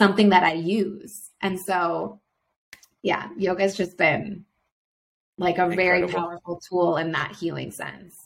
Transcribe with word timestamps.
something 0.00 0.30
that 0.30 0.42
I 0.42 0.54
use. 0.54 1.28
And 1.42 1.60
so, 1.60 2.20
yeah, 3.02 3.28
yoga 3.36 3.62
has 3.62 3.76
just 3.76 3.98
been 3.98 4.46
like 5.36 5.58
a 5.58 5.64
Incredible. 5.64 5.76
very 5.76 6.08
powerful 6.08 6.60
tool 6.66 6.96
in 6.96 7.12
that 7.12 7.36
healing 7.36 7.70
sense. 7.70 8.16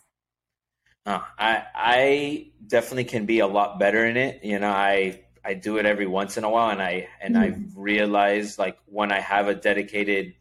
Uh, 1.04 1.20
I 1.36 1.64
I 1.74 2.46
definitely 2.66 3.04
can 3.04 3.26
be 3.26 3.40
a 3.40 3.46
lot 3.46 3.78
better 3.80 4.06
in 4.06 4.16
it. 4.16 4.44
You 4.44 4.60
know, 4.60 4.70
I 4.70 5.24
I 5.44 5.54
do 5.54 5.76
it 5.78 5.84
every 5.84 6.06
once 6.06 6.36
in 6.36 6.44
a 6.44 6.50
while, 6.50 6.70
and 6.70 6.80
I 6.80 7.08
and 7.20 7.34
mm. 7.34 7.42
I've 7.42 7.76
realized 7.76 8.58
like 8.58 8.78
when 8.86 9.10
I 9.10 9.20
have 9.20 9.48
a 9.48 9.54
dedicated 9.54 10.34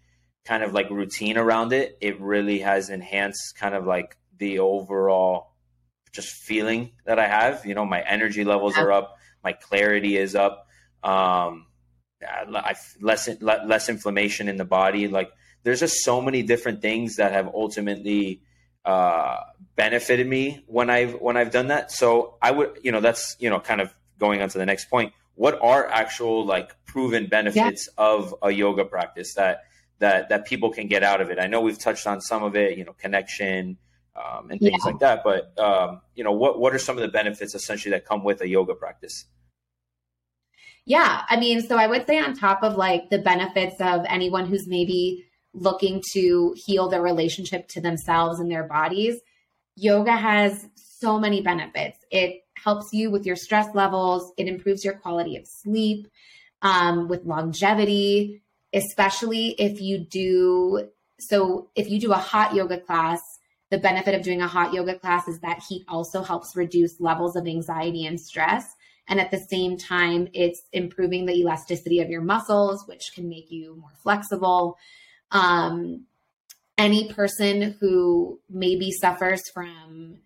kind 0.46 0.64
of 0.64 0.74
like 0.74 0.90
routine 0.92 1.38
around 1.38 1.74
it, 1.74 1.98
it 2.00 2.22
really 2.22 2.60
has 2.60 2.90
enhanced 2.90 3.58
kind 3.58 3.74
of 3.74 3.86
like 3.86 4.18
the 4.38 4.60
overall 4.60 5.54
just 6.12 6.30
feeling 6.30 6.92
that 7.06 7.18
I 7.18 7.28
have. 7.28 7.66
You 7.66 7.74
know, 7.74 7.86
my 7.86 8.02
energy 8.02 8.44
levels 8.44 8.76
yeah. 8.78 8.84
are 8.84 8.92
up, 8.92 9.18
my 9.44 9.54
clarity 9.54 10.16
is 10.16 10.36
up, 10.36 10.63
um, 11.04 11.68
I, 12.26 12.76
less 13.02 13.30
less 13.42 13.90
inflammation 13.90 14.48
in 14.48 14.58
the 14.58 14.66
body. 14.66 15.08
Like 15.08 15.32
there's 15.64 15.80
just 15.80 16.04
so 16.04 16.22
many 16.22 16.44
different 16.44 16.82
things 16.82 17.18
that 17.18 17.32
have 17.32 17.48
ultimately 17.54 18.42
uh, 18.86 19.38
benefited 19.76 20.28
me 20.28 20.64
when 20.68 20.90
I've 20.90 21.14
when 21.16 21.38
I've 21.38 21.52
done 21.52 21.68
that. 21.68 21.92
So 21.92 22.38
I 22.42 22.52
would, 22.52 22.80
you 22.84 22.92
know, 22.92 23.02
that's 23.02 23.36
you 23.40 23.50
know, 23.50 23.60
kind 23.60 23.82
of 23.82 23.94
going 24.20 24.42
on 24.42 24.50
to 24.50 24.58
the 24.58 24.66
next 24.66 24.90
point. 24.90 25.14
What 25.36 25.60
are 25.62 25.88
actual 25.88 26.46
like 26.46 26.76
proven 26.86 27.28
benefits 27.28 27.90
yeah. 27.98 28.06
of 28.06 28.36
a 28.42 28.52
yoga 28.52 28.86
practice 28.86 29.34
that 29.36 29.64
that 30.00 30.30
that 30.30 30.46
people 30.46 30.72
can 30.72 30.88
get 30.88 31.04
out 31.04 31.22
of 31.22 31.30
it? 31.30 31.40
I 31.40 31.48
know 31.48 31.62
we've 31.62 31.80
touched 31.80 32.08
on 32.08 32.22
some 32.22 32.44
of 32.44 32.56
it, 32.56 32.78
you 32.78 32.86
know, 32.86 32.94
connection 32.94 33.78
um, 34.16 34.52
and 34.52 34.60
things 34.60 34.82
yeah. 34.84 34.92
like 34.92 35.00
that. 35.00 35.24
But 35.24 35.58
um, 35.60 36.02
you 36.16 36.24
know, 36.24 36.34
what 36.34 36.60
what 36.60 36.74
are 36.76 36.80
some 36.80 36.98
of 36.98 37.02
the 37.02 37.08
benefits 37.08 37.56
essentially 37.56 37.92
that 37.92 38.06
come 38.06 38.24
with 38.24 38.42
a 38.42 38.48
yoga 38.48 38.76
practice? 38.76 39.26
Yeah, 40.86 41.22
I 41.30 41.40
mean, 41.40 41.62
so 41.62 41.78
I 41.78 41.88
would 41.88 42.06
say 42.06 42.20
on 42.20 42.36
top 42.36 42.62
of 42.64 42.76
like 42.76 43.10
the 43.10 43.20
benefits 43.20 43.80
of 43.80 44.02
anyone 44.08 44.46
who's 44.46 44.68
maybe 44.68 45.26
looking 45.54 46.02
to 46.14 46.54
heal 46.58 46.90
their 46.90 47.02
relationship 47.02 47.68
to 47.70 47.82
themselves 47.82 48.40
and 48.40 48.52
their 48.52 48.64
bodies, 48.68 49.20
yoga 49.76 50.16
has 50.16 50.68
so 50.76 51.20
many 51.20 51.42
benefits. 51.42 52.00
It 52.12 52.42
helps 52.56 52.92
you 52.92 53.12
with 53.12 53.26
your 53.26 53.36
stress 53.36 53.74
levels, 53.74 54.32
it 54.38 54.48
improves 54.48 54.84
your 54.84 54.96
quality 54.96 55.38
of 55.38 55.48
sleep, 55.48 56.08
um, 56.62 57.08
with 57.08 57.26
longevity, 57.26 58.42
especially 58.74 59.50
if 59.60 59.80
you 59.82 60.00
do. 60.00 60.90
So, 61.20 61.70
if 61.76 61.90
you 61.90 62.00
do 62.00 62.12
a 62.12 62.18
hot 62.18 62.56
yoga 62.56 62.80
class, 62.80 63.22
the 63.70 63.78
benefit 63.78 64.16
of 64.16 64.24
doing 64.24 64.42
a 64.42 64.48
hot 64.48 64.74
yoga 64.74 64.98
class 64.98 65.28
is 65.28 65.40
that 65.40 65.64
heat 65.68 65.84
also 65.88 66.24
helps 66.24 66.56
reduce 66.56 67.00
levels 67.00 67.36
of 67.36 67.48
anxiety 67.48 68.06
and 68.06 68.20
stress. 68.20 68.76
And 69.08 69.20
at 69.20 69.32
the 69.32 69.46
same 69.50 69.78
time, 69.78 70.30
it's 70.34 70.62
improving 70.72 71.26
the 71.26 71.34
elasticity 71.34 72.00
of 72.00 72.10
your 72.10 72.22
muscles, 72.22 72.88
which 72.88 73.12
can 73.14 73.28
make 73.28 73.52
you 73.52 73.76
more 73.76 73.92
flexible. 74.02 74.78
Um, 75.32 76.06
any 76.78 77.12
person 77.12 77.76
who 77.80 78.40
maybe 78.50 78.92
suffers 78.92 79.42
from, 79.54 80.18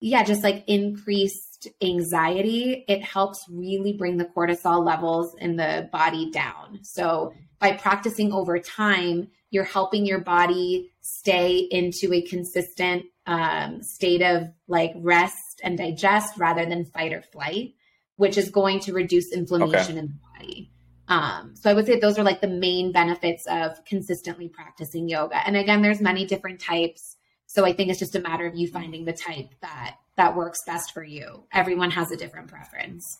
yeah, 0.00 0.22
just 0.24 0.42
like 0.42 0.64
increased 0.66 1.68
anxiety, 1.82 2.84
it 2.88 3.02
helps 3.02 3.44
really 3.48 3.92
bring 3.92 4.16
the 4.16 4.24
cortisol 4.24 4.84
levels 4.84 5.34
in 5.38 5.56
the 5.56 5.88
body 5.92 6.30
down. 6.30 6.80
So 6.82 7.32
by 7.58 7.72
practicing 7.72 8.32
over 8.32 8.58
time, 8.58 9.28
you're 9.50 9.64
helping 9.64 10.04
your 10.06 10.20
body 10.20 10.90
stay 11.00 11.56
into 11.58 12.12
a 12.12 12.22
consistent 12.22 13.06
um, 13.26 13.82
state 13.82 14.22
of 14.22 14.48
like 14.68 14.92
rest 14.96 15.60
and 15.62 15.78
digest 15.78 16.38
rather 16.38 16.66
than 16.66 16.84
fight 16.84 17.12
or 17.12 17.22
flight, 17.22 17.74
which 18.18 18.36
is 18.36 18.50
going 18.50 18.80
to 18.80 18.92
reduce 18.92 19.32
inflammation 19.32 19.92
okay. 19.92 19.98
in 19.98 20.06
the 20.08 20.14
body. 20.38 20.72
Um, 21.06 21.54
so 21.56 21.70
I 21.70 21.72
would 21.72 21.86
say 21.86 21.98
those 21.98 22.18
are 22.18 22.24
like 22.24 22.40
the 22.40 22.48
main 22.48 22.92
benefits 22.92 23.46
of 23.46 23.82
consistently 23.86 24.48
practicing 24.48 25.08
yoga. 25.08 25.36
And 25.46 25.56
again, 25.56 25.80
there's 25.80 26.00
many 26.00 26.26
different 26.26 26.60
types. 26.60 27.16
So 27.46 27.64
I 27.64 27.72
think 27.72 27.90
it's 27.90 27.98
just 27.98 28.16
a 28.16 28.20
matter 28.20 28.44
of 28.44 28.56
you 28.56 28.68
finding 28.68 29.04
the 29.06 29.12
type 29.12 29.54
that 29.62 29.96
that 30.16 30.36
works 30.36 30.58
best 30.66 30.92
for 30.92 31.02
you. 31.02 31.44
Everyone 31.52 31.92
has 31.92 32.10
a 32.10 32.16
different 32.16 32.48
preference. 32.48 33.18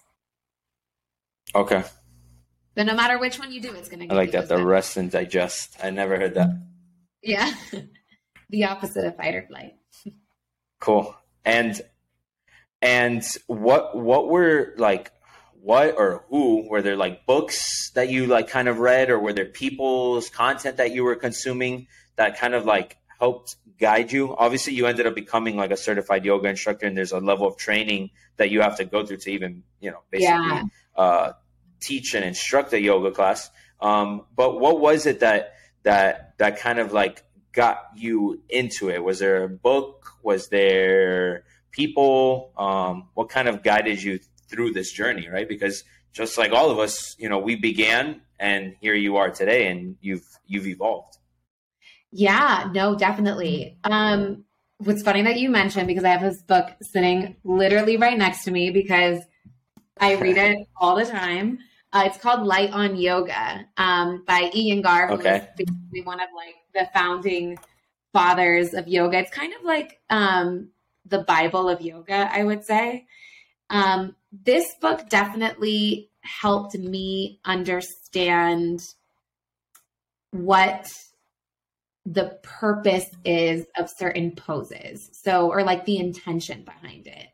Okay. 1.54 1.84
But 2.74 2.86
no 2.86 2.94
matter 2.94 3.18
which 3.18 3.38
one 3.38 3.52
you 3.52 3.60
do, 3.60 3.72
it's 3.74 3.88
going 3.88 4.06
to. 4.06 4.12
I 4.12 4.16
like 4.16 4.32
that 4.32 4.48
the 4.48 4.62
rest 4.62 4.96
and 4.96 5.10
digest. 5.10 5.76
I 5.82 5.90
never 5.90 6.18
heard 6.18 6.34
that. 6.34 6.50
Yeah, 7.22 7.52
the 8.50 8.64
opposite 8.64 9.04
of 9.04 9.16
fight 9.16 9.34
or 9.34 9.46
flight. 9.46 9.74
cool. 10.80 11.16
And 11.44 11.80
and 12.80 13.24
what 13.46 13.96
what 13.96 14.28
were 14.28 14.74
like 14.76 15.12
what 15.60 15.96
or 15.96 16.24
who 16.28 16.68
were 16.68 16.82
there 16.82 16.96
like 16.96 17.26
books 17.26 17.90
that 17.90 18.08
you 18.08 18.26
like 18.26 18.48
kind 18.48 18.68
of 18.68 18.78
read 18.78 19.10
or 19.10 19.18
were 19.18 19.32
there 19.32 19.44
people's 19.44 20.30
content 20.30 20.76
that 20.76 20.92
you 20.92 21.04
were 21.04 21.16
consuming 21.16 21.88
that 22.16 22.38
kind 22.38 22.54
of 22.54 22.64
like 22.64 22.96
helped 23.18 23.56
guide 23.78 24.12
you? 24.12 24.34
Obviously 24.36 24.74
you 24.74 24.86
ended 24.86 25.06
up 25.06 25.14
becoming 25.14 25.56
like 25.56 25.70
a 25.70 25.76
certified 25.76 26.24
yoga 26.24 26.48
instructor 26.48 26.86
and 26.86 26.96
there's 26.96 27.12
a 27.12 27.18
level 27.18 27.46
of 27.46 27.56
training 27.56 28.10
that 28.36 28.50
you 28.50 28.60
have 28.60 28.76
to 28.76 28.84
go 28.84 29.04
through 29.04 29.16
to 29.18 29.30
even 29.30 29.64
you 29.80 29.90
know 29.90 30.00
basically 30.10 30.34
yeah. 30.34 30.62
uh, 30.96 31.32
teach 31.80 32.14
and 32.14 32.24
instruct 32.24 32.72
a 32.72 32.80
yoga 32.80 33.10
class. 33.10 33.50
Um, 33.80 34.26
but 34.34 34.60
what 34.60 34.80
was 34.80 35.06
it 35.06 35.20
that 35.20 35.54
that 35.82 36.38
that 36.38 36.60
kind 36.60 36.78
of 36.78 36.92
like 36.92 37.24
got 37.52 37.78
you 37.96 38.40
into 38.48 38.90
it? 38.90 39.02
Was 39.02 39.18
there 39.18 39.44
a 39.44 39.48
book? 39.48 40.12
Was 40.22 40.48
there 40.48 41.44
people 41.78 42.52
um, 42.58 43.08
what 43.14 43.28
kind 43.28 43.48
of 43.48 43.62
guided 43.62 44.02
you 44.02 44.18
through 44.50 44.72
this 44.72 44.90
journey, 44.92 45.28
right? 45.28 45.48
Because 45.48 45.84
just 46.12 46.36
like 46.36 46.52
all 46.52 46.70
of 46.70 46.78
us, 46.78 47.14
you 47.18 47.28
know, 47.28 47.38
we 47.38 47.54
began 47.54 48.20
and 48.40 48.74
here 48.80 48.94
you 48.94 49.16
are 49.16 49.30
today 49.30 49.68
and 49.68 49.96
you've 50.00 50.26
you've 50.46 50.66
evolved. 50.66 51.16
Yeah, 52.10 52.70
no, 52.74 52.96
definitely. 52.96 53.78
Um 53.84 54.44
what's 54.78 55.02
funny 55.02 55.22
that 55.22 55.38
you 55.38 55.50
mentioned 55.50 55.86
because 55.86 56.04
I 56.04 56.08
have 56.08 56.20
this 56.20 56.42
book 56.42 56.68
sitting 56.82 57.36
literally 57.44 57.96
right 57.96 58.18
next 58.18 58.44
to 58.44 58.50
me 58.50 58.70
because 58.70 59.20
I 60.00 60.14
read 60.16 60.36
it 60.48 60.58
all 60.76 60.96
the 60.96 61.06
time. 61.06 61.58
Uh, 61.90 62.02
it's 62.06 62.18
called 62.18 62.46
Light 62.46 62.70
on 62.72 62.96
Yoga 62.96 63.64
um, 63.78 64.22
by 64.26 64.50
Iyengar, 64.54 65.08
who 65.08 65.14
okay. 65.14 65.36
is 65.36 65.42
basically 65.56 66.02
one 66.02 66.20
of 66.20 66.28
like 66.36 66.54
the 66.74 66.86
founding 66.92 67.58
fathers 68.12 68.74
of 68.74 68.86
yoga. 68.88 69.18
It's 69.18 69.30
kind 69.30 69.54
of 69.54 69.64
like 69.64 69.98
um, 70.10 70.68
the 71.08 71.20
Bible 71.20 71.68
of 71.68 71.80
yoga, 71.80 72.30
I 72.32 72.44
would 72.44 72.64
say. 72.64 73.06
Um, 73.70 74.14
this 74.32 74.66
book 74.80 75.08
definitely 75.08 76.10
helped 76.20 76.74
me 76.74 77.40
understand 77.44 78.80
what 80.30 80.90
the 82.04 82.38
purpose 82.42 83.06
is 83.24 83.66
of 83.76 83.90
certain 83.90 84.32
poses. 84.32 85.10
So, 85.12 85.50
or 85.50 85.62
like 85.62 85.84
the 85.84 85.98
intention 85.98 86.64
behind 86.64 87.06
it. 87.06 87.26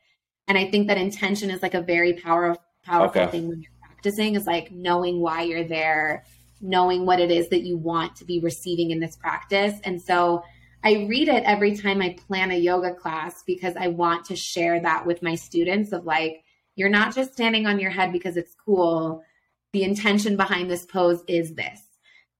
And 0.48 0.58
I 0.58 0.70
think 0.70 0.88
that 0.88 0.98
intention 0.98 1.50
is 1.50 1.62
like 1.62 1.74
a 1.74 1.80
very 1.80 2.14
powerful, 2.14 2.62
powerful 2.82 3.22
okay. 3.22 3.30
thing 3.30 3.48
when 3.48 3.62
you're 3.62 3.70
practicing 3.80 4.34
is 4.34 4.46
like 4.46 4.70
knowing 4.72 5.20
why 5.20 5.42
you're 5.42 5.64
there, 5.64 6.24
knowing 6.60 7.06
what 7.06 7.20
it 7.20 7.30
is 7.30 7.48
that 7.48 7.62
you 7.62 7.76
want 7.76 8.16
to 8.16 8.24
be 8.24 8.40
receiving 8.40 8.90
in 8.90 9.00
this 9.00 9.16
practice. 9.16 9.74
And 9.84 10.00
so 10.02 10.42
I 10.84 11.06
read 11.08 11.28
it 11.28 11.44
every 11.44 11.76
time 11.76 12.02
I 12.02 12.16
plan 12.28 12.50
a 12.50 12.58
yoga 12.58 12.92
class 12.94 13.42
because 13.42 13.74
I 13.74 13.88
want 13.88 14.26
to 14.26 14.36
share 14.36 14.80
that 14.80 15.06
with 15.06 15.22
my 15.22 15.34
students 15.34 15.92
of 15.92 16.04
like, 16.04 16.44
you're 16.76 16.90
not 16.90 17.14
just 17.14 17.32
standing 17.32 17.66
on 17.66 17.80
your 17.80 17.90
head 17.90 18.12
because 18.12 18.36
it's 18.36 18.54
cool. 18.54 19.22
The 19.72 19.82
intention 19.82 20.36
behind 20.36 20.70
this 20.70 20.84
pose 20.84 21.24
is 21.26 21.54
this. 21.54 21.80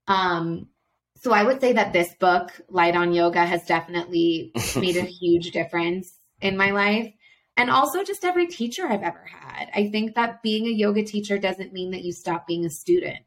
Um, 0.06 0.68
so 1.16 1.32
I 1.32 1.42
would 1.42 1.60
say 1.60 1.72
that 1.72 1.94
this 1.94 2.12
book, 2.14 2.50
Light 2.68 2.94
on 2.94 3.14
Yoga, 3.14 3.46
has 3.46 3.64
definitely 3.64 4.52
made 4.76 4.98
a 4.98 5.02
huge 5.02 5.52
difference 5.52 6.12
in 6.42 6.56
my 6.58 6.70
life. 6.70 7.10
And 7.56 7.70
also 7.70 8.04
just 8.04 8.24
every 8.24 8.46
teacher 8.48 8.86
I've 8.86 9.02
ever 9.02 9.24
had. 9.24 9.70
I 9.74 9.88
think 9.88 10.16
that 10.16 10.42
being 10.42 10.66
a 10.66 10.70
yoga 10.70 11.04
teacher 11.04 11.38
doesn't 11.38 11.72
mean 11.72 11.92
that 11.92 12.02
you 12.02 12.12
stop 12.12 12.46
being 12.46 12.66
a 12.66 12.70
student. 12.70 13.24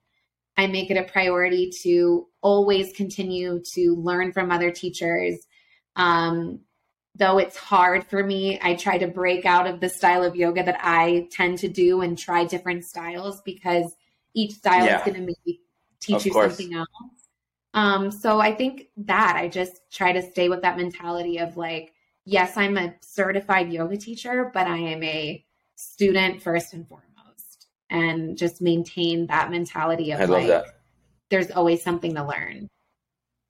I 0.58 0.68
make 0.68 0.90
it 0.90 0.98
a 0.98 1.04
priority 1.04 1.72
to 1.84 2.28
always 2.42 2.92
continue 2.94 3.62
to 3.74 3.96
learn 3.96 4.34
from 4.34 4.52
other 4.52 4.72
teachers, 4.72 5.38
um, 5.96 6.62
though 7.18 7.38
it's 7.40 7.58
hard 7.58 8.06
for 8.06 8.24
me, 8.24 8.60
I 8.62 8.76
try 8.76 8.98
to 8.98 9.08
break 9.08 9.46
out 9.46 9.68
of 9.68 9.80
the 9.80 9.90
style 9.90 10.24
of 10.24 10.36
yoga 10.36 10.64
that 10.64 10.80
I 10.82 11.28
tend 11.32 11.58
to 11.60 11.68
do 11.68 12.02
and 12.02 12.18
try 12.18 12.46
different 12.46 12.86
styles 12.86 13.42
because 13.42 13.96
each 14.34 14.54
style 14.54 14.86
yeah. 14.86 15.00
is 15.00 15.06
going 15.06 15.16
to 15.16 15.22
maybe 15.22 15.62
teach 16.00 16.18
of 16.18 16.26
you 16.26 16.32
course. 16.32 16.56
something 16.56 16.76
else. 16.76 16.88
Um, 17.74 18.12
so 18.12 18.40
I 18.40 18.54
think 18.54 18.88
that 18.98 19.36
I 19.36 19.48
just 19.48 19.82
try 19.92 20.12
to 20.12 20.22
stay 20.22 20.50
with 20.50 20.62
that 20.62 20.78
mentality 20.78 21.38
of 21.40 21.58
like, 21.58 21.94
yes, 22.26 22.56
I'm 22.56 22.78
a 22.78 22.94
certified 23.02 23.72
yoga 23.72 23.98
teacher, 23.98 24.52
but 24.54 24.68
I 24.68 24.78
am 24.78 25.04
a 25.04 25.44
student 25.76 26.42
first 26.42 26.74
and 26.74 26.88
foremost, 26.88 27.07
and 27.90 28.38
just 28.38 28.62
maintain 28.62 29.28
that 29.28 29.52
mentality 29.52 30.12
of 30.12 30.22
I 30.22 30.26
like, 30.26 30.66
there's 31.30 31.52
always 31.52 31.84
something 31.84 32.16
to 32.16 32.26
learn. 32.26 32.68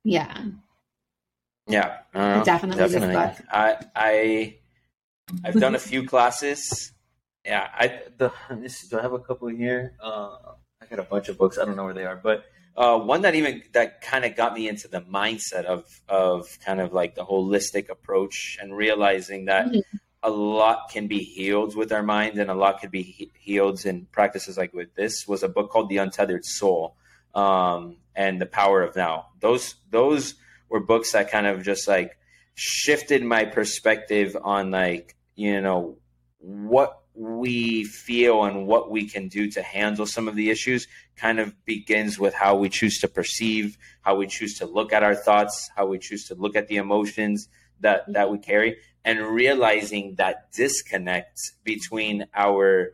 Yeah. 0.03 0.45
Yeah, 1.67 1.97
uh, 2.13 2.43
definitely. 2.43 2.87
Definitely. 2.87 3.45
I 3.51 3.77
I 3.93 4.57
I've 5.43 5.59
done 5.59 5.75
a 5.75 5.79
few 5.79 6.05
classes. 6.05 6.93
Yeah, 7.45 7.67
I 7.73 8.01
the 8.17 8.31
this, 8.51 8.87
do 8.87 8.99
I 8.99 9.01
have 9.01 9.13
a 9.13 9.19
couple 9.19 9.49
here? 9.49 9.93
Uh, 10.01 10.37
I 10.81 10.85
got 10.89 10.99
a 10.99 11.03
bunch 11.03 11.27
of 11.27 11.37
books. 11.37 11.57
I 11.57 11.65
don't 11.65 11.75
know 11.75 11.83
where 11.83 11.93
they 11.93 12.05
are, 12.05 12.15
but 12.15 12.45
uh, 12.77 12.97
one 12.99 13.21
that 13.23 13.35
even 13.35 13.63
that 13.73 14.01
kind 14.01 14.23
of 14.23 14.35
got 14.35 14.53
me 14.53 14.69
into 14.69 14.87
the 14.87 15.01
mindset 15.01 15.65
of 15.65 15.83
of 16.07 16.47
kind 16.63 16.79
of 16.79 16.93
like 16.93 17.15
the 17.15 17.25
holistic 17.25 17.89
approach 17.89 18.57
and 18.61 18.75
realizing 18.75 19.45
that 19.45 19.65
mm-hmm. 19.67 19.97
A 20.23 20.29
lot 20.29 20.89
can 20.89 21.07
be 21.07 21.19
healed 21.19 21.75
with 21.75 21.91
our 21.91 22.03
mind 22.03 22.37
and 22.37 22.49
a 22.49 22.55
lot 22.55 22.81
could 22.81 22.91
be 22.91 23.03
he- 23.03 23.31
healed 23.39 23.85
in 23.85 24.05
practices 24.11 24.57
like 24.57 24.73
with 24.73 24.93
this 24.95 25.27
was 25.27 25.43
a 25.43 25.49
book 25.49 25.69
called 25.69 25.89
The 25.89 25.97
Untethered 25.97 26.45
Soul 26.45 26.95
um, 27.35 27.97
and 28.15 28.41
The 28.41 28.45
Power 28.45 28.81
of 28.81 28.95
Now. 28.95 29.27
Those 29.39 29.75
those 29.89 30.35
were 30.69 30.79
books 30.79 31.11
that 31.11 31.31
kind 31.31 31.47
of 31.47 31.63
just 31.63 31.87
like 31.87 32.17
shifted 32.55 33.23
my 33.23 33.45
perspective 33.45 34.35
on 34.41 34.71
like 34.71 35.15
you 35.35 35.61
know 35.61 35.97
what 36.39 37.01
we 37.13 37.83
feel 37.83 38.43
and 38.43 38.67
what 38.67 38.91
we 38.91 39.07
can 39.07 39.27
do 39.27 39.49
to 39.49 39.61
handle 39.61 40.05
some 40.05 40.27
of 40.27 40.35
the 40.35 40.49
issues 40.51 40.87
kind 41.15 41.39
of 41.39 41.53
begins 41.65 42.19
with 42.19 42.33
how 42.33 42.55
we 42.55 42.69
choose 42.69 42.99
to 42.99 43.07
perceive, 43.07 43.75
how 44.01 44.15
we 44.15 44.27
choose 44.27 44.59
to 44.59 44.67
look 44.67 44.93
at 44.93 45.01
our 45.01 45.15
thoughts, 45.15 45.69
how 45.75 45.87
we 45.87 45.97
choose 45.97 46.27
to 46.27 46.35
look 46.35 46.55
at 46.55 46.67
the 46.67 46.75
emotions 46.77 47.49
that 47.79 48.11
that 48.13 48.31
we 48.31 48.37
carry 48.37 48.77
and 49.07 49.21
realizing 49.21 50.15
that 50.15 50.51
disconnect 50.51 51.39
between 51.63 52.25
our 52.35 52.91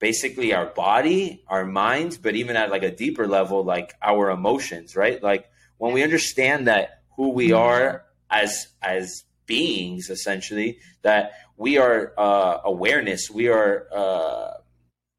basically 0.00 0.54
our 0.54 0.66
body, 0.66 1.44
our 1.48 1.66
minds, 1.66 2.16
but 2.16 2.34
even 2.34 2.56
at 2.56 2.70
like 2.70 2.82
a 2.82 2.90
deeper 2.90 3.26
level 3.26 3.62
like 3.62 3.94
our 4.00 4.30
emotions, 4.30 4.96
right? 4.96 5.22
Like 5.22 5.50
when 5.76 5.92
we 5.92 6.02
understand 6.02 6.66
that 6.66 7.02
who 7.16 7.28
we 7.30 7.52
are 7.52 8.04
as 8.30 8.68
as 8.80 9.24
beings 9.46 10.08
essentially 10.10 10.78
that 11.02 11.32
we 11.56 11.78
are 11.78 12.12
uh, 12.18 12.58
awareness 12.64 13.30
we 13.30 13.48
are 13.48 13.86
uh, 13.92 14.52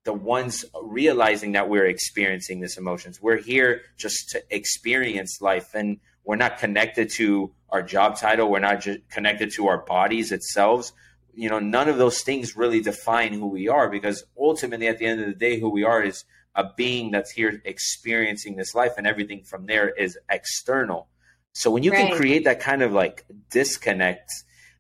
the 0.06 0.14
ones 0.14 0.64
realizing 0.84 1.54
that 1.54 1.68
we're 1.68 1.88
experiencing 1.88 2.62
these 2.62 2.78
emotions 2.78 3.20
we're 3.20 3.42
here 3.42 3.82
just 3.98 4.30
to 4.30 4.42
experience 4.52 5.40
life 5.42 5.74
and 5.74 6.00
we're 6.24 6.36
not 6.36 6.58
connected 6.58 7.10
to 7.10 7.52
our 7.70 7.82
job 7.82 8.18
title 8.18 8.50
we're 8.50 8.60
not 8.60 8.82
just 8.82 9.00
connected 9.10 9.52
to 9.52 9.68
our 9.68 9.80
bodies 9.86 10.32
itself 10.32 10.92
you 11.34 11.50
know 11.50 11.60
none 11.60 11.90
of 11.90 11.98
those 11.98 12.22
things 12.22 12.56
really 12.56 12.82
define 12.82 13.34
who 13.34 13.48
we 13.48 13.68
are 13.68 13.90
because 13.90 14.24
ultimately 14.38 14.88
at 14.88 14.98
the 14.98 15.06
end 15.06 15.20
of 15.20 15.28
the 15.28 15.34
day 15.34 15.60
who 15.60 15.70
we 15.70 15.84
are 15.84 16.04
is 16.04 16.26
a 16.56 16.66
being 16.76 17.12
that's 17.12 17.32
here 17.32 17.62
experiencing 17.66 18.56
this 18.56 18.74
life 18.74 18.94
and 18.98 19.06
everything 19.06 19.44
from 19.44 19.66
there 19.66 19.90
is 19.90 20.18
external 20.30 21.08
so 21.54 21.72
when 21.72 21.84
you 21.84 21.92
right. 21.92 22.08
can 22.08 22.18
create 22.18 22.46
that 22.46 22.60
kind 22.60 22.82
of 22.82 22.92
like 22.92 23.26
disconnect, 23.50 24.32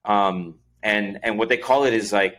um, 0.05 0.55
and 0.81 1.19
and 1.23 1.37
what 1.37 1.49
they 1.49 1.57
call 1.57 1.83
it 1.83 1.93
is 1.93 2.13
like 2.13 2.37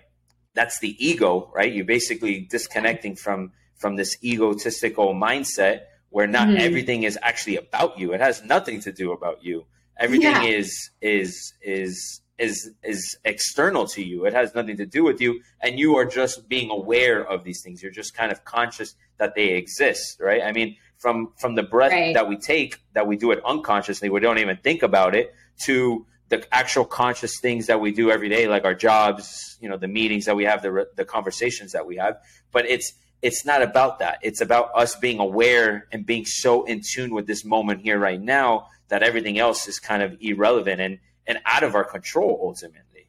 that's 0.55 0.81
the 0.81 0.97
ego, 1.05 1.51
right? 1.55 1.73
You're 1.73 1.85
basically 1.85 2.41
disconnecting 2.51 3.17
from 3.17 3.53
from 3.77 3.97
this 3.97 4.17
egotistical 4.23 5.15
mindset 5.15 5.83
where 6.11 6.27
not 6.27 6.49
mm-hmm. 6.49 6.59
everything 6.59 7.03
is 7.05 7.19
actually 7.23 7.57
about 7.57 7.99
you. 7.99 8.13
It 8.13 8.21
has 8.21 8.43
nothing 8.45 8.81
to 8.83 8.93
do 8.93 9.13
about 9.13 9.43
you. 9.43 9.67
Everything 9.99 10.33
yeah. 10.33 10.45
is 10.45 10.91
is 11.01 11.55
is 11.63 12.21
is 12.39 12.71
is 12.83 13.19
external 13.25 13.87
to 13.89 14.03
you. 14.03 14.25
It 14.25 14.33
has 14.33 14.55
nothing 14.55 14.77
to 14.79 14.87
do 14.87 15.05
with 15.05 15.21
you, 15.21 15.41
and 15.61 15.79
you 15.79 15.97
are 15.97 16.05
just 16.07 16.49
being 16.49 16.71
aware 16.71 17.25
of 17.27 17.45
these 17.45 17.63
things. 17.63 17.83
You're 17.83 17.93
just 17.93 18.15
kind 18.15 18.33
of 18.33 18.45
conscious 18.45 18.95
that 19.19 19.35
they 19.35 19.49
exist, 19.51 20.19
right? 20.21 20.43
I 20.43 20.53
mean, 20.53 20.77
from 21.01 21.33
from 21.39 21.55
the 21.55 21.63
breath 21.63 21.93
right. 21.93 22.15
that 22.15 22.29
we 22.29 22.37
take 22.37 22.79
that 22.93 23.07
we 23.07 23.17
do 23.17 23.33
it 23.33 23.43
unconsciously 23.45 24.11
we 24.11 24.21
don't 24.21 24.39
even 24.39 24.57
think 24.59 24.83
about 24.83 25.15
it 25.15 25.35
to 25.59 26.07
the 26.29 26.47
actual 26.55 26.85
conscious 26.85 27.41
things 27.41 27.67
that 27.67 27.81
we 27.81 27.91
do 27.91 28.11
every 28.11 28.29
day 28.29 28.47
like 28.47 28.65
our 28.65 28.75
jobs 28.75 29.57
you 29.61 29.69
know 29.69 29.79
the 29.79 29.89
meetings 29.89 30.27
that 30.27 30.37
we 30.37 30.45
have 30.45 30.63
the 30.63 30.87
the 30.97 31.05
conversations 31.05 31.73
that 31.73 31.87
we 31.87 31.97
have 31.97 32.21
but 32.53 32.67
it's 32.67 32.93
it's 33.23 33.45
not 33.45 33.63
about 33.63 33.99
that 33.99 34.19
it's 34.23 34.41
about 34.41 34.71
us 34.75 34.97
being 34.97 35.19
aware 35.19 35.87
and 35.93 36.07
being 36.07 36.25
so 36.25 36.65
in 36.65 36.81
tune 36.83 37.15
with 37.15 37.27
this 37.27 37.45
moment 37.45 37.81
here 37.83 37.99
right 37.99 38.21
now 38.21 38.67
that 38.89 39.03
everything 39.03 39.39
else 39.39 39.69
is 39.69 39.79
kind 39.79 40.03
of 40.03 40.17
irrelevant 40.21 40.81
and 40.81 40.99
and 41.27 41.39
out 41.47 41.63
of 41.63 41.75
our 41.75 41.85
control 41.85 42.41
ultimately 42.43 43.09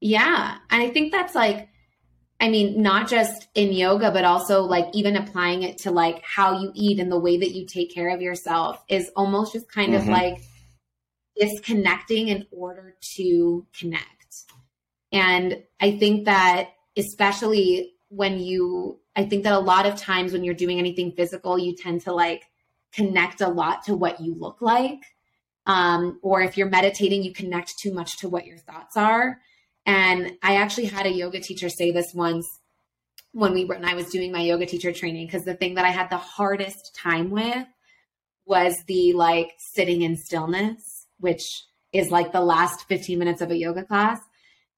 yeah 0.00 0.58
and 0.70 0.82
i 0.82 0.90
think 0.90 1.12
that's 1.12 1.34
like 1.34 1.68
I 2.38 2.50
mean, 2.50 2.82
not 2.82 3.08
just 3.08 3.48
in 3.54 3.72
yoga, 3.72 4.10
but 4.10 4.24
also 4.24 4.62
like 4.62 4.86
even 4.92 5.16
applying 5.16 5.62
it 5.62 5.78
to 5.78 5.90
like 5.90 6.22
how 6.22 6.60
you 6.60 6.70
eat 6.74 7.00
and 7.00 7.10
the 7.10 7.18
way 7.18 7.38
that 7.38 7.52
you 7.52 7.66
take 7.66 7.94
care 7.94 8.10
of 8.14 8.20
yourself 8.20 8.82
is 8.88 9.10
almost 9.16 9.54
just 9.54 9.70
kind 9.70 9.94
mm-hmm. 9.94 10.02
of 10.02 10.08
like 10.08 10.42
disconnecting 11.38 12.28
in 12.28 12.46
order 12.50 12.94
to 13.16 13.66
connect. 13.78 14.44
And 15.12 15.62
I 15.80 15.98
think 15.98 16.26
that 16.26 16.70
especially 16.96 17.94
when 18.08 18.38
you, 18.40 18.98
I 19.14 19.24
think 19.24 19.44
that 19.44 19.52
a 19.52 19.58
lot 19.58 19.86
of 19.86 19.96
times 19.96 20.32
when 20.32 20.44
you're 20.44 20.54
doing 20.54 20.78
anything 20.78 21.12
physical, 21.12 21.58
you 21.58 21.74
tend 21.74 22.02
to 22.02 22.12
like 22.12 22.44
connect 22.92 23.40
a 23.40 23.48
lot 23.48 23.84
to 23.84 23.94
what 23.94 24.20
you 24.20 24.34
look 24.34 24.60
like. 24.60 25.00
Um, 25.66 26.20
or 26.22 26.42
if 26.42 26.56
you're 26.56 26.68
meditating, 26.68 27.22
you 27.22 27.32
connect 27.32 27.78
too 27.78 27.92
much 27.92 28.18
to 28.18 28.28
what 28.28 28.46
your 28.46 28.58
thoughts 28.58 28.96
are. 28.96 29.38
And 29.84 30.32
I 30.42 30.56
actually 30.56 30.86
had 30.86 31.06
a 31.06 31.12
yoga 31.12 31.40
teacher 31.40 31.68
say 31.68 31.90
this 31.90 32.12
once 32.14 32.46
when 33.32 33.52
we 33.52 33.64
when 33.64 33.84
I 33.84 33.94
was 33.94 34.08
doing 34.08 34.32
my 34.32 34.40
yoga 34.40 34.64
teacher 34.64 34.92
training 34.92 35.26
because 35.26 35.44
the 35.44 35.54
thing 35.54 35.74
that 35.74 35.84
I 35.84 35.90
had 35.90 36.08
the 36.08 36.16
hardest 36.16 36.94
time 36.94 37.30
with 37.30 37.66
was 38.46 38.74
the 38.86 39.12
like 39.12 39.52
sitting 39.58 40.02
in 40.02 40.16
stillness, 40.16 41.06
which 41.18 41.42
is 41.92 42.10
like 42.10 42.32
the 42.32 42.40
last 42.40 42.88
15 42.88 43.18
minutes 43.18 43.40
of 43.42 43.50
a 43.50 43.56
yoga 43.56 43.84
class. 43.84 44.20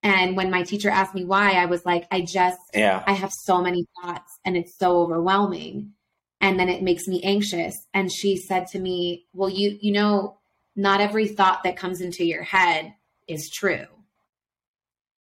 And 0.03 0.37
when 0.37 0.51
my 0.51 0.63
teacher 0.63 0.91
asked 0.91 1.15
me 1.15 1.25
why, 1.25 1.53
I 1.53 1.67
was 1.67 1.85
like, 1.85 2.07
I 2.11 2.21
just, 2.21 2.59
yeah. 2.73 3.03
I 3.07 3.13
have 3.13 3.33
so 3.33 3.61
many 3.61 3.87
thoughts 4.01 4.39
and 4.45 4.57
it's 4.57 4.79
so 4.79 5.01
overwhelming. 5.01 5.93
And 6.41 6.59
then 6.59 6.69
it 6.69 6.83
makes 6.83 7.09
me 7.09 7.21
anxious. 7.25 7.77
And 7.93 8.13
she 8.13 8.37
said 8.37 8.69
to 8.69 8.79
me, 8.79 9.27
Well, 9.33 9.51
you, 9.51 9.77
you 9.81 9.93
know, 9.93 10.39
not 10.77 11.01
every 11.01 11.27
thought 11.27 11.65
that 11.65 11.77
comes 11.77 12.01
into 12.01 12.25
your 12.25 12.45
head 12.45 12.95
is 13.27 13.51
true. 13.51 13.87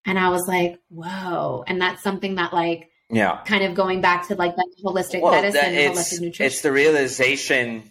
And 0.06 0.18
I 0.18 0.30
was 0.30 0.46
like, 0.46 0.80
whoa. 0.88 1.64
And 1.66 1.80
that's 1.80 2.02
something 2.02 2.36
that 2.36 2.54
like 2.54 2.90
yeah, 3.10 3.40
kind 3.44 3.64
of 3.64 3.74
going 3.74 4.00
back 4.00 4.28
to 4.28 4.36
like 4.36 4.54
that 4.54 4.68
holistic 4.84 5.20
well, 5.22 5.32
medicine 5.32 5.74
and 5.74 5.94
holistic 5.94 6.20
nutrition. 6.20 6.46
It's 6.46 6.62
the 6.62 6.72
realization 6.72 7.90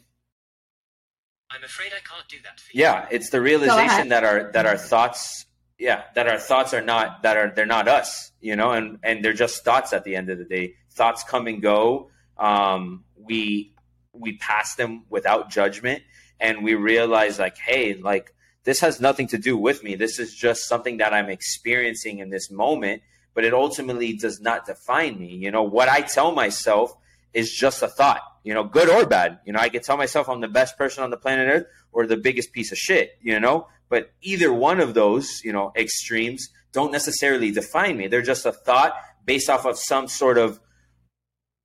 I'm 1.49 1.63
afraid 1.63 1.87
I 1.87 2.01
can't 2.07 2.27
do 2.27 2.37
that 2.43 2.59
for 2.59 2.71
you. 2.71 2.81
Yeah, 2.81 3.07
it's 3.11 3.29
the 3.29 3.41
realization 3.41 4.09
that 4.09 4.23
our 4.23 4.51
that 4.53 4.65
our 4.65 4.77
thoughts 4.77 5.45
yeah, 5.79 6.03
that 6.15 6.27
our 6.27 6.39
thoughts 6.39 6.73
are 6.73 6.81
not 6.81 7.23
that 7.23 7.37
are 7.37 7.51
they're 7.55 7.65
not 7.65 7.87
us, 7.87 8.31
you 8.41 8.55
know, 8.55 8.71
and 8.71 8.99
and 9.03 9.23
they're 9.23 9.33
just 9.33 9.63
thoughts 9.63 9.93
at 9.93 10.03
the 10.03 10.15
end 10.15 10.29
of 10.29 10.37
the 10.37 10.45
day. 10.45 10.75
Thoughts 10.91 11.23
come 11.23 11.47
and 11.47 11.61
go. 11.61 12.09
Um, 12.37 13.03
we 13.15 13.73
we 14.13 14.37
pass 14.37 14.75
them 14.75 15.05
without 15.09 15.49
judgment 15.49 16.01
and 16.39 16.63
we 16.63 16.73
realize 16.75 17.39
like, 17.39 17.57
hey, 17.57 17.95
like 17.95 18.33
this 18.63 18.79
has 18.79 18.99
nothing 18.99 19.27
to 19.27 19.37
do 19.37 19.55
with 19.55 19.83
me. 19.83 19.95
This 19.95 20.19
is 20.19 20.33
just 20.33 20.67
something 20.67 20.97
that 20.97 21.13
I'm 21.13 21.29
experiencing 21.29 22.19
in 22.19 22.29
this 22.29 22.49
moment, 22.49 23.03
but 23.33 23.43
it 23.43 23.53
ultimately 23.53 24.13
does 24.13 24.41
not 24.41 24.65
define 24.65 25.19
me. 25.19 25.35
You 25.35 25.51
know, 25.51 25.63
what 25.63 25.89
I 25.89 26.01
tell 26.01 26.31
myself 26.31 26.93
is 27.33 27.51
just 27.51 27.83
a 27.83 27.87
thought, 27.87 28.21
you 28.43 28.53
know, 28.53 28.63
good 28.63 28.89
or 28.89 29.05
bad. 29.05 29.39
You 29.45 29.53
know, 29.53 29.59
I 29.59 29.69
can 29.69 29.83
tell 29.83 29.97
myself 29.97 30.27
I'm 30.27 30.41
the 30.41 30.47
best 30.47 30.77
person 30.77 31.03
on 31.03 31.11
the 31.11 31.17
planet 31.17 31.47
Earth 31.47 31.67
or 31.91 32.07
the 32.07 32.17
biggest 32.17 32.51
piece 32.51 32.71
of 32.71 32.77
shit, 32.77 33.11
you 33.21 33.39
know, 33.39 33.67
but 33.89 34.11
either 34.21 34.51
one 34.53 34.79
of 34.79 34.93
those, 34.93 35.41
you 35.43 35.53
know, 35.53 35.71
extremes 35.75 36.49
don't 36.71 36.91
necessarily 36.91 37.51
define 37.51 37.97
me. 37.97 38.07
They're 38.07 38.21
just 38.21 38.45
a 38.45 38.51
thought 38.51 38.93
based 39.25 39.49
off 39.49 39.65
of 39.65 39.77
some 39.77 40.07
sort 40.07 40.37
of 40.37 40.59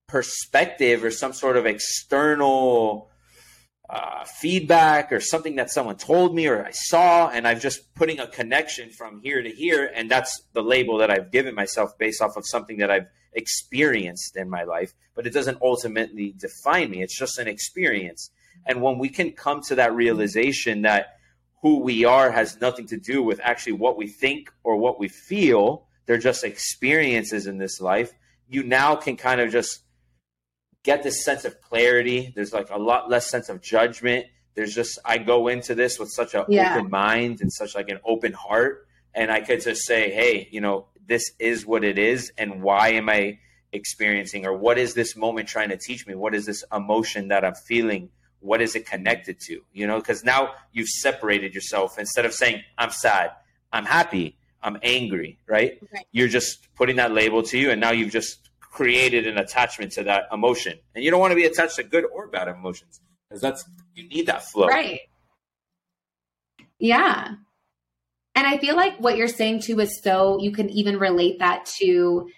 perspective 0.09 1.05
or 1.05 1.11
some 1.11 1.33
sort 1.33 1.57
of 1.57 1.67
external 1.67 3.11
uh, 3.89 4.25
feedback 4.25 5.13
or 5.13 5.21
something 5.21 5.57
that 5.57 5.71
someone 5.71 5.97
told 5.97 6.35
me 6.35 6.47
or 6.47 6.65
I 6.65 6.71
saw, 6.71 7.29
and 7.29 7.47
I'm 7.47 7.61
just 7.61 7.95
putting 7.95 8.21
a 8.21 8.27
connection 8.27 8.91
from 8.91 9.21
here 9.21 9.43
to 9.43 9.51
here, 9.51 9.91
and 9.95 10.11
that's 10.11 10.43
the 10.55 10.63
label 10.63 10.99
that 10.99 11.11
I've 11.11 11.31
given 11.31 11.55
myself 11.55 11.99
based 11.99 12.23
off 12.23 12.37
of 12.37 12.45
something 12.47 12.79
that 12.79 12.91
I've 12.91 13.07
experienced 13.35 14.37
in 14.37 14.49
my 14.49 14.65
life. 14.65 14.95
But 15.15 15.27
it 15.27 15.35
doesn't 15.35 15.59
ultimately 15.61 16.35
define 16.39 16.91
me; 16.91 17.03
it's 17.03 17.19
just 17.19 17.39
an 17.39 17.49
experience. 17.49 18.31
And 18.65 18.81
when 18.81 18.99
we 18.99 19.11
can 19.11 19.33
come 19.33 19.61
to 19.65 19.75
that 19.75 19.95
realization 19.95 20.83
that 20.83 21.17
who 21.63 21.79
we 21.79 22.05
are 22.05 22.31
has 22.31 22.61
nothing 22.61 22.87
to 22.89 22.97
do 22.97 23.23
with 23.23 23.41
actually 23.43 23.73
what 23.73 23.97
we 23.97 24.09
think 24.09 24.53
or 24.65 24.77
what 24.77 24.99
we 24.99 25.09
feel, 25.09 25.87
they're 26.07 26.19
just 26.19 26.45
experiences 26.45 27.47
in 27.47 27.59
this 27.59 27.81
life. 27.81 28.13
You 28.49 28.65
now 28.65 28.97
can 28.97 29.17
kind 29.17 29.41
of 29.41 29.51
just 29.51 29.81
get 30.83 31.05
this 31.05 31.25
sense 31.25 31.45
of 31.45 31.61
clarity. 31.61 32.33
There's 32.35 32.53
like 32.53 32.71
a 32.71 32.79
lot 32.79 33.09
less 33.09 33.31
sense 33.31 33.49
of 33.49 33.63
judgment. 33.63 34.27
There's 34.55 34.75
just 34.75 34.99
I 35.05 35.19
go 35.19 35.49
into 35.49 35.75
this 35.75 35.99
with 35.99 36.11
such 36.11 36.35
an 36.35 36.45
yeah. 36.49 36.75
open 36.75 36.91
mind 36.91 37.41
and 37.41 37.53
such 37.53 37.75
like 37.75 37.89
an 37.89 38.01
open 38.05 38.33
heart, 38.33 38.87
and 39.15 39.31
I 39.31 39.41
could 39.41 39.63
just 39.63 39.87
say, 39.87 40.11
hey, 40.11 40.49
you 40.51 40.61
know, 40.61 40.89
this 41.07 41.31
is 41.39 41.65
what 41.65 41.85
it 41.85 41.99
is, 41.99 42.33
and 42.37 42.63
why 42.63 42.91
am 42.91 43.09
I 43.09 43.39
experiencing, 43.73 44.45
or 44.45 44.55
what 44.55 44.79
is 44.79 44.95
this 44.95 45.17
moment 45.17 45.49
trying 45.49 45.71
to 45.71 45.79
teach 45.79 46.07
me? 46.07 46.15
What 46.15 46.35
is 46.35 46.45
this 46.45 46.65
emotion 46.73 47.29
that 47.29 47.45
I'm 47.45 47.55
feeling? 47.55 48.11
What 48.43 48.61
is 48.61 48.75
it 48.77 48.87
connected 48.87 49.41
to? 49.47 49.61
You 49.73 49.87
know, 49.87 49.99
because 49.99 50.25
now 50.25 50.51
you've 50.73 50.89
separated 50.89 51.55
yourself 51.55 51.99
instead 51.99 52.25
of 52.25 52.35
saying 52.35 52.63
I'm 52.77 52.91
sad, 52.91 53.31
I'm 53.73 53.85
happy, 53.85 54.37
I'm 54.63 54.79
angry, 54.83 55.39
right? 55.47 55.79
right? 55.93 56.07
You're 56.13 56.29
just 56.29 56.69
putting 56.75 56.97
that 56.97 57.13
label 57.13 57.43
to 57.45 57.59
you, 57.59 57.71
and 57.71 57.81
now 57.81 57.93
you've 57.93 58.13
just 58.13 58.51
created 58.61 59.27
an 59.27 59.39
attachment 59.39 59.93
to 59.93 60.05
that 60.05 60.25
emotion. 60.33 60.79
And 60.95 61.05
you 61.05 61.11
don't 61.11 61.21
want 61.21 61.31
to 61.33 61.37
be 61.37 61.45
attached 61.45 61.77
to 61.77 61.83
good 61.83 62.05
or 62.13 62.27
bad 62.29 62.49
emotions 62.49 63.01
because 63.29 63.41
that's 63.41 63.65
you 63.95 64.09
need 64.09 64.27
that 64.27 64.45
flow. 64.45 64.67
Right. 64.67 65.01
Yeah. 66.79 67.35
And 68.35 68.47
I 68.47 68.59
feel 68.59 68.75
like 68.75 68.99
what 68.99 69.17
you're 69.17 69.29
saying 69.29 69.61
too 69.61 69.79
is 69.81 70.01
so 70.03 70.41
you 70.41 70.53
can 70.53 70.71
even 70.71 70.99
relate 70.99 71.39
that 71.39 71.67
to, 71.81 72.29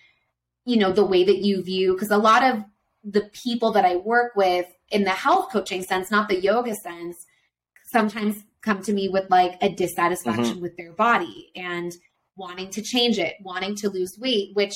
you 0.67 0.77
know, 0.77 0.93
the 0.93 1.05
way 1.05 1.25
that 1.25 1.39
you 1.39 1.63
view, 1.63 1.93
because 1.93 2.11
a 2.11 2.19
lot 2.19 2.43
of 2.43 2.65
the 3.05 3.31
people 3.33 3.73
that 3.73 3.85
I 3.85 3.97
work 3.97 4.35
with 4.35 4.67
in 4.95 5.05
the 5.05 5.11
health 5.11 5.51
coaching 5.53 5.83
sense, 5.83 6.11
not 6.11 6.29
the 6.29 6.41
yoga 6.41 6.75
sense, 6.75 7.27
sometimes 7.85 8.43
come 8.63 8.83
to 8.83 8.93
me 8.93 9.09
with 9.09 9.31
like 9.31 9.59
a 9.61 9.69
dissatisfaction 9.69 10.45
mm-hmm. 10.45 10.63
with 10.63 10.77
their 10.77 10.93
body 10.93 11.51
and 11.55 11.93
wanting 12.37 12.71
to 12.71 12.83
change 12.83 13.19
it, 13.19 13.35
wanting 13.43 13.77
to 13.77 13.91
lose 13.91 14.19
weight, 14.19 14.51
which 14.55 14.75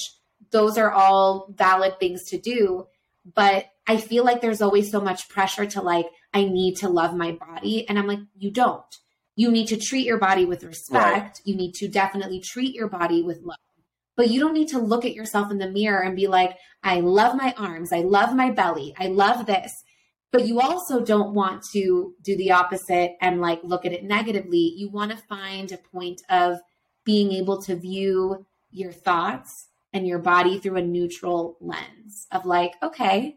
those 0.50 0.76
are 0.76 0.90
all 0.90 1.52
valid 1.56 1.98
things 1.98 2.24
to 2.24 2.38
do. 2.38 2.86
But 3.34 3.66
I 3.86 3.96
feel 3.96 4.24
like 4.24 4.40
there's 4.40 4.62
always 4.62 4.90
so 4.90 5.00
much 5.00 5.28
pressure 5.28 5.66
to 5.66 5.82
like, 5.82 6.06
I 6.34 6.44
need 6.44 6.76
to 6.76 6.88
love 6.88 7.14
my 7.14 7.32
body. 7.32 7.88
And 7.88 7.98
I'm 7.98 8.06
like, 8.06 8.20
you 8.36 8.50
don't 8.50 8.84
you 9.38 9.52
need 9.52 9.68
to 9.68 9.76
treat 9.76 10.04
your 10.04 10.18
body 10.18 10.44
with 10.44 10.64
respect. 10.64 11.16
Right. 11.16 11.40
You 11.44 11.54
need 11.54 11.74
to 11.74 11.86
definitely 11.86 12.40
treat 12.40 12.74
your 12.74 12.88
body 12.88 13.22
with 13.22 13.40
love. 13.44 13.56
But 14.16 14.30
you 14.30 14.40
don't 14.40 14.52
need 14.52 14.70
to 14.70 14.80
look 14.80 15.04
at 15.04 15.14
yourself 15.14 15.52
in 15.52 15.58
the 15.58 15.70
mirror 15.70 16.02
and 16.02 16.16
be 16.16 16.26
like, 16.26 16.56
I 16.82 16.98
love 16.98 17.36
my 17.36 17.54
arms. 17.56 17.92
I 17.92 18.00
love 18.00 18.34
my 18.34 18.50
belly. 18.50 18.96
I 18.98 19.06
love 19.06 19.46
this. 19.46 19.84
But 20.30 20.46
you 20.46 20.60
also 20.60 21.04
don't 21.04 21.34
want 21.34 21.62
to 21.72 22.14
do 22.22 22.36
the 22.36 22.52
opposite 22.52 23.16
and 23.20 23.40
like 23.40 23.60
look 23.62 23.86
at 23.86 23.92
it 23.92 24.04
negatively. 24.04 24.74
You 24.76 24.90
want 24.90 25.10
to 25.10 25.16
find 25.16 25.72
a 25.72 25.78
point 25.78 26.20
of 26.28 26.58
being 27.04 27.32
able 27.32 27.62
to 27.62 27.76
view 27.76 28.44
your 28.70 28.92
thoughts 28.92 29.68
and 29.92 30.06
your 30.06 30.18
body 30.18 30.58
through 30.58 30.76
a 30.76 30.82
neutral 30.82 31.56
lens 31.60 32.26
of 32.30 32.44
like, 32.44 32.74
okay, 32.82 33.36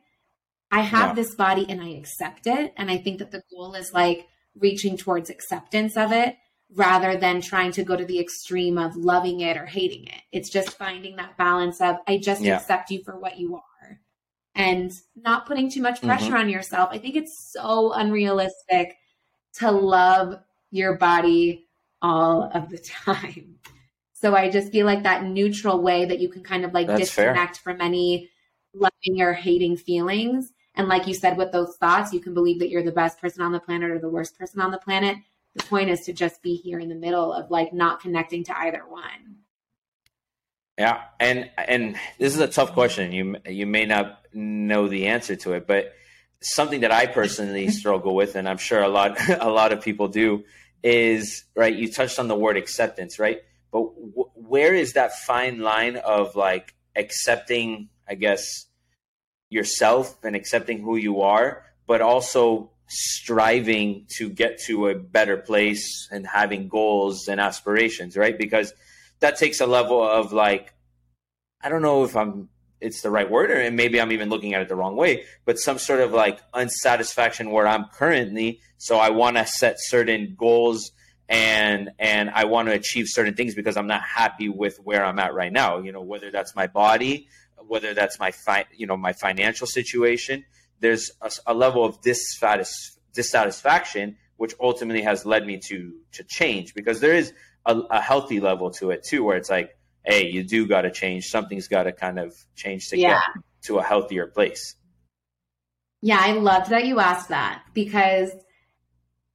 I 0.70 0.82
have 0.82 1.10
yeah. 1.10 1.14
this 1.14 1.36
body 1.36 1.66
and 1.70 1.82
I 1.82 1.90
accept 1.90 2.46
it. 2.46 2.74
And 2.76 2.92
I 2.92 2.98
think 2.98 3.20
that 3.20 3.32
the 3.32 3.44
goal 3.50 3.74
is 3.76 3.94
like, 3.94 4.28
reaching 4.56 4.98
towards 4.98 5.30
acceptance 5.30 5.96
of 5.96 6.12
it 6.12 6.36
rather 6.74 7.18
than 7.18 7.42
trying 7.42 7.72
to 7.72 7.84
go 7.84 7.96
to 7.96 8.06
the 8.06 8.20
extreme 8.20 8.78
of 8.78 8.96
loving 8.96 9.42
it 9.42 9.58
or 9.58 9.66
hating 9.66 10.06
it. 10.06 10.22
It's 10.32 10.50
just 10.50 10.78
finding 10.78 11.18
that 11.18 11.38
balance 11.38 11.82
of 11.82 11.98
I 12.08 12.18
just 12.18 12.42
yeah. 12.42 12.58
accept 12.58 12.92
you 12.92 13.04
for 13.04 13.20
what 13.20 13.38
you 13.38 13.56
are 13.56 13.64
and 14.56 14.92
not 15.16 15.46
putting 15.46 15.70
too 15.70 15.82
much 15.82 16.02
pressure 16.02 16.26
mm-hmm. 16.26 16.36
on 16.36 16.50
yourself. 16.50 16.90
I 16.92 16.98
think 16.98 17.16
it's 17.16 17.52
so 17.52 17.94
unrealistic 17.94 18.98
to 19.56 19.72
love 19.72 20.40
your 20.72 20.98
body 20.98 21.68
all 22.02 22.50
of 22.54 22.70
the 22.70 22.78
time. 23.06 23.56
So 24.14 24.36
I 24.36 24.50
just 24.50 24.72
feel 24.72 24.86
like 24.86 25.04
that 25.04 25.26
neutral 25.26 25.82
way 25.82 26.06
that 26.06 26.20
you 26.20 26.30
can 26.30 26.44
kind 26.44 26.64
of 26.64 26.74
like 26.74 26.88
That's 26.88 27.02
disconnect 27.02 27.58
fair. 27.58 27.74
from 27.74 27.82
any 27.82 28.30
loving 28.74 29.22
or 29.22 29.34
hating 29.34 29.78
feelings 29.78 30.54
and 30.76 30.88
like 30.88 31.08
you 31.08 31.14
said, 31.14 31.38
with 31.38 31.52
those 31.52 31.76
thoughts, 31.78 32.14
you 32.14 32.20
can 32.20 32.34
believe 32.34 32.60
that 32.60 32.70
you're 32.70 32.84
the 32.84 32.92
best 32.92 33.20
person 33.20 33.42
on 33.42 33.52
the 33.52 33.60
planet 33.60 33.92
or 33.92 34.00
the 34.00 34.10
worst 34.10 34.38
person 34.38 34.62
on 34.62 34.72
the 34.72 34.78
planet. 34.78 35.18
The 35.56 35.64
point 35.64 35.90
is 35.90 36.02
to 36.06 36.14
just 36.14 36.42
be 36.42 36.56
here 36.56 36.80
in 36.80 36.88
the 36.88 36.96
middle 36.96 37.34
of 37.34 37.52
like 37.52 37.74
not 37.74 38.00
connecting 38.00 38.44
to 38.46 38.58
either 38.58 38.84
one. 38.88 39.41
Yeah, 40.82 41.02
and 41.20 41.52
and 41.60 41.96
this 42.18 42.34
is 42.34 42.40
a 42.40 42.48
tough 42.48 42.74
question. 42.74 43.12
You 43.12 43.36
you 43.46 43.68
may 43.68 43.86
not 43.86 44.20
know 44.34 44.88
the 44.88 45.10
answer 45.10 45.36
to 45.36 45.54
it, 45.54 45.68
but 45.68 45.94
something 46.42 46.82
that 46.82 46.92
I 46.92 47.06
personally 47.06 47.70
struggle 47.82 48.16
with, 48.16 48.36
and 48.36 48.50
I'm 48.50 48.58
sure 48.58 48.82
a 48.82 48.88
lot 48.88 49.16
a 49.40 49.52
lot 49.52 49.74
of 49.74 49.82
people 49.84 50.08
do, 50.08 50.44
is 50.82 51.44
right. 51.56 51.76
You 51.76 51.92
touched 51.92 52.18
on 52.18 52.28
the 52.28 52.36
word 52.36 52.58
acceptance, 52.58 53.20
right? 53.20 53.42
But 53.72 53.84
w- 53.94 54.32
where 54.34 54.74
is 54.74 54.94
that 54.94 55.12
fine 55.20 55.60
line 55.60 55.98
of 55.98 56.36
like 56.36 56.74
accepting? 56.96 57.90
I 58.10 58.16
guess 58.16 58.66
yourself 59.52 60.18
and 60.24 60.36
accepting 60.36 60.82
who 60.82 60.96
you 60.96 61.22
are, 61.22 61.64
but 61.86 62.02
also 62.02 62.72
striving 62.88 64.08
to 64.18 64.32
get 64.32 64.60
to 64.66 64.88
a 64.88 64.96
better 64.96 65.38
place 65.38 66.10
and 66.10 66.26
having 66.26 66.70
goals 66.70 67.28
and 67.28 67.40
aspirations, 67.40 68.18
right? 68.18 68.36
Because 68.36 68.74
that 69.22 69.38
takes 69.38 69.62
a 69.62 69.66
level 69.66 70.04
of 70.04 70.34
like, 70.34 70.74
I 71.62 71.70
don't 71.70 71.82
know 71.82 72.04
if 72.04 72.16
I'm 72.16 72.50
it's 72.80 73.02
the 73.02 73.12
right 73.12 73.30
word, 73.30 73.52
or 73.52 73.70
maybe 73.72 74.02
I'm 74.02 74.12
even 74.12 74.30
looking 74.30 74.56
at 74.56 74.62
it 74.62 74.68
the 74.68 74.76
wrong 74.76 74.96
way, 74.96 75.26
but 75.46 75.60
some 75.60 75.78
sort 75.78 76.00
of 76.00 76.12
like 76.12 76.40
unsatisfaction 76.54 77.52
where 77.52 77.68
I'm 77.68 77.86
currently. 77.94 78.60
So 78.80 78.98
I 78.98 79.12
want 79.12 79.38
to 79.38 79.46
set 79.46 79.76
certain 79.78 80.36
goals 80.38 80.92
and 81.30 81.92
and 82.00 82.30
I 82.32 82.46
want 82.46 82.68
to 82.68 82.74
achieve 82.74 83.06
certain 83.08 83.36
things 83.36 83.56
because 83.56 83.78
I'm 83.78 83.88
not 83.88 84.02
happy 84.02 84.50
with 84.50 84.78
where 84.84 85.06
I'm 85.06 85.20
at 85.20 85.34
right 85.34 85.54
now. 85.54 85.80
You 85.80 85.92
know, 85.92 86.02
whether 86.02 86.32
that's 86.32 86.56
my 86.56 86.68
body, 86.68 87.28
whether 87.68 87.94
that's 87.94 88.20
my 88.20 88.32
fi- 88.32 88.66
you 88.76 88.88
know 88.88 88.98
my 88.98 89.14
financial 89.14 89.68
situation 89.68 90.44
there's 90.82 91.12
a, 91.22 91.32
a 91.48 91.54
level 91.54 91.86
of 91.86 92.02
dissatis- 92.02 92.98
dissatisfaction 93.14 94.18
which 94.38 94.54
ultimately 94.60 95.04
has 95.04 95.26
led 95.26 95.46
me 95.46 95.58
to 95.58 95.94
to 96.12 96.24
change 96.24 96.74
because 96.74 97.00
there 97.00 97.14
is 97.14 97.32
a, 97.66 97.76
a 97.76 98.02
healthy 98.02 98.40
level 98.40 98.72
to 98.72 98.92
it 98.92 99.04
too 99.04 99.24
where 99.24 99.38
it's 99.38 99.50
like 99.50 99.78
hey 100.04 100.30
you 100.30 100.44
do 100.44 100.68
got 100.68 100.82
to 100.82 100.92
change 100.92 101.30
something's 101.30 101.68
got 101.68 101.84
to 101.84 101.92
kind 101.92 102.20
of 102.20 102.36
change 102.56 102.90
to 102.90 102.98
yeah. 102.98 103.22
get 103.36 103.44
to 103.64 103.78
a 103.78 103.84
healthier 103.84 104.28
place 104.28 104.76
yeah 106.02 106.20
i 106.20 106.32
loved 106.32 106.70
that 106.70 106.86
you 106.86 107.00
asked 107.00 107.30
that 107.30 107.64
because 107.74 108.32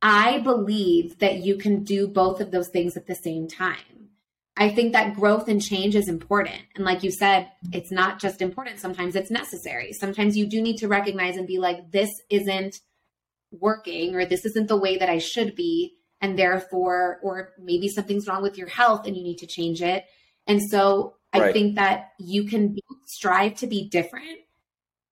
i 0.03 0.39
believe 0.41 1.19
that 1.19 1.39
you 1.39 1.57
can 1.57 1.85
do 1.85 2.09
both 2.09 2.41
of 2.41 2.51
those 2.51 2.69
things 2.69 2.97
at 2.97 3.07
the 3.07 3.15
same 3.15 3.49
time 3.49 3.77
I 4.57 4.71
think 4.71 4.95
that 4.95 5.15
growth 5.15 5.49
and 5.49 5.61
change 5.61 5.95
is 5.95 6.09
important. 6.09 6.63
And 6.75 6.85
like 6.85 7.03
you 7.03 7.11
said, 7.11 7.51
it's 7.73 7.93
not 7.93 8.19
just 8.19 8.41
important, 8.41 8.81
sometimes 8.81 9.15
it's 9.15 9.31
necessary. 9.31 9.93
Sometimes 9.93 10.37
you 10.37 10.47
do 10.47 10.63
need 10.63 10.79
to 10.79 10.89
recognize 10.89 11.37
and 11.37 11.47
be 11.47 11.59
like, 11.59 11.91
this 11.91 12.11
isn't 12.31 12.81
working 13.51 14.15
or 14.15 14.25
this 14.25 14.47
isn't 14.47 14.69
the 14.69 14.77
way 14.77 14.97
that 14.97 15.11
I 15.11 15.19
should 15.19 15.55
be. 15.55 15.93
And 16.21 16.39
therefore, 16.39 17.21
or 17.23 17.53
maybe 17.59 17.89
something's 17.89 18.27
wrong 18.27 18.43
with 18.43 18.57
your 18.57 18.69
health 18.69 19.07
and 19.07 19.17
you 19.17 19.23
need 19.23 19.39
to 19.39 19.47
change 19.47 19.83
it. 19.83 20.07
And 20.47 20.63
so 20.63 21.17
I 21.33 21.41
right. 21.41 21.53
think 21.53 21.77
that 21.77 22.13
you 22.19 22.45
can 22.45 22.77
strive 23.05 23.57
to 23.57 23.67
be 23.67 23.89
different 23.89 24.41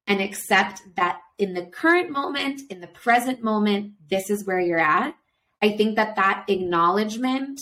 and 0.07 0.21
accept 0.21 0.81
that 0.97 1.21
in 1.39 1.55
the 1.55 1.67
current 1.67 2.11
moment, 2.11 2.63
in 2.71 2.81
the 2.81 2.87
present 2.87 3.43
moment, 3.43 3.93
this 4.09 4.31
is 4.31 4.45
where 4.45 4.61
you're 4.61 4.79
at. 4.79 5.15
I 5.61 5.77
think 5.77 5.97
that 5.97 6.17
that 6.17 6.45
acknowledgement 6.49 7.61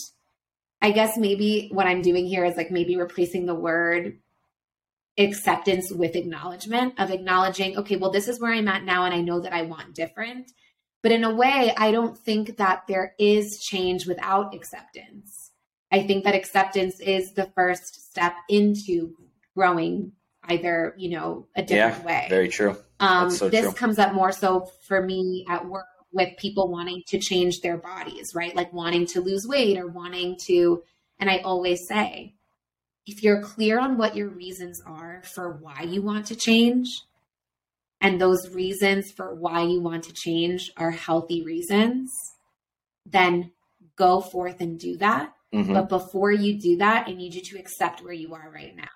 I 0.83 0.91
guess 0.91 1.17
maybe 1.17 1.69
what 1.71 1.87
I'm 1.87 2.03
doing 2.03 2.27
here 2.27 2.45
is 2.45 2.57
like 2.57 2.73
maybe 2.73 2.97
replacing 2.97 3.47
the 3.47 3.55
word 3.55 4.19
acceptance 5.17 5.93
with 5.93 6.17
acknowledgement 6.17 6.95
of 6.99 7.13
acknowledging, 7.13 7.79
okay, 7.79 7.97
well, 7.97 8.11
this 8.11 8.27
is 8.27 8.41
where 8.41 8.53
I'm 8.53 8.67
at 8.67 8.83
now, 8.83 9.05
and 9.05 9.15
I 9.15 9.21
know 9.21 9.41
that 9.41 9.53
I 9.53 9.63
want 9.63 9.95
different. 9.95 10.51
But 11.03 11.13
in 11.13 11.25
a 11.25 11.35
way, 11.35 11.75
I 11.77 11.91
don't 11.91 12.17
think 12.17 12.59
that 12.59 12.85
there 12.87 13.15
is 13.19 13.61
change 13.61 14.07
without 14.07 14.55
acceptance. 14.55 15.51
I 15.91 16.05
think 16.07 16.25
that 16.25 16.35
acceptance 16.35 17.01
is 17.01 17.33
the 17.33 17.47
first 17.55 18.11
step 18.11 18.35
into 18.49 19.15
growing 19.55 20.13
either, 20.45 20.95
you 20.97 21.11
know, 21.11 21.47
a 21.55 21.63
different 21.63 21.99
yeah, 21.99 22.07
way. 22.07 22.27
Very 22.29 22.49
true. 22.49 22.77
Um, 23.01 23.31
so 23.31 23.49
this 23.49 23.65
true. 23.65 23.75
comes 23.75 23.99
up 23.99 24.15
more 24.15 24.33
so 24.33 24.69
for 24.87 25.03
me 25.03 25.45
at 25.49 25.67
work 25.67 25.87
with 26.13 26.37
people 26.37 26.69
wanting 26.69 27.03
to 27.09 27.19
change 27.19 27.61
their 27.61 27.77
bodies, 27.77 28.35
right? 28.35 28.55
Like 28.55 28.73
wanting 28.73 29.07
to 29.09 29.21
lose 29.21 29.47
weight 29.47 29.79
or 29.79 29.89
wanting 29.89 30.37
to. 30.47 30.83
And 31.19 31.31
I 31.31 31.39
always 31.39 31.87
say, 31.87 32.35
if 33.07 33.23
you're 33.23 33.43
clear 33.43 33.81
on 33.81 33.97
what 33.97 34.17
your 34.17 34.29
reasons 34.29 34.81
are 34.87 35.23
for 35.25 35.53
why 35.53 35.83
you 35.83 36.03
want 36.03 36.27
to 36.27 36.37
change, 36.37 37.03
and 38.03 38.21
those 38.21 38.51
reasons 38.51 39.13
for 39.13 39.33
why 39.33 39.63
you 39.63 39.81
want 39.81 40.05
to 40.05 40.13
change 40.13 40.73
are 40.77 40.91
healthy 40.91 41.43
reasons, 41.43 42.13
then 43.07 43.53
go 43.97 44.21
forth 44.21 44.61
and 44.61 44.79
do 44.79 44.97
that. 44.99 45.33
Mm-hmm. 45.55 45.73
But 45.73 45.89
before 45.89 46.33
you 46.33 46.59
do 46.59 46.79
that, 46.79 47.07
I 47.07 47.13
need 47.13 47.35
you 47.35 47.43
to 47.43 47.59
accept 47.59 48.03
where 48.03 48.13
you 48.13 48.35
are 48.35 48.51
right 48.53 48.75
now. 48.75 48.89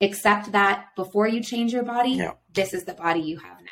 Accept 0.00 0.52
that 0.52 0.86
before 0.94 1.26
you 1.26 1.42
change 1.42 1.72
your 1.72 1.82
body, 1.82 2.12
yeah. 2.12 2.32
this 2.52 2.72
is 2.72 2.84
the 2.84 2.94
body 2.94 3.20
you 3.20 3.38
have 3.38 3.58
now. 3.60 3.66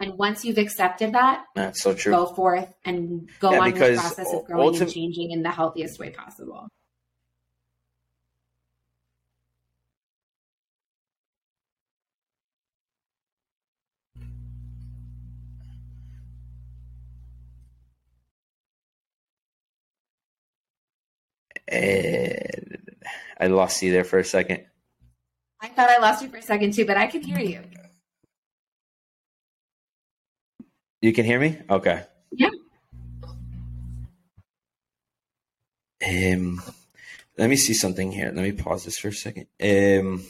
And 0.00 0.16
once 0.16 0.44
you've 0.44 0.58
accepted 0.58 1.14
that, 1.14 1.44
that's 1.54 1.82
so 1.82 1.94
true. 1.94 2.12
Go 2.12 2.26
forth 2.26 2.72
and 2.84 3.28
go 3.40 3.52
yeah, 3.52 3.60
on 3.60 3.72
the 3.72 3.96
process 3.96 4.32
of 4.32 4.44
growing 4.44 4.80
and 4.80 4.90
changing 4.90 5.32
in 5.32 5.42
the 5.42 5.50
healthiest 5.50 5.98
way 5.98 6.10
possible. 6.10 6.68
And 21.68 22.78
I 23.40 23.46
lost 23.48 23.82
you 23.82 23.90
there 23.90 24.04
for 24.04 24.18
a 24.18 24.24
second. 24.24 24.64
I 25.60 25.68
thought 25.68 25.90
I 25.90 25.98
lost 25.98 26.22
you 26.22 26.28
for 26.28 26.36
a 26.36 26.42
second 26.42 26.74
too, 26.74 26.84
but 26.84 26.96
I 26.96 27.06
can 27.06 27.22
hear 27.22 27.38
you. 27.38 27.62
You 31.00 31.12
can 31.12 31.24
hear 31.24 31.38
me? 31.38 31.58
Okay. 31.68 32.02
Yeah. 32.32 32.50
Um, 36.06 36.62
let 37.38 37.50
me 37.50 37.56
see 37.56 37.74
something 37.74 38.12
here. 38.12 38.32
Let 38.34 38.42
me 38.42 38.52
pause 38.52 38.84
this 38.84 38.98
for 38.98 39.08
a 39.08 39.12
second. 39.12 39.46
Um, 39.62 40.24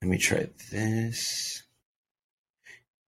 let 0.00 0.08
me 0.08 0.18
try 0.18 0.48
this. 0.70 1.62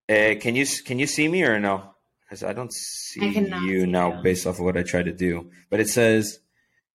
Uh, 0.08 0.34
can 0.40 0.54
you 0.54 0.66
can 0.84 0.98
you 0.98 1.06
see 1.06 1.28
me 1.28 1.42
or 1.44 1.58
no? 1.58 1.93
Because 2.24 2.42
I 2.42 2.52
don't 2.52 2.72
see 2.72 3.20
I 3.22 3.40
you 3.60 3.80
see 3.80 3.86
now 3.86 4.22
based 4.22 4.46
off 4.46 4.58
of 4.58 4.64
what 4.64 4.76
I 4.76 4.82
try 4.82 5.02
to 5.02 5.12
do. 5.12 5.50
But 5.70 5.80
it 5.80 5.88
says 5.88 6.40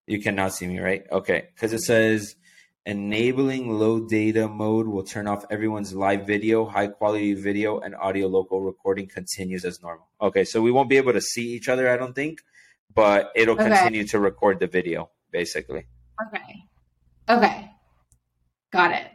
you 0.06 0.20
cannot 0.20 0.52
see 0.54 0.66
me, 0.66 0.80
right? 0.80 1.04
Okay, 1.10 1.48
because 1.54 1.72
it 1.72 1.82
says 1.82 2.34
enabling 2.86 3.78
low 3.78 4.06
data 4.08 4.48
mode 4.48 4.88
will 4.88 5.04
turn 5.04 5.28
off 5.28 5.44
everyone's 5.50 5.94
live 5.94 6.26
video, 6.26 6.66
high 6.66 6.88
quality 6.88 7.34
video, 7.34 7.78
and 7.78 7.94
audio 7.94 8.26
local 8.26 8.60
recording 8.60 9.06
continues 9.06 9.64
as 9.64 9.80
normal. 9.82 10.08
Okay, 10.20 10.44
so 10.44 10.60
we 10.60 10.72
won't 10.72 10.88
be 10.88 10.96
able 10.96 11.12
to 11.12 11.20
see 11.20 11.50
each 11.52 11.68
other, 11.68 11.88
I 11.88 11.96
don't 11.96 12.14
think, 12.14 12.40
but 12.92 13.30
it'll 13.36 13.54
okay. 13.54 13.68
continue 13.68 14.06
to 14.08 14.18
record 14.18 14.58
the 14.58 14.66
video, 14.66 15.10
basically. 15.30 15.86
Okay. 16.26 16.64
Okay. 17.28 17.70
Got 18.72 18.92
it. 18.92 19.06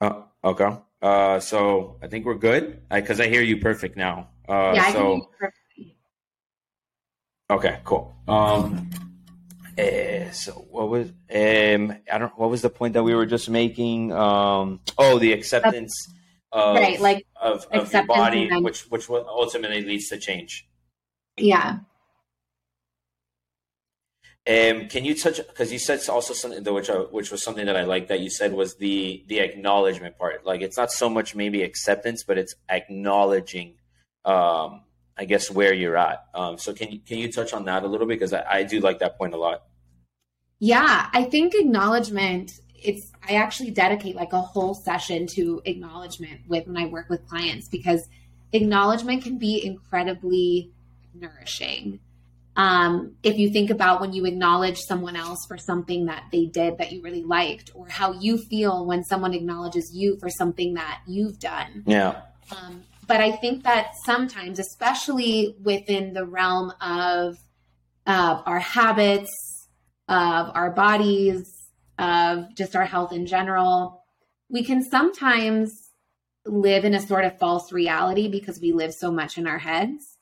Uh, 0.00 0.22
okay. 0.42 0.76
Uh, 1.02 1.40
so 1.40 1.96
I 2.00 2.06
think 2.06 2.24
we're 2.24 2.36
good 2.36 2.80
because 2.88 3.20
I, 3.20 3.24
I, 3.24 3.28
hear 3.28 3.42
you 3.42 3.56
perfect 3.56 3.96
now. 3.96 4.28
Uh, 4.48 4.72
yeah, 4.74 4.84
I 4.84 4.92
so, 4.92 4.98
can 4.98 5.06
hear 5.06 5.16
you 5.16 5.26
perfectly. 5.38 5.96
Okay, 7.50 7.80
cool. 7.84 8.14
Um, 8.28 8.88
uh, 9.76 10.30
so 10.30 10.52
what 10.70 10.88
was 10.88 11.08
um 11.08 11.96
I 12.10 12.18
don't 12.18 12.38
what 12.38 12.50
was 12.50 12.62
the 12.62 12.70
point 12.70 12.94
that 12.94 13.02
we 13.02 13.14
were 13.14 13.26
just 13.26 13.50
making? 13.50 14.12
Um, 14.12 14.80
oh, 14.96 15.18
the 15.18 15.32
acceptance 15.32 15.92
of 16.52 16.76
right, 16.76 17.00
like 17.00 17.26
of, 17.40 17.66
of 17.72 17.92
your 17.92 18.06
body, 18.06 18.48
which 18.60 18.82
which 18.90 19.10
ultimately 19.10 19.82
leads 19.82 20.08
to 20.10 20.18
change. 20.18 20.68
Yeah. 21.36 21.78
Um, 24.44 24.88
can 24.88 25.04
you 25.04 25.14
touch 25.14 25.36
because 25.36 25.72
you 25.72 25.78
said 25.78 26.00
also 26.08 26.34
something 26.34 26.64
which 26.74 26.90
I, 26.90 26.94
which 26.94 27.30
was 27.30 27.44
something 27.44 27.64
that 27.66 27.76
I 27.76 27.84
like 27.84 28.08
that 28.08 28.18
you 28.18 28.28
said 28.28 28.52
was 28.52 28.74
the 28.74 29.22
the 29.28 29.38
acknowledgement 29.38 30.18
part. 30.18 30.44
Like 30.44 30.62
it's 30.62 30.76
not 30.76 30.90
so 30.90 31.08
much 31.08 31.36
maybe 31.36 31.62
acceptance, 31.62 32.24
but 32.24 32.38
it's 32.38 32.56
acknowledging 32.68 33.74
um 34.24 34.82
I 35.16 35.26
guess 35.26 35.48
where 35.48 35.72
you're 35.72 35.96
at. 35.96 36.26
Um, 36.34 36.58
so 36.58 36.74
can 36.74 36.90
you 36.90 36.98
can 36.98 37.18
you 37.18 37.30
touch 37.30 37.52
on 37.52 37.64
that 37.66 37.84
a 37.84 37.86
little 37.86 38.06
bit 38.06 38.18
because 38.18 38.32
I, 38.32 38.44
I 38.50 38.62
do 38.64 38.80
like 38.80 38.98
that 38.98 39.16
point 39.16 39.32
a 39.32 39.36
lot. 39.36 39.62
Yeah, 40.58 41.08
I 41.12 41.24
think 41.24 41.54
acknowledgement. 41.54 42.52
It's 42.74 43.12
I 43.28 43.34
actually 43.34 43.70
dedicate 43.70 44.16
like 44.16 44.32
a 44.32 44.40
whole 44.40 44.74
session 44.74 45.28
to 45.34 45.62
acknowledgement 45.64 46.40
with 46.48 46.66
when 46.66 46.76
I 46.76 46.86
work 46.86 47.08
with 47.08 47.24
clients 47.28 47.68
because 47.68 48.08
acknowledgement 48.52 49.22
can 49.22 49.38
be 49.38 49.64
incredibly 49.64 50.72
nourishing. 51.14 52.00
Um, 52.54 53.16
if 53.22 53.38
you 53.38 53.50
think 53.50 53.70
about 53.70 54.00
when 54.00 54.12
you 54.12 54.26
acknowledge 54.26 54.78
someone 54.78 55.16
else 55.16 55.38
for 55.48 55.56
something 55.56 56.06
that 56.06 56.24
they 56.30 56.44
did 56.44 56.78
that 56.78 56.92
you 56.92 57.00
really 57.02 57.22
liked, 57.22 57.70
or 57.74 57.88
how 57.88 58.12
you 58.12 58.38
feel 58.38 58.84
when 58.84 59.04
someone 59.04 59.32
acknowledges 59.32 59.90
you 59.94 60.18
for 60.20 60.28
something 60.28 60.74
that 60.74 61.00
you've 61.06 61.38
done. 61.38 61.82
Yeah. 61.86 62.20
Um, 62.50 62.82
but 63.06 63.20
I 63.20 63.32
think 63.32 63.64
that 63.64 63.92
sometimes, 64.04 64.58
especially 64.58 65.56
within 65.62 66.12
the 66.12 66.26
realm 66.26 66.72
of 66.80 67.38
uh, 68.06 68.42
our 68.44 68.60
habits, 68.60 69.30
of 70.08 70.50
our 70.54 70.70
bodies, 70.70 71.50
of 71.98 72.54
just 72.54 72.76
our 72.76 72.84
health 72.84 73.12
in 73.12 73.26
general, 73.26 74.04
we 74.50 74.62
can 74.62 74.84
sometimes 74.84 75.72
live 76.44 76.84
in 76.84 76.94
a 76.94 77.00
sort 77.00 77.24
of 77.24 77.38
false 77.38 77.72
reality 77.72 78.28
because 78.28 78.60
we 78.60 78.72
live 78.72 78.92
so 78.92 79.10
much 79.10 79.38
in 79.38 79.46
our 79.46 79.58
heads. 79.58 80.18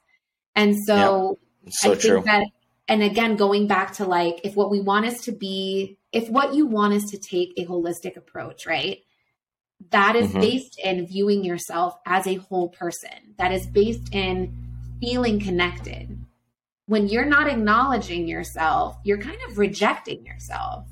And 0.54 0.76
so, 0.87 1.38
yep. 1.40 1.50
So 1.68 1.92
I 1.92 1.94
think 1.94 2.00
true. 2.00 2.22
that, 2.24 2.46
and 2.88 3.02
again, 3.02 3.36
going 3.36 3.66
back 3.66 3.94
to 3.94 4.04
like, 4.04 4.40
if 4.44 4.54
what 4.56 4.70
we 4.70 4.80
want 4.80 5.06
is 5.06 5.20
to 5.22 5.32
be, 5.32 5.98
if 6.12 6.28
what 6.28 6.54
you 6.54 6.66
want 6.66 6.94
is 6.94 7.04
to 7.10 7.18
take 7.18 7.52
a 7.56 7.66
holistic 7.66 8.16
approach, 8.16 8.66
right? 8.66 8.98
that 9.90 10.14
is 10.14 10.28
mm-hmm. 10.28 10.40
based 10.40 10.78
in 10.82 11.06
viewing 11.06 11.44
yourself 11.44 11.96
as 12.04 12.26
a 12.26 12.34
whole 12.34 12.68
person, 12.68 13.34
that 13.38 13.52
is 13.52 13.66
based 13.66 14.14
in 14.14 14.68
feeling 15.00 15.40
connected. 15.40 16.18
When 16.86 17.08
you're 17.08 17.25
not 17.25 17.49
acknowledging 17.49 18.28
yourself, 18.28 18.99
you're 19.04 19.18
kind 19.18 19.38
of 19.49 19.58
rejecting 19.58 20.26
yourself. 20.26 20.86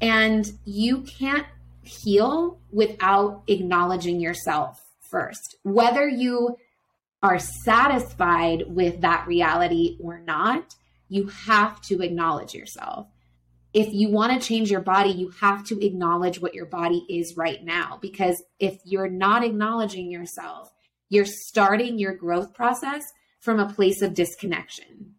And 0.00 0.50
you 0.64 1.02
can't 1.02 1.46
heal 1.82 2.58
without 2.72 3.42
acknowledging 3.46 4.20
yourself 4.20 4.82
first. 5.00 5.56
Whether 5.62 6.08
you 6.08 6.56
are 7.22 7.38
satisfied 7.38 8.64
with 8.66 9.02
that 9.02 9.26
reality 9.26 9.98
or 10.00 10.20
not, 10.20 10.74
you 11.08 11.26
have 11.26 11.80
to 11.82 12.02
acknowledge 12.02 12.54
yourself 12.54 13.08
if 13.72 13.92
you 13.92 14.10
want 14.10 14.32
to 14.32 14.46
change 14.46 14.70
your 14.70 14.80
body, 14.80 15.10
you 15.10 15.30
have 15.40 15.64
to 15.64 15.84
acknowledge 15.84 16.40
what 16.40 16.54
your 16.54 16.66
body 16.66 17.04
is 17.08 17.36
right 17.36 17.62
now. 17.62 17.98
Because 18.00 18.42
if 18.58 18.80
you're 18.84 19.08
not 19.08 19.44
acknowledging 19.44 20.10
yourself, 20.10 20.72
you're 21.08 21.24
starting 21.24 21.98
your 21.98 22.14
growth 22.14 22.52
process 22.52 23.04
from 23.38 23.60
a 23.60 23.72
place 23.72 24.02
of 24.02 24.14
disconnection 24.14 25.14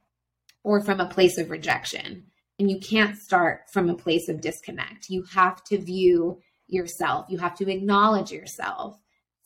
or 0.63 0.81
from 0.81 0.99
a 0.99 1.07
place 1.07 1.37
of 1.37 1.49
rejection. 1.49 2.25
And 2.59 2.69
you 2.69 2.79
can't 2.79 3.17
start 3.17 3.61
from 3.71 3.89
a 3.89 3.95
place 3.95 4.27
of 4.27 4.41
disconnect. 4.41 5.09
You 5.09 5.23
have 5.33 5.63
to 5.65 5.77
view 5.77 6.39
yourself, 6.67 7.25
you 7.29 7.37
have 7.39 7.55
to 7.55 7.69
acknowledge 7.69 8.31
yourself 8.31 8.97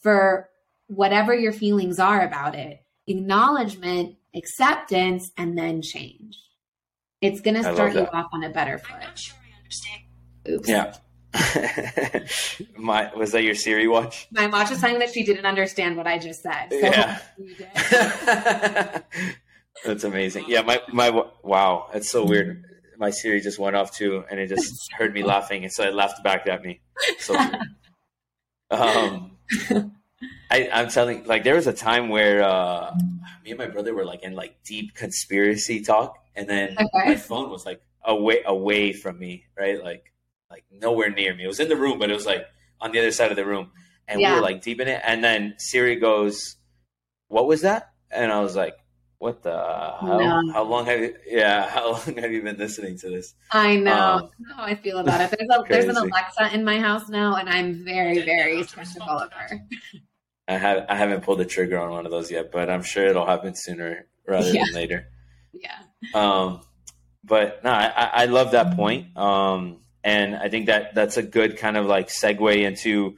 for 0.01 0.49
whatever 0.87 1.33
your 1.33 1.53
feelings 1.53 1.99
are 1.99 2.25
about 2.25 2.55
it. 2.55 2.79
Acknowledgement, 3.07 4.15
acceptance, 4.35 5.31
and 5.37 5.57
then 5.57 5.81
change. 5.81 6.37
It's 7.21 7.41
going 7.41 7.55
to 7.55 7.63
start 7.63 7.93
you 7.93 8.01
off 8.01 8.27
on 8.33 8.43
a 8.43 8.49
better 8.49 8.77
foot. 8.77 8.97
I'm 8.97 9.01
not 9.01 9.19
sure 9.19 9.35
I 9.37 9.57
understand. 9.57 10.01
Oops. 10.49 10.69
Yeah. 10.69 10.93
my 12.77 13.13
was 13.13 13.31
that 13.33 13.43
your 13.43 13.55
Siri 13.55 13.87
watch? 13.87 14.27
My 14.31 14.47
watch 14.47 14.71
is 14.71 14.79
saying 14.79 14.99
that 14.99 15.13
she 15.13 15.23
didn't 15.23 15.45
understand 15.45 15.97
what 15.97 16.07
I 16.07 16.17
just 16.17 16.41
said. 16.41 16.67
So 16.69 16.77
yeah. 16.77 17.19
that's 19.85 20.03
amazing. 20.05 20.45
Yeah, 20.47 20.61
my 20.61 20.81
my 20.93 21.25
wow, 21.43 21.89
that's 21.91 22.09
so 22.09 22.25
weird. 22.25 22.63
My 22.97 23.09
Siri 23.09 23.41
just 23.41 23.59
went 23.59 23.75
off 23.75 23.91
too, 23.91 24.23
and 24.29 24.39
it 24.39 24.47
just 24.47 24.89
heard 24.93 25.13
me 25.13 25.23
laughing, 25.23 25.63
and 25.63 25.73
so 25.73 25.83
it 25.83 25.93
laughed 25.93 26.23
back 26.23 26.47
at 26.47 26.63
me. 26.63 26.79
So 27.19 27.35
um, 28.71 29.37
I, 30.55 30.69
I'm 30.71 30.89
telling, 30.89 31.25
like, 31.25 31.43
there 31.43 31.55
was 31.55 31.67
a 31.67 31.73
time 31.73 32.07
where 32.09 32.41
uh, 32.41 32.95
me 33.43 33.51
and 33.51 33.59
my 33.59 33.67
brother 33.67 33.93
were 33.93 34.05
like 34.05 34.23
in 34.23 34.35
like 34.35 34.63
deep 34.63 34.95
conspiracy 34.95 35.81
talk, 35.81 36.17
and 36.35 36.49
then 36.49 36.71
okay. 36.73 37.09
my 37.09 37.15
phone 37.15 37.49
was 37.49 37.65
like 37.65 37.81
away 38.03 38.41
away 38.45 38.93
from 38.93 39.19
me, 39.19 39.45
right? 39.57 39.83
Like 39.83 40.13
like 40.49 40.63
nowhere 40.71 41.09
near 41.09 41.35
me. 41.35 41.43
It 41.43 41.47
was 41.47 41.59
in 41.59 41.69
the 41.69 41.75
room, 41.75 41.99
but 41.99 42.09
it 42.09 42.13
was 42.13 42.25
like 42.25 42.47
on 42.79 42.91
the 42.91 42.99
other 42.99 43.11
side 43.11 43.31
of 43.31 43.35
the 43.35 43.45
room, 43.45 43.71
and 44.07 44.21
yeah. 44.21 44.31
we 44.31 44.35
were 44.37 44.41
like 44.41 44.61
deep 44.61 44.79
in 44.79 44.87
it. 44.87 45.01
And 45.03 45.23
then 45.23 45.55
Siri 45.57 45.97
goes, 45.97 46.55
"What 47.27 47.47
was 47.47 47.61
that?" 47.61 47.91
And 48.09 48.31
I 48.31 48.39
was 48.39 48.55
like, 48.55 48.77
"What 49.17 49.43
the 49.43 49.57
hell? 49.99 50.19
No. 50.19 50.53
How 50.53 50.63
long 50.63 50.85
have 50.85 50.99
you? 50.99 51.15
Yeah, 51.27 51.67
how 51.67 51.91
long 51.91 52.17
have 52.17 52.31
you 52.31 52.41
been 52.41 52.57
listening 52.57 52.97
to 52.99 53.09
this?" 53.09 53.33
I 53.51 53.75
know 53.75 53.93
um, 53.93 54.29
how 54.55 54.63
I 54.63 54.75
feel 54.75 54.99
about 54.99 55.21
it. 55.21 55.37
There's 55.37 55.49
a, 55.51 55.63
there's 55.67 55.97
an 55.97 55.97
Alexa 56.09 56.53
in 56.53 56.63
my 56.63 56.79
house 56.79 57.09
now, 57.09 57.35
and 57.35 57.49
I'm 57.49 57.83
very 57.83 58.19
very 58.21 58.63
skeptical 58.63 59.19
of 59.19 59.33
her. 59.33 59.59
I 60.47 60.57
have 60.57 60.85
I 60.89 60.95
haven't 60.95 61.21
pulled 61.21 61.39
the 61.39 61.45
trigger 61.45 61.79
on 61.79 61.91
one 61.91 62.05
of 62.05 62.11
those 62.11 62.29
yet, 62.29 62.51
but 62.51 62.69
I'm 62.69 62.83
sure 62.83 63.05
it'll 63.07 63.25
happen 63.25 63.53
sooner 63.55 64.07
rather 64.27 64.51
yeah. 64.51 64.65
than 64.65 64.75
later. 64.75 65.07
Yeah. 65.57 65.79
Um, 66.13 66.59
but 67.23 67.63
no, 67.63 67.71
I, 67.71 68.09
I 68.13 68.25
love 68.25 68.51
that 68.51 68.75
point. 68.75 69.15
Um, 69.15 69.79
and 70.03 70.35
I 70.35 70.49
think 70.49 70.65
that 70.65 70.93
that's 70.93 71.15
a 71.15 71.23
good 71.23 71.57
kind 71.57 71.77
of 71.77 71.85
like 71.85 72.09
segue 72.09 72.61
into 72.61 73.15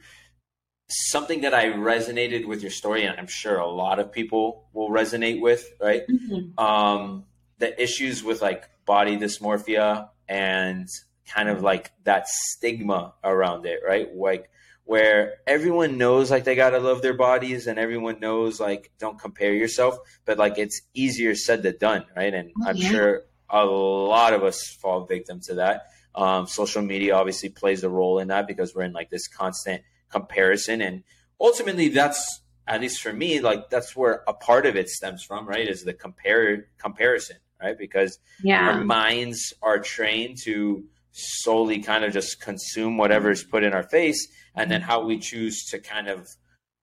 something 0.88 1.42
that 1.42 1.52
I 1.52 1.66
resonated 1.66 2.46
with 2.46 2.62
your 2.62 2.70
story, 2.70 3.04
and 3.04 3.18
I'm 3.18 3.26
sure 3.26 3.58
a 3.58 3.66
lot 3.66 3.98
of 3.98 4.12
people 4.12 4.68
will 4.72 4.88
resonate 4.88 5.40
with, 5.40 5.68
right? 5.80 6.02
Mm-hmm. 6.08 6.58
Um, 6.58 7.24
the 7.58 7.80
issues 7.80 8.24
with 8.24 8.40
like 8.40 8.68
body 8.86 9.16
dysmorphia 9.16 10.08
and 10.28 10.88
kind 11.26 11.48
of 11.48 11.62
like 11.62 11.92
that 12.04 12.28
stigma 12.28 13.14
around 13.22 13.66
it, 13.66 13.80
right? 13.86 14.14
Like 14.14 14.50
where 14.88 15.34
everyone 15.46 15.98
knows 15.98 16.30
like 16.30 16.44
they 16.44 16.54
gotta 16.54 16.78
love 16.78 17.02
their 17.02 17.12
bodies 17.12 17.66
and 17.66 17.78
everyone 17.78 18.18
knows 18.20 18.58
like 18.58 18.90
don't 18.98 19.18
compare 19.18 19.52
yourself, 19.52 19.98
but 20.24 20.38
like 20.38 20.56
it's 20.56 20.80
easier 20.94 21.34
said 21.34 21.62
than 21.62 21.76
done, 21.78 22.06
right? 22.16 22.32
And 22.32 22.52
oh, 22.58 22.68
I'm 22.70 22.76
yeah. 22.78 22.88
sure 22.88 23.22
a 23.50 23.66
lot 23.66 24.32
of 24.32 24.42
us 24.44 24.66
fall 24.66 25.04
victim 25.04 25.40
to 25.40 25.56
that. 25.56 25.88
Um, 26.14 26.46
social 26.46 26.80
media 26.80 27.14
obviously 27.16 27.50
plays 27.50 27.84
a 27.84 27.90
role 27.90 28.18
in 28.18 28.28
that 28.28 28.46
because 28.46 28.74
we're 28.74 28.84
in 28.84 28.94
like 28.94 29.10
this 29.10 29.28
constant 29.28 29.82
comparison, 30.08 30.80
and 30.80 31.04
ultimately 31.38 31.90
that's 31.90 32.40
at 32.66 32.80
least 32.80 33.02
for 33.02 33.12
me 33.12 33.40
like 33.40 33.68
that's 33.68 33.94
where 33.94 34.22
a 34.26 34.32
part 34.32 34.64
of 34.64 34.74
it 34.74 34.88
stems 34.88 35.22
from, 35.22 35.46
right? 35.46 35.68
Is 35.68 35.84
the 35.84 35.92
compare 35.92 36.66
comparison, 36.78 37.36
right? 37.60 37.76
Because 37.76 38.18
yeah. 38.42 38.70
our 38.70 38.82
minds 38.82 39.52
are 39.60 39.80
trained 39.80 40.38
to 40.44 40.84
solely 41.18 41.80
kind 41.80 42.04
of 42.04 42.12
just 42.12 42.40
consume 42.40 42.96
whatever 42.96 43.30
is 43.30 43.42
put 43.44 43.64
in 43.64 43.72
our 43.72 43.82
face 43.82 44.28
and 44.54 44.70
then 44.70 44.80
how 44.80 45.04
we 45.04 45.18
choose 45.18 45.64
to 45.66 45.78
kind 45.78 46.08
of 46.08 46.26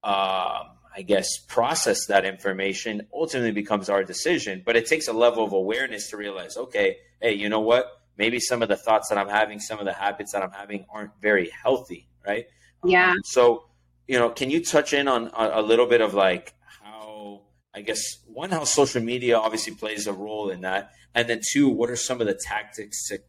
uh, 0.03 0.63
i 0.95 1.01
guess 1.01 1.27
process 1.47 2.05
that 2.07 2.25
information 2.25 3.07
ultimately 3.13 3.51
becomes 3.51 3.89
our 3.89 4.03
decision 4.03 4.61
but 4.65 4.75
it 4.75 4.85
takes 4.85 5.07
a 5.07 5.13
level 5.13 5.43
of 5.43 5.53
awareness 5.53 6.09
to 6.09 6.17
realize 6.17 6.57
okay 6.57 6.97
hey 7.21 7.33
you 7.33 7.49
know 7.49 7.61
what 7.61 7.85
maybe 8.17 8.39
some 8.39 8.61
of 8.61 8.69
the 8.69 8.77
thoughts 8.77 9.09
that 9.09 9.17
i'm 9.17 9.29
having 9.29 9.59
some 9.59 9.79
of 9.79 9.85
the 9.85 9.93
habits 9.93 10.31
that 10.31 10.41
i'm 10.43 10.51
having 10.51 10.85
aren't 10.91 11.11
very 11.21 11.49
healthy 11.49 12.07
right? 12.25 12.45
Yeah. 12.83 13.11
Um, 13.11 13.17
so, 13.23 13.65
you 14.07 14.19
know, 14.19 14.29
can 14.29 14.49
you 14.49 14.63
touch 14.63 14.93
in 14.93 15.07
on 15.07 15.31
a, 15.37 15.59
a 15.59 15.61
little 15.61 15.87
bit 15.87 16.01
of 16.01 16.13
like 16.13 16.53
how, 16.81 17.41
I 17.73 17.81
guess, 17.81 18.01
one, 18.25 18.51
how 18.51 18.63
social 18.63 19.01
media 19.01 19.37
obviously 19.37 19.73
plays 19.75 20.07
a 20.07 20.13
role 20.13 20.49
in 20.49 20.61
that, 20.61 20.91
and 21.13 21.29
then 21.29 21.41
two, 21.51 21.69
what 21.69 21.89
are 21.89 21.95
some 21.95 22.21
of 22.21 22.27
the 22.27 22.33
tactics 22.33 23.07
to 23.07 23.19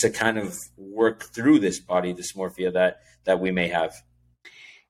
to 0.00 0.10
kind 0.10 0.38
of 0.38 0.56
work 0.76 1.24
through 1.24 1.58
this 1.58 1.80
body 1.80 2.14
dysmorphia 2.14 2.72
that 2.72 3.00
that 3.24 3.40
we 3.40 3.50
may 3.50 3.68
have? 3.68 3.94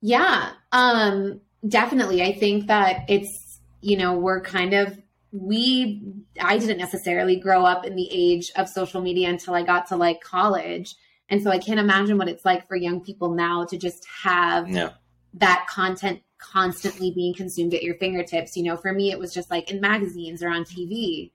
Yeah, 0.00 0.52
um, 0.72 1.40
definitely. 1.66 2.22
I 2.22 2.32
think 2.32 2.66
that 2.68 3.04
it's 3.08 3.60
you 3.80 3.96
know 3.96 4.14
we're 4.14 4.40
kind 4.40 4.74
of 4.74 4.98
we 5.32 6.02
I 6.40 6.58
didn't 6.58 6.78
necessarily 6.78 7.36
grow 7.36 7.64
up 7.64 7.86
in 7.86 7.94
the 7.94 8.08
age 8.10 8.50
of 8.56 8.68
social 8.68 9.00
media 9.00 9.28
until 9.28 9.54
I 9.54 9.62
got 9.62 9.86
to 9.88 9.96
like 9.96 10.20
college. 10.20 10.94
And 11.28 11.42
so 11.42 11.50
I 11.50 11.58
can't 11.58 11.78
imagine 11.78 12.18
what 12.18 12.28
it's 12.28 12.44
like 12.44 12.66
for 12.66 12.74
young 12.74 13.00
people 13.00 13.34
now 13.34 13.64
to 13.66 13.78
just 13.78 14.04
have 14.24 14.68
yeah. 14.68 14.90
that 15.34 15.66
content 15.68 16.22
constantly 16.38 17.12
being 17.12 17.34
consumed 17.34 17.72
at 17.72 17.84
your 17.84 17.94
fingertips. 17.96 18.56
You 18.56 18.64
know, 18.64 18.76
for 18.76 18.92
me, 18.92 19.12
it 19.12 19.18
was 19.18 19.32
just 19.32 19.50
like 19.50 19.70
in 19.70 19.80
magazines 19.80 20.42
or 20.42 20.48
on 20.48 20.64
TV. 20.64 21.30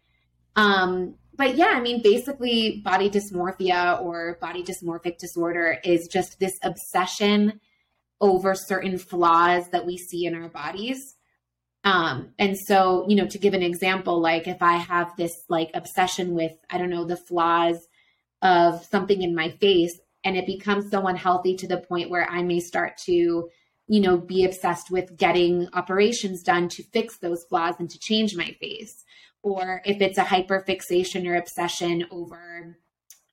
Um, 0.57 1.15
but 1.37 1.55
yeah, 1.55 1.73
I 1.73 1.81
mean, 1.81 2.01
basically, 2.01 2.81
body 2.83 3.09
dysmorphia 3.09 4.01
or 4.01 4.37
body 4.41 4.63
dysmorphic 4.63 5.17
disorder 5.17 5.79
is 5.83 6.07
just 6.07 6.39
this 6.39 6.57
obsession 6.63 7.59
over 8.21 8.55
certain 8.55 8.97
flaws 8.97 9.69
that 9.69 9.85
we 9.85 9.97
see 9.97 10.25
in 10.25 10.35
our 10.35 10.49
bodies. 10.49 11.15
Um, 11.83 12.33
and 12.39 12.57
so, 12.57 13.05
you 13.07 13.15
know, 13.15 13.27
to 13.27 13.37
give 13.37 13.53
an 13.53 13.61
example, 13.61 14.19
like 14.19 14.47
if 14.47 14.61
I 14.61 14.77
have 14.77 15.15
this 15.17 15.43
like 15.49 15.69
obsession 15.73 16.33
with, 16.33 16.53
I 16.69 16.77
don't 16.77 16.89
know, 16.89 17.05
the 17.05 17.17
flaws 17.17 17.87
of 18.41 18.83
something 18.85 19.21
in 19.21 19.35
my 19.35 19.49
face, 19.49 19.99
and 20.23 20.35
it 20.35 20.47
becomes 20.47 20.89
so 20.89 21.05
unhealthy 21.05 21.55
to 21.57 21.67
the 21.67 21.77
point 21.77 22.09
where 22.09 22.27
I 22.27 22.41
may 22.41 22.59
start 22.59 22.97
to, 23.05 23.49
you 23.87 23.99
know, 23.99 24.17
be 24.17 24.45
obsessed 24.45 24.89
with 24.89 25.15
getting 25.15 25.67
operations 25.73 26.41
done 26.41 26.69
to 26.69 26.83
fix 26.83 27.19
those 27.19 27.43
flaws 27.43 27.75
and 27.77 27.89
to 27.91 27.99
change 27.99 28.35
my 28.35 28.55
face. 28.59 29.03
Or 29.45 29.83
if 29.85 30.01
it's 30.01 30.17
a 30.17 30.23
hyperfixation 30.23 31.27
or 31.27 31.35
obsession 31.35 32.05
over 32.09 32.77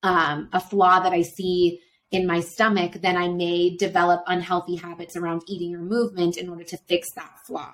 um, 0.02 0.50
a 0.52 0.60
flaw 0.60 1.00
that 1.00 1.14
I 1.14 1.22
see 1.22 1.80
in 2.10 2.26
my 2.26 2.40
stomach, 2.40 2.92
then 3.00 3.16
I 3.16 3.28
may 3.28 3.74
develop 3.78 4.22
unhealthy 4.26 4.76
habits 4.76 5.16
around 5.16 5.40
eating 5.48 5.74
or 5.74 5.80
movement 5.80 6.36
in 6.36 6.50
order 6.50 6.64
to 6.64 6.76
fix 6.86 7.08
that 7.14 7.32
flaw. 7.46 7.72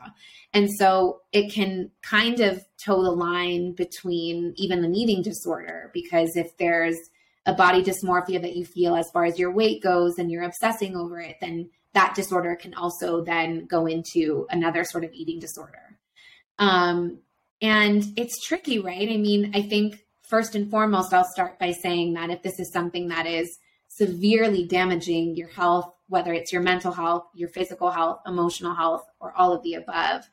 And 0.53 0.69
so 0.71 1.23
it 1.33 1.53
can 1.53 1.91
kind 2.01 2.39
of 2.39 2.65
toe 2.85 3.03
the 3.03 3.11
line 3.11 3.75
between 3.75 4.55
even 4.57 4.85
an 4.85 4.95
eating 4.95 5.23
disorder, 5.23 5.91
because 5.93 6.37
if 6.37 6.57
there's 6.59 6.99
a 7.45 7.55
body 7.55 7.83
dysmorphia 7.83 8.41
that 8.41 8.55
you 8.55 8.65
feel 8.65 8.95
as 8.95 9.11
far 9.13 9.25
as 9.25 9.37
your 9.37 9.53
weight 9.53 9.83
goes 9.83 10.17
and 10.17 10.31
you're 10.31 10.45
obsessing 10.45 10.95
over 10.95 11.19
it, 11.19 11.39
then 11.41 11.71
that 11.95 12.15
disorder 12.15 12.55
can 12.55 12.75
also 12.75 13.25
then 13.25 13.67
go 13.67 13.87
into 13.87 14.47
another 14.51 14.85
sort 14.85 15.03
of 15.03 15.13
eating 15.13 15.41
disorder. 15.41 15.99
Um, 16.61 17.19
and 17.61 18.05
it's 18.17 18.45
tricky, 18.47 18.79
right? 18.79 19.09
I 19.09 19.17
mean, 19.17 19.53
I 19.55 19.63
think 19.63 20.05
first 20.29 20.55
and 20.55 20.71
foremost, 20.71 21.13
I'll 21.13 21.25
start 21.25 21.59
by 21.59 21.73
saying 21.73 22.15
that 22.15 22.31
if 22.31 22.43
this 22.43 22.61
is 22.61 22.73
something 22.73 23.09
that 23.09 23.27
is 23.27 23.59
severely 23.89 24.67
damaging 24.67 25.37
your 25.37 25.49
health, 25.49 25.93
whether 26.09 26.33
it's 26.33 26.53
your 26.53 26.63
mental 26.63 26.93
health, 26.93 27.25
your 27.35 27.49
physical 27.49 27.91
health, 27.91 28.21
emotional 28.27 28.75
health, 28.75 29.05
or 29.21 29.33
all 29.37 29.53
of 29.53 29.63
the 29.63 29.75
above, 29.75 30.29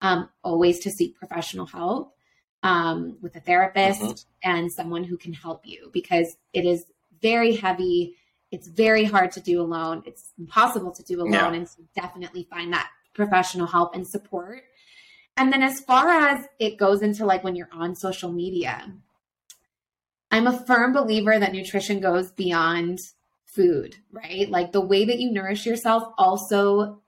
um, 0.00 0.28
always 0.42 0.78
to 0.80 0.90
seek 0.90 1.16
professional 1.16 1.66
help 1.66 2.14
um, 2.62 3.16
with 3.20 3.34
a 3.36 3.40
therapist 3.40 4.00
mm-hmm. 4.00 4.50
and 4.50 4.72
someone 4.72 5.04
who 5.04 5.16
can 5.16 5.32
help 5.32 5.66
you 5.66 5.90
because 5.92 6.36
it 6.52 6.64
is 6.64 6.84
very 7.20 7.56
heavy. 7.56 8.14
It's 8.50 8.68
very 8.68 9.04
hard 9.04 9.32
to 9.32 9.40
do 9.40 9.60
alone. 9.60 10.02
It's 10.06 10.32
impossible 10.38 10.92
to 10.92 11.02
do 11.02 11.20
alone. 11.20 11.32
Yeah. 11.32 11.52
And 11.52 11.68
so 11.68 11.82
definitely 11.94 12.46
find 12.50 12.72
that 12.72 12.88
professional 13.14 13.66
help 13.66 13.94
and 13.94 14.06
support. 14.06 14.62
And 15.38 15.52
then 15.52 15.62
as 15.62 15.78
far 15.78 16.08
as 16.08 16.46
it 16.58 16.78
goes 16.78 17.00
into 17.00 17.24
like 17.24 17.44
when 17.44 17.54
you're 17.54 17.70
on 17.72 17.94
social 17.94 18.32
media, 18.32 18.92
I'm 20.32 20.48
a 20.48 20.66
firm 20.66 20.92
believer 20.92 21.38
that 21.38 21.52
nutrition 21.52 22.00
goes 22.00 22.32
beyond 22.32 22.98
food, 23.44 23.96
right? 24.10 24.50
Like 24.50 24.72
the 24.72 24.80
way 24.80 25.04
that 25.04 25.20
you 25.20 25.30
nourish 25.30 25.64
yourself 25.64 26.12
also 26.18 27.00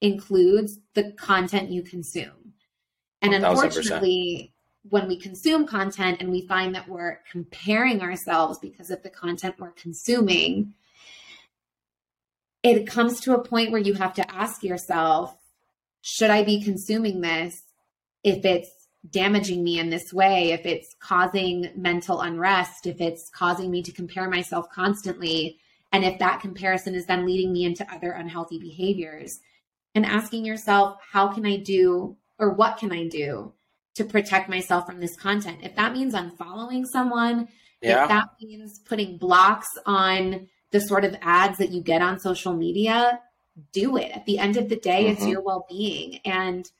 includes 0.00 0.80
the 0.94 1.12
content 1.12 1.70
you 1.70 1.82
consume. 1.82 2.54
And 3.22 3.32
1000%. 3.32 3.48
unfortunately, 3.48 4.52
when 4.90 5.06
we 5.06 5.16
consume 5.16 5.64
content 5.64 6.18
and 6.20 6.30
we 6.30 6.46
find 6.48 6.74
that 6.74 6.88
we're 6.88 7.20
comparing 7.30 8.00
ourselves 8.00 8.58
because 8.58 8.90
of 8.90 9.04
the 9.04 9.10
content 9.10 9.54
we're 9.58 9.70
consuming, 9.70 10.74
it 12.64 12.88
comes 12.88 13.20
to 13.20 13.34
a 13.34 13.42
point 13.42 13.70
where 13.70 13.80
you 13.80 13.94
have 13.94 14.14
to 14.14 14.34
ask 14.34 14.64
yourself, 14.64 15.36
should 16.00 16.30
I 16.30 16.42
be 16.42 16.60
consuming 16.62 17.20
this 17.20 17.62
if 18.30 18.44
it's 18.44 18.70
damaging 19.08 19.62
me 19.62 19.78
in 19.78 19.90
this 19.90 20.12
way, 20.12 20.52
if 20.52 20.66
it's 20.66 20.94
causing 21.00 21.70
mental 21.76 22.20
unrest, 22.20 22.86
if 22.86 23.00
it's 23.00 23.30
causing 23.30 23.70
me 23.70 23.82
to 23.82 23.92
compare 23.92 24.28
myself 24.28 24.68
constantly, 24.70 25.58
and 25.92 26.04
if 26.04 26.18
that 26.18 26.40
comparison 26.40 26.94
is 26.94 27.06
then 27.06 27.24
leading 27.24 27.52
me 27.52 27.64
into 27.64 27.86
other 27.92 28.12
unhealthy 28.12 28.58
behaviors, 28.58 29.40
and 29.94 30.04
asking 30.04 30.44
yourself, 30.44 30.98
how 31.12 31.28
can 31.28 31.46
I 31.46 31.56
do 31.56 32.16
or 32.38 32.52
what 32.52 32.78
can 32.78 32.92
I 32.92 33.08
do 33.08 33.52
to 33.94 34.04
protect 34.04 34.48
myself 34.48 34.86
from 34.86 35.00
this 35.00 35.16
content? 35.16 35.58
If 35.62 35.74
that 35.76 35.92
means 35.92 36.14
unfollowing 36.14 36.84
someone, 36.86 37.48
yeah. 37.82 38.02
if 38.02 38.08
that 38.08 38.28
means 38.40 38.78
putting 38.80 39.18
blocks 39.18 39.68
on 39.86 40.48
the 40.70 40.80
sort 40.80 41.04
of 41.04 41.16
ads 41.22 41.58
that 41.58 41.70
you 41.70 41.82
get 41.82 42.02
on 42.02 42.20
social 42.20 42.52
media, 42.52 43.20
do 43.72 43.96
it. 43.96 44.12
At 44.12 44.26
the 44.26 44.38
end 44.38 44.56
of 44.56 44.68
the 44.68 44.76
day, 44.76 45.04
mm-hmm. 45.04 45.12
it's 45.14 45.26
your 45.26 45.40
well 45.40 45.66
being. 45.68 46.18
And 46.24 46.70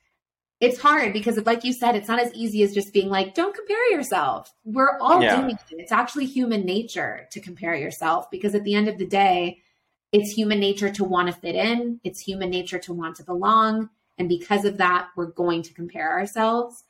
it's 0.61 0.81
hard 0.81 1.13
because 1.13 1.39
like 1.47 1.65
you 1.65 1.73
said 1.73 1.95
it's 1.95 2.09
not 2.09 2.19
as 2.19 2.33
easy 2.35 2.63
as 2.63 2.75
just 2.75 2.93
being 2.93 3.09
like 3.09 3.35
don't 3.35 3.55
compare 3.55 3.93
yourself. 3.93 4.53
We're 4.65 4.99
all 4.99 5.23
yeah. 5.23 5.37
doing 5.37 5.51
it. 5.51 5.61
It's 5.71 5.93
actually 5.93 6.27
human 6.27 6.65
nature 6.65 7.29
to 7.31 7.41
compare 7.41 7.75
yourself 7.75 8.31
because 8.31 8.55
at 8.55 8.65
the 8.65 8.75
end 8.75 8.89
of 8.89 8.99
the 8.99 9.07
day 9.07 9.63
it's 10.11 10.33
human 10.33 10.59
nature 10.59 10.91
to 10.91 11.05
want 11.05 11.29
to 11.29 11.35
fit 11.35 11.55
in. 11.55 12.01
It's 12.03 12.21
human 12.21 12.51
nature 12.51 12.79
to 12.81 12.93
want 12.93 13.17
to 13.17 13.25
belong. 13.25 13.91
And 14.17 14.29
because 14.29 14.65
of 14.65 14.79
that 14.79 15.09
we're 15.17 15.27
going 15.27 15.63
to 15.63 15.75
compare 15.75 16.19
ourselves. 16.19 16.85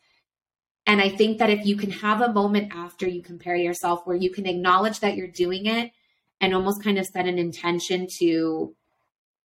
And 0.86 1.02
i 1.02 1.10
think 1.10 1.38
that 1.38 1.50
if 1.50 1.66
you 1.66 1.76
can 1.76 1.90
have 1.90 2.22
a 2.22 2.32
moment 2.32 2.72
after 2.74 3.06
you 3.06 3.22
compare 3.22 3.56
yourself 3.56 4.06
where 4.06 4.16
you 4.16 4.30
can 4.30 4.46
acknowledge 4.46 5.00
that 5.00 5.16
you're 5.16 5.26
doing 5.26 5.66
it 5.66 5.92
and 6.40 6.54
almost 6.54 6.82
kind 6.82 6.98
of 6.98 7.04
set 7.04 7.26
an 7.26 7.38
intention 7.38 8.06
to 8.18 8.74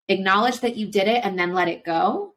acknowledge 0.07 0.61
that 0.61 0.77
you 0.77 0.87
did 0.87 1.07
it 1.07 1.25
and 1.25 1.37
then 1.37 1.53
let 1.53 1.67
it 1.67 1.83
go 1.83 2.32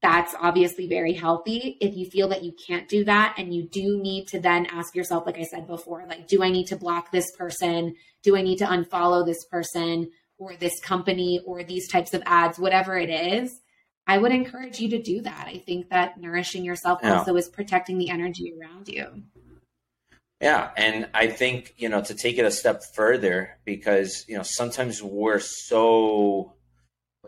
that's 0.00 0.34
obviously 0.40 0.86
very 0.86 1.12
healthy. 1.12 1.76
If 1.80 1.96
you 1.96 2.08
feel 2.08 2.28
that 2.28 2.44
you 2.44 2.52
can't 2.66 2.88
do 2.88 3.04
that 3.04 3.34
and 3.36 3.52
you 3.52 3.68
do 3.68 4.00
need 4.00 4.28
to 4.28 4.40
then 4.40 4.66
ask 4.66 4.94
yourself, 4.94 5.26
like 5.26 5.38
I 5.38 5.42
said 5.42 5.66
before, 5.66 6.06
like, 6.08 6.28
do 6.28 6.42
I 6.42 6.50
need 6.50 6.68
to 6.68 6.76
block 6.76 7.10
this 7.10 7.30
person? 7.36 7.96
Do 8.22 8.36
I 8.36 8.42
need 8.42 8.58
to 8.58 8.66
unfollow 8.66 9.26
this 9.26 9.44
person 9.46 10.10
or 10.38 10.54
this 10.56 10.78
company 10.80 11.40
or 11.44 11.64
these 11.64 11.88
types 11.88 12.14
of 12.14 12.22
ads, 12.26 12.58
whatever 12.58 12.96
it 12.96 13.10
is? 13.10 13.60
I 14.06 14.18
would 14.18 14.32
encourage 14.32 14.80
you 14.80 14.88
to 14.90 15.02
do 15.02 15.20
that. 15.22 15.48
I 15.48 15.58
think 15.58 15.90
that 15.90 16.18
nourishing 16.18 16.64
yourself 16.64 17.00
yeah. 17.02 17.18
also 17.18 17.36
is 17.36 17.48
protecting 17.48 17.98
the 17.98 18.08
energy 18.08 18.54
around 18.58 18.88
you. 18.88 19.24
Yeah. 20.40 20.70
And 20.76 21.08
I 21.12 21.26
think, 21.26 21.74
you 21.76 21.88
know, 21.88 22.00
to 22.02 22.14
take 22.14 22.38
it 22.38 22.44
a 22.44 22.50
step 22.50 22.82
further, 22.94 23.58
because, 23.64 24.24
you 24.28 24.36
know, 24.36 24.44
sometimes 24.44 25.02
we're 25.02 25.40
so, 25.40 26.54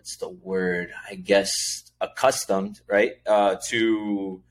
what's 0.01 0.17
the 0.17 0.31
word? 0.31 0.95
I 1.11 1.15
guess 1.15 1.53
accustomed, 2.01 2.81
right, 2.89 3.17
uh, 3.27 3.57
to 3.69 4.43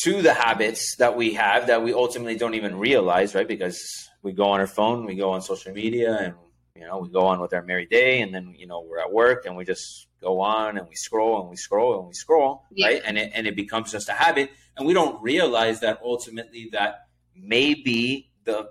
to 0.00 0.20
the 0.20 0.34
habits 0.34 0.96
that 0.98 1.16
we 1.16 1.32
have 1.32 1.68
that 1.68 1.82
we 1.82 1.94
ultimately 1.94 2.36
don't 2.36 2.54
even 2.54 2.78
realize, 2.78 3.34
right? 3.34 3.48
Because 3.48 3.80
we 4.22 4.32
go 4.32 4.44
on 4.44 4.60
our 4.60 4.66
phone, 4.66 5.06
we 5.06 5.14
go 5.14 5.30
on 5.30 5.40
social 5.40 5.72
media, 5.72 6.18
and 6.20 6.34
you 6.76 6.86
know 6.86 6.98
we 6.98 7.08
go 7.08 7.24
on 7.26 7.40
with 7.40 7.54
our 7.54 7.62
merry 7.62 7.86
day, 7.86 8.20
and 8.20 8.34
then 8.34 8.54
you 8.58 8.66
know 8.66 8.84
we're 8.86 8.98
at 8.98 9.10
work 9.10 9.46
and 9.46 9.56
we 9.56 9.64
just 9.64 10.06
go 10.20 10.40
on 10.40 10.76
and 10.76 10.86
we 10.86 10.94
scroll 10.96 11.40
and 11.40 11.48
we 11.48 11.56
scroll 11.56 12.00
and 12.00 12.06
we 12.06 12.12
scroll, 12.12 12.64
yeah. 12.70 12.88
right? 12.88 13.02
And 13.06 13.16
it 13.16 13.32
and 13.34 13.46
it 13.46 13.56
becomes 13.56 13.90
just 13.90 14.10
a 14.10 14.12
habit, 14.12 14.50
and 14.76 14.86
we 14.86 14.92
don't 14.92 15.22
realize 15.22 15.80
that 15.80 15.98
ultimately 16.04 16.68
that 16.72 17.06
maybe 17.34 18.30
the 18.44 18.68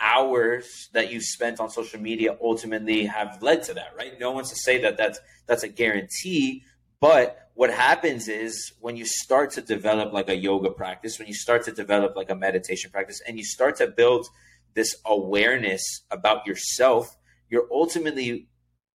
hours 0.00 0.88
that 0.92 1.12
you 1.12 1.20
spent 1.20 1.60
on 1.60 1.70
social 1.70 2.00
media 2.00 2.36
ultimately 2.40 3.04
have 3.06 3.42
led 3.42 3.62
to 3.64 3.74
that, 3.74 3.94
right? 3.96 4.18
No 4.20 4.30
one's 4.32 4.50
to 4.50 4.56
say 4.56 4.80
that 4.82 4.96
that's 4.96 5.18
that's 5.46 5.62
a 5.62 5.68
guarantee, 5.68 6.62
but 7.00 7.48
what 7.54 7.70
happens 7.70 8.28
is 8.28 8.72
when 8.80 8.96
you 8.96 9.04
start 9.04 9.50
to 9.50 9.60
develop 9.60 10.12
like 10.12 10.28
a 10.28 10.36
yoga 10.36 10.70
practice, 10.70 11.18
when 11.18 11.26
you 11.26 11.34
start 11.34 11.64
to 11.64 11.72
develop 11.72 12.14
like 12.14 12.30
a 12.30 12.34
meditation 12.34 12.90
practice, 12.90 13.20
and 13.26 13.36
you 13.36 13.44
start 13.44 13.76
to 13.76 13.88
build 13.88 14.28
this 14.74 14.94
awareness 15.04 15.82
about 16.10 16.46
yourself, 16.46 17.16
you're 17.48 17.66
ultimately 17.72 18.46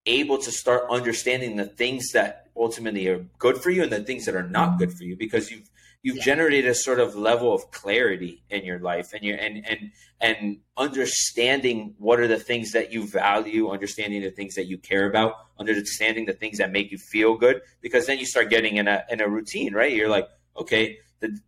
able 0.06 0.38
to 0.38 0.52
start 0.52 0.84
understanding 0.90 1.58
the 1.58 1.66
things 1.66 2.12
that 2.14 2.48
ultimately 2.56 3.08
are 3.08 3.26
good 3.38 3.58
for 3.58 3.70
you 3.70 3.84
and 3.84 3.92
the 3.92 4.04
things 4.04 4.26
that 4.26 4.36
are 4.36 4.48
not 4.48 4.78
good 4.78 4.94
for 4.94 5.04
you 5.04 5.18
because 5.18 5.52
you've 5.52 5.70
you've 6.04 6.18
yeah. 6.18 6.24
generated 6.24 6.70
a 6.70 6.76
sort 6.76 7.00
of 7.00 7.16
level 7.16 7.54
of 7.54 7.72
clarity 7.72 8.44
in 8.50 8.64
your 8.64 8.78
life 8.80 9.14
and 9.14 9.24
you 9.24 9.34
and 9.34 9.66
and 9.66 9.92
and 10.22 10.58
understanding 10.78 11.96
what 11.98 12.20
are 12.20 12.28
the 12.28 12.38
things 12.38 12.74
that 12.74 12.94
you 12.94 13.08
value 13.08 13.70
understanding 13.72 14.22
the 14.22 14.30
things 14.30 14.54
that 14.56 14.68
you 14.68 14.78
care 14.78 15.10
about 15.10 15.34
understanding 15.60 16.26
the 16.26 16.34
things 16.34 16.60
that 16.60 16.72
make 16.72 16.92
you 16.92 16.98
feel 16.98 17.36
good 17.36 17.62
because 17.82 18.06
then 18.06 18.20
you 18.20 18.26
start 18.26 18.50
getting 18.50 18.78
in 18.78 18.88
a 18.88 19.04
in 19.10 19.20
a 19.22 19.28
routine 19.28 19.74
right? 19.74 19.94
You're 19.94 20.10
like 20.10 20.28
okay 20.56 21.00
the, 21.22 21.40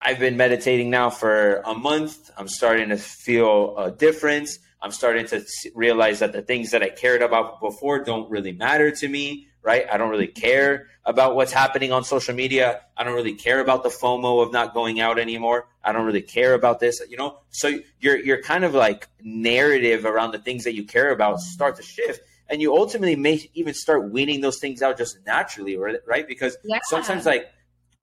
I've 0.00 0.18
been 0.18 0.36
meditating 0.36 0.90
now 0.90 1.08
for 1.08 1.62
a 1.64 1.74
month. 1.74 2.30
I'm 2.36 2.46
starting 2.46 2.90
to 2.90 2.98
feel 2.98 3.74
a 3.78 3.90
difference 3.90 4.58
I'm 4.84 4.92
starting 4.92 5.26
to 5.28 5.44
realize 5.74 6.20
that 6.20 6.32
the 6.32 6.42
things 6.42 6.70
that 6.72 6.82
I 6.82 6.90
cared 6.90 7.22
about 7.22 7.60
before 7.60 8.04
don't 8.04 8.30
really 8.30 8.52
matter 8.52 8.90
to 8.90 9.08
me 9.08 9.48
right? 9.64 9.86
I 9.90 9.96
don't 9.96 10.10
really 10.10 10.28
care 10.28 10.88
about 11.06 11.34
what's 11.34 11.50
happening 11.50 11.90
on 11.90 12.04
social 12.04 12.34
media. 12.34 12.82
I 12.96 13.02
don't 13.02 13.14
really 13.14 13.34
care 13.34 13.60
about 13.60 13.82
the 13.82 13.88
FOMO 13.88 14.42
of 14.42 14.52
not 14.52 14.74
going 14.74 15.00
out 15.00 15.18
anymore. 15.18 15.66
I 15.82 15.92
don't 15.92 16.04
really 16.04 16.22
care 16.22 16.52
about 16.52 16.80
this, 16.80 17.00
you 17.08 17.16
know? 17.16 17.38
So 17.50 17.78
your 17.98 18.16
your 18.18 18.42
kind 18.42 18.64
of 18.64 18.74
like 18.74 19.08
narrative 19.22 20.04
around 20.04 20.32
the 20.32 20.38
things 20.38 20.64
that 20.64 20.74
you 20.74 20.84
care 20.84 21.10
about 21.10 21.40
start 21.40 21.76
to 21.76 21.82
shift 21.82 22.20
and 22.48 22.60
you 22.60 22.76
ultimately 22.76 23.16
may 23.16 23.48
even 23.54 23.72
start 23.72 24.10
weaning 24.10 24.42
those 24.42 24.58
things 24.58 24.82
out 24.82 24.98
just 24.98 25.16
naturally, 25.26 25.76
right? 25.76 26.28
Because 26.28 26.56
yeah. 26.62 26.78
sometimes 26.84 27.24
like 27.24 27.48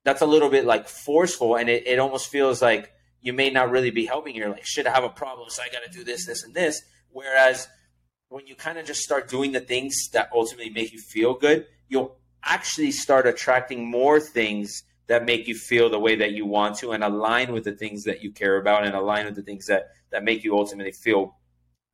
that's 0.02 0.20
a 0.20 0.26
little 0.26 0.50
bit 0.50 0.64
like 0.64 0.88
forceful 0.88 1.56
and 1.56 1.68
it, 1.70 1.86
it 1.86 2.00
almost 2.00 2.28
feels 2.28 2.60
like 2.60 2.91
you 3.22 3.32
may 3.32 3.50
not 3.50 3.70
really 3.70 3.90
be 3.90 4.04
helping. 4.04 4.34
You're 4.34 4.50
like, 4.50 4.66
should 4.66 4.86
I 4.86 4.90
have 4.90 5.04
a 5.04 5.08
problem, 5.08 5.48
so 5.48 5.62
I 5.62 5.68
got 5.68 5.84
to 5.84 5.90
do 5.90 6.04
this, 6.04 6.26
this, 6.26 6.42
and 6.42 6.52
this. 6.52 6.82
Whereas 7.10 7.68
when 8.28 8.46
you 8.46 8.54
kind 8.54 8.78
of 8.78 8.84
just 8.84 9.00
start 9.00 9.28
doing 9.28 9.52
the 9.52 9.60
things 9.60 9.94
that 10.12 10.28
ultimately 10.34 10.70
make 10.70 10.92
you 10.92 10.98
feel 10.98 11.34
good, 11.34 11.66
you'll 11.88 12.16
actually 12.42 12.90
start 12.90 13.26
attracting 13.26 13.88
more 13.88 14.18
things 14.18 14.82
that 15.06 15.24
make 15.24 15.46
you 15.46 15.54
feel 15.54 15.90
the 15.90 15.98
way 15.98 16.16
that 16.16 16.32
you 16.32 16.46
want 16.46 16.78
to 16.78 16.92
and 16.92 17.04
align 17.04 17.52
with 17.52 17.64
the 17.64 17.72
things 17.72 18.04
that 18.04 18.22
you 18.22 18.32
care 18.32 18.56
about 18.56 18.84
and 18.84 18.94
align 18.94 19.26
with 19.26 19.34
the 19.34 19.42
things 19.42 19.66
that 19.66 19.90
that 20.10 20.24
make 20.24 20.42
you 20.44 20.56
ultimately 20.56 20.92
feel 20.92 21.36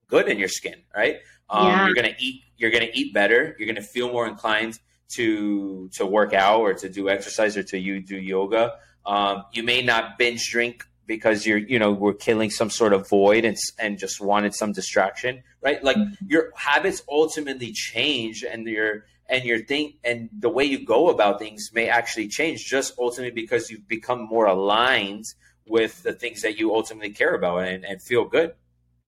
good 0.08 0.28
in 0.28 0.38
your 0.38 0.48
skin 0.48 0.76
right 0.94 1.16
um, 1.50 1.66
yeah. 1.66 1.86
you're 1.86 1.94
gonna 1.94 2.14
eat 2.18 2.42
you're 2.56 2.70
gonna 2.70 2.88
eat 2.92 3.12
better 3.12 3.56
you're 3.58 3.66
gonna 3.66 3.82
feel 3.82 4.10
more 4.12 4.26
inclined 4.26 4.78
to 5.08 5.88
to 5.92 6.06
work 6.06 6.32
out 6.32 6.60
or 6.60 6.74
to 6.74 6.88
do 6.88 7.08
exercise 7.08 7.56
or 7.56 7.62
to 7.62 7.78
you 7.78 8.00
do 8.00 8.16
yoga 8.16 8.74
um, 9.06 9.44
you 9.52 9.62
may 9.62 9.82
not 9.82 10.18
binge 10.18 10.50
drink 10.50 10.84
because 11.08 11.46
you're 11.46 11.58
you 11.58 11.78
know 11.78 11.90
we're 11.90 12.12
killing 12.12 12.50
some 12.50 12.70
sort 12.70 12.92
of 12.92 13.08
void 13.08 13.44
and 13.44 13.56
and 13.80 13.98
just 13.98 14.20
wanted 14.20 14.54
some 14.54 14.70
distraction 14.70 15.42
right 15.62 15.82
like 15.82 15.96
mm-hmm. 15.96 16.26
your 16.28 16.52
habits 16.54 17.02
ultimately 17.10 17.72
change 17.72 18.44
and 18.44 18.68
your 18.68 19.06
and 19.28 19.44
your 19.44 19.58
thing 19.58 19.94
and 20.04 20.28
the 20.38 20.48
way 20.48 20.64
you 20.64 20.84
go 20.84 21.08
about 21.08 21.40
things 21.40 21.70
may 21.72 21.88
actually 21.88 22.28
change 22.28 22.64
just 22.64 22.94
ultimately 22.98 23.42
because 23.42 23.70
you've 23.70 23.88
become 23.88 24.20
more 24.28 24.46
aligned 24.46 25.24
with 25.66 26.02
the 26.02 26.12
things 26.12 26.42
that 26.42 26.58
you 26.58 26.74
ultimately 26.74 27.10
care 27.10 27.34
about 27.34 27.66
and, 27.66 27.84
and 27.84 28.00
feel 28.00 28.24
good 28.24 28.52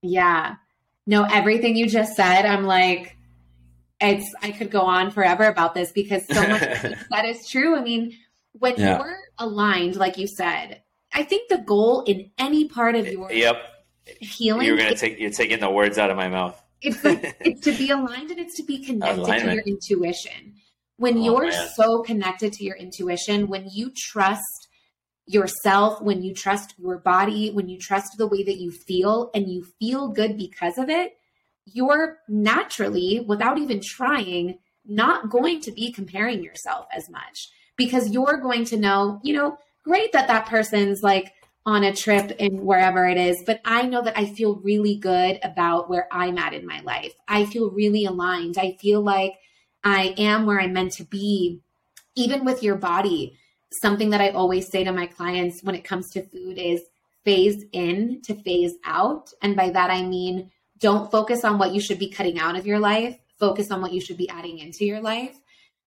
yeah 0.02 0.56
no 1.06 1.22
everything 1.24 1.76
you 1.76 1.86
just 1.86 2.16
said 2.16 2.44
i'm 2.46 2.64
like 2.64 3.16
it's 4.00 4.34
i 4.42 4.50
could 4.50 4.70
go 4.70 4.80
on 4.80 5.10
forever 5.10 5.44
about 5.44 5.74
this 5.74 5.92
because 5.92 6.26
so 6.26 6.40
much 6.48 6.60
that 7.10 7.24
is 7.26 7.46
true 7.46 7.76
i 7.76 7.82
mean 7.82 8.16
when 8.52 8.74
yeah. 8.76 8.98
you're 8.98 9.18
aligned 9.38 9.96
like 9.96 10.16
you 10.16 10.26
said 10.26 10.82
I 11.12 11.22
think 11.22 11.48
the 11.48 11.58
goal 11.58 12.02
in 12.02 12.30
any 12.38 12.68
part 12.68 12.94
of 12.94 13.06
your 13.06 13.30
yep 13.32 13.62
healing. 14.20 14.66
You're 14.66 14.76
gonna 14.76 14.96
take 14.96 15.18
you're 15.18 15.30
taking 15.30 15.60
the 15.60 15.70
words 15.70 15.98
out 15.98 16.10
of 16.10 16.16
my 16.16 16.28
mouth. 16.28 16.60
It's 16.82 17.02
like, 17.04 17.36
it's 17.40 17.60
to 17.62 17.72
be 17.72 17.90
aligned 17.90 18.30
and 18.30 18.40
it's 18.40 18.56
to 18.56 18.64
be 18.64 18.78
connected 18.82 19.18
Alignment. 19.18 19.48
to 19.48 19.54
your 19.54 19.62
intuition. 19.64 20.54
When 20.96 21.18
oh, 21.18 21.24
you're 21.24 21.48
man. 21.48 21.68
so 21.74 22.02
connected 22.02 22.52
to 22.54 22.64
your 22.64 22.76
intuition, 22.76 23.48
when 23.48 23.68
you 23.72 23.92
trust 23.96 24.68
yourself, 25.26 26.00
when 26.02 26.22
you 26.22 26.34
trust 26.34 26.74
your 26.78 26.98
body, 26.98 27.50
when 27.50 27.68
you 27.68 27.78
trust 27.78 28.18
the 28.18 28.26
way 28.26 28.42
that 28.42 28.56
you 28.56 28.70
feel 28.70 29.30
and 29.34 29.48
you 29.48 29.64
feel 29.78 30.08
good 30.08 30.36
because 30.36 30.76
of 30.76 30.88
it, 30.88 31.16
you're 31.64 32.18
naturally, 32.28 33.20
without 33.20 33.58
even 33.58 33.80
trying, 33.82 34.58
not 34.84 35.30
going 35.30 35.60
to 35.60 35.72
be 35.72 35.92
comparing 35.92 36.42
yourself 36.42 36.86
as 36.94 37.08
much 37.08 37.48
because 37.76 38.10
you're 38.10 38.38
going 38.38 38.64
to 38.64 38.76
know, 38.76 39.20
you 39.22 39.32
know, 39.32 39.56
great 39.90 40.12
that 40.12 40.28
that 40.28 40.46
person's 40.46 41.02
like 41.02 41.32
on 41.66 41.82
a 41.82 41.92
trip 41.92 42.30
in 42.38 42.64
wherever 42.64 43.08
it 43.08 43.16
is, 43.16 43.42
but 43.44 43.60
I 43.64 43.82
know 43.82 44.02
that 44.02 44.16
I 44.16 44.26
feel 44.26 44.60
really 44.60 44.94
good 44.96 45.40
about 45.42 45.90
where 45.90 46.06
I'm 46.12 46.38
at 46.38 46.54
in 46.54 46.64
my 46.64 46.80
life. 46.82 47.12
I 47.26 47.44
feel 47.44 47.72
really 47.72 48.04
aligned. 48.04 48.56
I 48.56 48.76
feel 48.80 49.02
like 49.02 49.34
I 49.82 50.14
am 50.16 50.46
where 50.46 50.60
I'm 50.60 50.72
meant 50.72 50.92
to 50.92 51.04
be, 51.04 51.60
even 52.14 52.44
with 52.44 52.62
your 52.62 52.76
body. 52.76 53.36
Something 53.82 54.10
that 54.10 54.20
I 54.20 54.30
always 54.30 54.68
say 54.68 54.84
to 54.84 54.92
my 54.92 55.06
clients 55.06 55.62
when 55.64 55.74
it 55.74 55.82
comes 55.82 56.10
to 56.10 56.22
food 56.22 56.56
is 56.56 56.82
phase 57.24 57.64
in 57.72 58.22
to 58.22 58.34
phase 58.34 58.74
out. 58.84 59.30
And 59.42 59.56
by 59.56 59.70
that, 59.70 59.90
I 59.90 60.02
mean, 60.02 60.52
don't 60.78 61.10
focus 61.10 61.44
on 61.44 61.58
what 61.58 61.74
you 61.74 61.80
should 61.80 61.98
be 61.98 62.10
cutting 62.10 62.38
out 62.38 62.56
of 62.56 62.64
your 62.64 62.78
life, 62.78 63.18
focus 63.40 63.72
on 63.72 63.82
what 63.82 63.92
you 63.92 64.00
should 64.00 64.16
be 64.16 64.28
adding 64.28 64.58
into 64.58 64.84
your 64.84 65.00
life. 65.00 65.36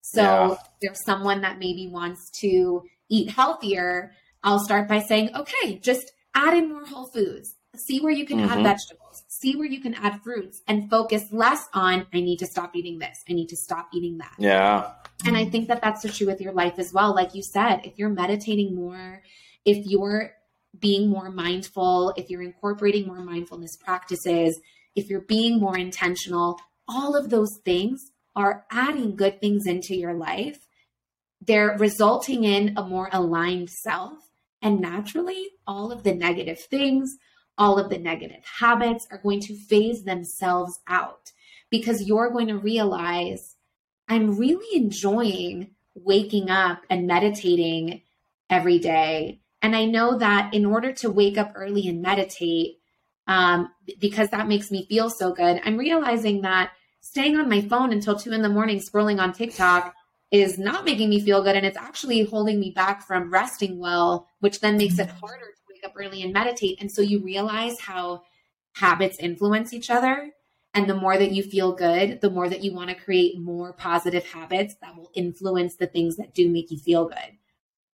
So, 0.02 0.22
yeah. 0.22 0.56
there's 0.82 1.04
someone 1.06 1.40
that 1.42 1.60
maybe 1.60 1.88
wants 1.88 2.30
to 2.42 2.84
eat 3.10 3.30
healthier, 3.30 4.12
I'll 4.44 4.60
start 4.60 4.88
by 4.88 5.00
saying, 5.00 5.30
okay, 5.36 5.80
just 5.80 6.12
add 6.36 6.58
in 6.58 6.70
more 6.70 6.86
whole 6.86 7.08
foods. 7.08 7.56
See 7.76 8.02
where 8.02 8.12
you 8.12 8.26
can 8.26 8.40
mm-hmm. 8.40 8.52
add 8.52 8.64
vegetables. 8.64 9.24
See 9.28 9.56
where 9.56 9.68
you 9.68 9.82
can 9.82 9.94
add 9.96 10.22
fruits 10.22 10.62
and 10.68 10.90
focus 10.90 11.26
less 11.32 11.68
on, 11.74 12.06
I 12.14 12.22
need 12.22 12.38
to 12.38 12.46
stop 12.46 12.76
eating 12.76 13.00
this. 13.00 13.24
I 13.30 13.34
need 13.34 13.50
to 13.50 13.56
stop 13.56 13.90
eating 13.94 14.20
that. 14.20 14.36
Yeah. 14.38 14.92
And 15.26 15.38
I 15.38 15.46
think 15.46 15.70
that 15.70 15.82
that's 15.82 16.04
the 16.04 16.10
true 16.10 16.28
with 16.28 16.42
your 16.42 16.54
life 16.54 16.78
as 16.78 16.94
well. 16.94 17.16
Like 17.16 17.34
you 17.34 17.42
said, 17.42 17.82
if 17.84 17.98
you're 17.98 18.10
meditating 18.10 18.76
more, 18.76 19.24
if 19.66 19.86
you're 19.86 20.34
being 20.80 21.10
more 21.10 21.30
mindful, 21.30 22.14
if 22.18 22.30
you're 22.30 22.42
incorporating 22.42 23.08
more 23.08 23.24
mindfulness 23.24 23.76
practices, 23.76 24.60
if 24.96 25.10
you're 25.10 25.22
being 25.22 25.60
more 25.60 25.78
intentional, 25.78 26.60
all 26.88 27.16
of 27.16 27.30
those 27.30 27.58
things 27.64 28.12
are 28.36 28.66
adding 28.72 29.16
good 29.16 29.40
things 29.40 29.66
into 29.68 29.96
your 29.96 30.14
life 30.14 30.68
they're 31.46 31.76
resulting 31.78 32.44
in 32.44 32.74
a 32.78 32.84
more 32.84 33.10
aligned 33.12 33.70
self. 33.70 34.30
And 34.62 34.80
naturally, 34.80 35.50
all 35.68 35.92
of 35.92 36.04
the 36.04 36.14
negative 36.14 36.60
things, 36.60 37.18
all 37.58 37.78
of 37.78 37.90
the 37.90 37.98
negative 37.98 38.44
habits 38.60 39.08
are 39.12 39.18
going 39.18 39.42
to 39.42 39.56
phase 39.56 40.04
themselves 40.04 40.80
out 40.88 41.32
because 41.70 42.08
you're 42.08 42.32
going 42.32 42.48
to 42.48 42.58
realize 42.58 43.56
I'm 44.08 44.38
really 44.38 44.78
enjoying 44.78 45.72
waking 45.96 46.50
up 46.50 46.84
and 46.90 47.08
meditating 47.08 48.02
every 48.50 48.80
day. 48.80 49.42
And 49.62 49.76
I 49.76 49.86
know 49.86 50.18
that 50.18 50.54
in 50.54 50.66
order 50.66 50.92
to 50.94 51.12
wake 51.12 51.38
up 51.38 51.54
early 51.56 51.88
and 51.88 52.02
meditate, 52.02 52.80
um, 53.28 53.70
because 54.00 54.30
that 54.30 54.48
makes 54.48 54.72
me 54.72 54.86
feel 54.88 55.10
so 55.10 55.34
good, 55.34 55.62
I'm 55.64 55.78
realizing 55.78 56.42
that 56.42 56.72
staying 57.02 57.38
on 57.38 57.50
my 57.50 57.62
phone 57.62 57.92
until 57.92 58.18
two 58.18 58.32
in 58.32 58.42
the 58.42 58.50
morning 58.50 58.80
scrolling 58.80 59.22
on 59.22 59.34
TikTok 59.34 59.94
is 60.34 60.58
not 60.58 60.84
making 60.84 61.12
me 61.12 61.22
feel 61.22 61.44
good 61.44 61.56
and 61.56 61.64
it's 61.64 61.78
actually 61.78 62.24
holding 62.24 62.60
me 62.60 62.72
back 62.72 63.06
from 63.06 63.32
resting 63.32 63.78
well, 63.78 64.28
which 64.40 64.62
then 64.62 64.78
makes 64.78 64.98
it 64.98 65.08
mm-hmm. 65.08 65.20
harder 65.20 65.46
to 65.46 65.62
wake 65.70 65.84
up 65.86 65.94
early 65.96 66.24
and 66.24 66.34
meditate. 66.34 66.82
And 66.82 66.92
so 66.92 67.04
you 67.04 67.24
realize 67.24 67.80
how 67.80 68.24
habits 68.74 69.20
influence 69.20 69.74
each 69.74 69.92
other. 69.92 70.32
And 70.74 70.90
the 70.90 70.96
more 70.96 71.16
that 71.16 71.34
you 71.34 71.44
feel 71.44 71.72
good, 71.72 72.20
the 72.20 72.32
more 72.32 72.50
that 72.50 72.64
you 72.64 72.74
want 72.74 72.90
to 72.90 72.96
create 72.96 73.40
more 73.40 73.74
positive 73.74 74.26
habits 74.26 74.74
that 74.82 74.98
will 74.98 75.12
influence 75.14 75.76
the 75.76 75.86
things 75.86 76.16
that 76.16 76.34
do 76.34 76.50
make 76.50 76.72
you 76.72 76.80
feel 76.80 77.06
good. 77.06 77.38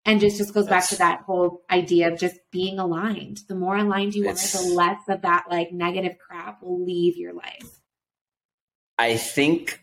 And 0.05 0.21
just 0.21 0.39
just 0.39 0.55
goes 0.55 0.69
That's, 0.69 0.87
back 0.87 0.91
to 0.91 0.99
that 0.99 1.23
whole 1.23 1.65
idea 1.69 2.13
of 2.13 2.21
just 2.21 2.37
being 2.53 2.79
aligned. 2.79 3.41
The 3.49 3.57
more 3.57 3.77
aligned 3.77 4.15
you 4.15 4.29
are, 4.29 4.35
the 4.35 4.73
less 4.77 5.01
of 5.09 5.23
that 5.23 5.47
like 5.51 5.73
negative 5.73 6.19
crap 6.19 6.63
will 6.63 6.85
leave 6.85 7.17
your 7.17 7.35
life. 7.35 7.81
I 8.97 9.17
think 9.17 9.83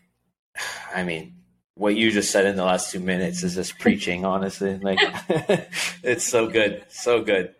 I 0.94 1.02
mean, 1.02 1.35
what 1.76 1.94
you 1.94 2.10
just 2.10 2.30
said 2.30 2.46
in 2.46 2.56
the 2.56 2.64
last 2.64 2.90
two 2.90 3.00
minutes 3.00 3.42
is 3.42 3.54
just 3.54 3.78
preaching, 3.78 4.24
honestly. 4.24 4.78
Like 4.78 4.98
it's 6.02 6.24
so 6.24 6.48
good, 6.48 6.84
so 6.88 7.22
good. 7.22 7.54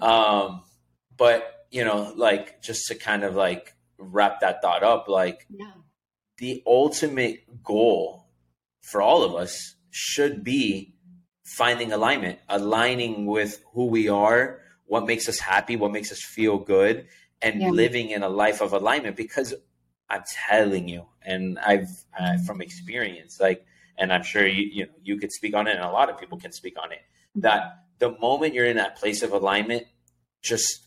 Um, 0.00 0.62
but 1.16 1.66
you 1.70 1.84
know, 1.84 2.12
like 2.16 2.62
just 2.62 2.86
to 2.88 2.94
kind 2.94 3.24
of 3.24 3.34
like 3.34 3.74
wrap 3.98 4.40
that 4.40 4.60
thought 4.60 4.82
up, 4.82 5.08
like 5.08 5.46
yeah. 5.48 5.72
the 6.36 6.62
ultimate 6.66 7.64
goal 7.64 8.26
for 8.82 9.00
all 9.00 9.22
of 9.22 9.34
us 9.34 9.74
should 9.90 10.44
be 10.44 10.94
finding 11.44 11.92
alignment, 11.92 12.38
aligning 12.48 13.24
with 13.24 13.62
who 13.72 13.86
we 13.86 14.10
are, 14.10 14.60
what 14.84 15.06
makes 15.06 15.30
us 15.30 15.38
happy, 15.38 15.76
what 15.76 15.92
makes 15.92 16.12
us 16.12 16.22
feel 16.22 16.58
good, 16.58 17.06
and 17.40 17.62
yeah. 17.62 17.70
living 17.70 18.10
in 18.10 18.22
a 18.22 18.28
life 18.28 18.60
of 18.60 18.74
alignment 18.74 19.16
because 19.16 19.54
I'm 20.10 20.24
telling 20.46 20.88
you, 20.88 21.06
and 21.22 21.58
I've 21.58 21.88
uh, 22.18 22.38
from 22.46 22.60
experience, 22.60 23.40
like, 23.40 23.64
and 23.98 24.12
I'm 24.12 24.22
sure 24.22 24.46
you 24.46 24.62
you 24.72 24.86
know 24.86 24.92
you 25.02 25.18
could 25.18 25.32
speak 25.32 25.54
on 25.54 25.66
it, 25.66 25.76
and 25.76 25.84
a 25.84 25.90
lot 25.90 26.10
of 26.10 26.18
people 26.18 26.38
can 26.38 26.52
speak 26.52 26.76
on 26.82 26.92
it. 26.92 27.00
That 27.36 27.84
the 27.98 28.16
moment 28.18 28.54
you're 28.54 28.66
in 28.66 28.76
that 28.76 28.96
place 28.96 29.22
of 29.22 29.32
alignment, 29.32 29.86
just 30.42 30.86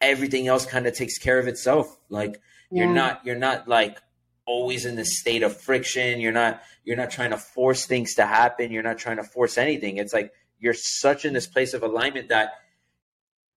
everything 0.00 0.46
else 0.46 0.66
kind 0.66 0.86
of 0.86 0.94
takes 0.94 1.18
care 1.18 1.38
of 1.38 1.48
itself. 1.48 1.86
Like 2.08 2.40
yeah. 2.70 2.84
you're 2.84 2.94
not 2.94 3.24
you're 3.24 3.36
not 3.36 3.68
like 3.68 3.98
always 4.46 4.84
in 4.84 4.96
this 4.96 5.20
state 5.20 5.42
of 5.42 5.60
friction. 5.60 6.20
You're 6.20 6.32
not 6.32 6.62
you're 6.84 6.96
not 6.96 7.10
trying 7.10 7.30
to 7.30 7.38
force 7.38 7.86
things 7.86 8.14
to 8.14 8.26
happen. 8.26 8.70
You're 8.70 8.82
not 8.82 8.98
trying 8.98 9.16
to 9.16 9.24
force 9.24 9.58
anything. 9.58 9.96
It's 9.96 10.12
like 10.12 10.32
you're 10.58 10.74
such 10.74 11.24
in 11.24 11.32
this 11.32 11.46
place 11.46 11.74
of 11.74 11.82
alignment 11.82 12.28
that 12.28 12.52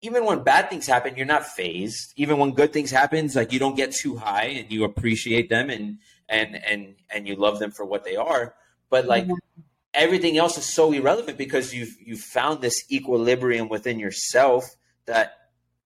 even 0.06 0.24
when 0.26 0.44
bad 0.44 0.70
things 0.70 0.86
happen, 0.86 1.16
you're 1.16 1.26
not 1.26 1.48
fazed. 1.48 2.14
Even 2.16 2.38
when 2.38 2.52
good 2.52 2.72
things 2.72 2.92
happens, 2.92 3.36
like 3.36 3.52
you 3.52 3.58
don't 3.58 3.76
get 3.76 3.92
too 3.92 4.16
high 4.16 4.46
and 4.46 4.72
you 4.72 4.84
appreciate 4.84 5.50
them 5.50 5.72
and 5.72 5.98
and 6.30 6.56
and 6.56 6.96
and 7.10 7.28
you 7.28 7.36
love 7.36 7.58
them 7.58 7.72
for 7.72 7.86
what 7.86 8.04
they 8.04 8.16
are. 8.16 8.54
But 8.92 9.06
like 9.06 9.24
mm-hmm. 9.24 9.62
everything 9.96 10.38
else 10.38 10.60
is 10.60 10.66
so 10.72 10.92
irrelevant 10.92 11.40
because 11.40 11.74
you've 11.74 11.96
you've 12.00 12.20
found 12.20 12.62
this 12.62 12.86
equilibrium 12.92 13.68
within 13.68 13.98
yourself 13.98 14.64
that 15.08 15.34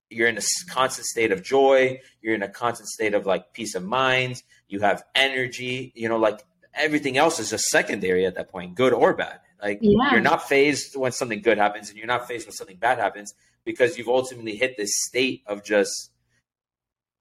you're 0.10 0.28
in 0.28 0.38
a 0.38 0.42
constant 0.70 1.06
state 1.06 1.32
of 1.32 1.42
joy. 1.42 2.02
You're 2.22 2.36
in 2.36 2.44
a 2.44 2.50
constant 2.50 2.90
state 2.90 3.14
of 3.14 3.26
like 3.26 3.54
peace 3.54 3.74
of 3.74 3.86
mind. 3.86 4.44
You 4.68 4.82
have 4.82 5.02
energy. 5.16 5.94
You 5.96 6.10
know, 6.10 6.18
like 6.18 6.44
everything 6.74 7.18
else 7.18 7.40
is 7.40 7.52
just 7.52 7.66
secondary 7.66 8.26
at 8.26 8.36
that 8.36 8.52
point, 8.52 8.76
good 8.76 8.92
or 8.92 9.14
bad. 9.14 9.40
Like 9.62 9.80
yeah. 9.82 10.12
you're 10.12 10.22
not 10.22 10.50
fazed 10.50 10.98
when 10.98 11.14
something 11.14 11.42
good 11.42 11.58
happens, 11.58 11.88
and 11.88 11.98
you're 11.98 12.08
not 12.08 12.28
fazed 12.28 12.48
when 12.48 12.54
something 12.54 12.78
bad 12.78 12.98
happens 12.98 13.34
because 13.70 14.00
you've 14.00 14.10
ultimately 14.10 14.56
hit 14.56 14.78
this 14.78 14.90
state 15.06 15.44
of 15.46 15.64
just 15.64 16.10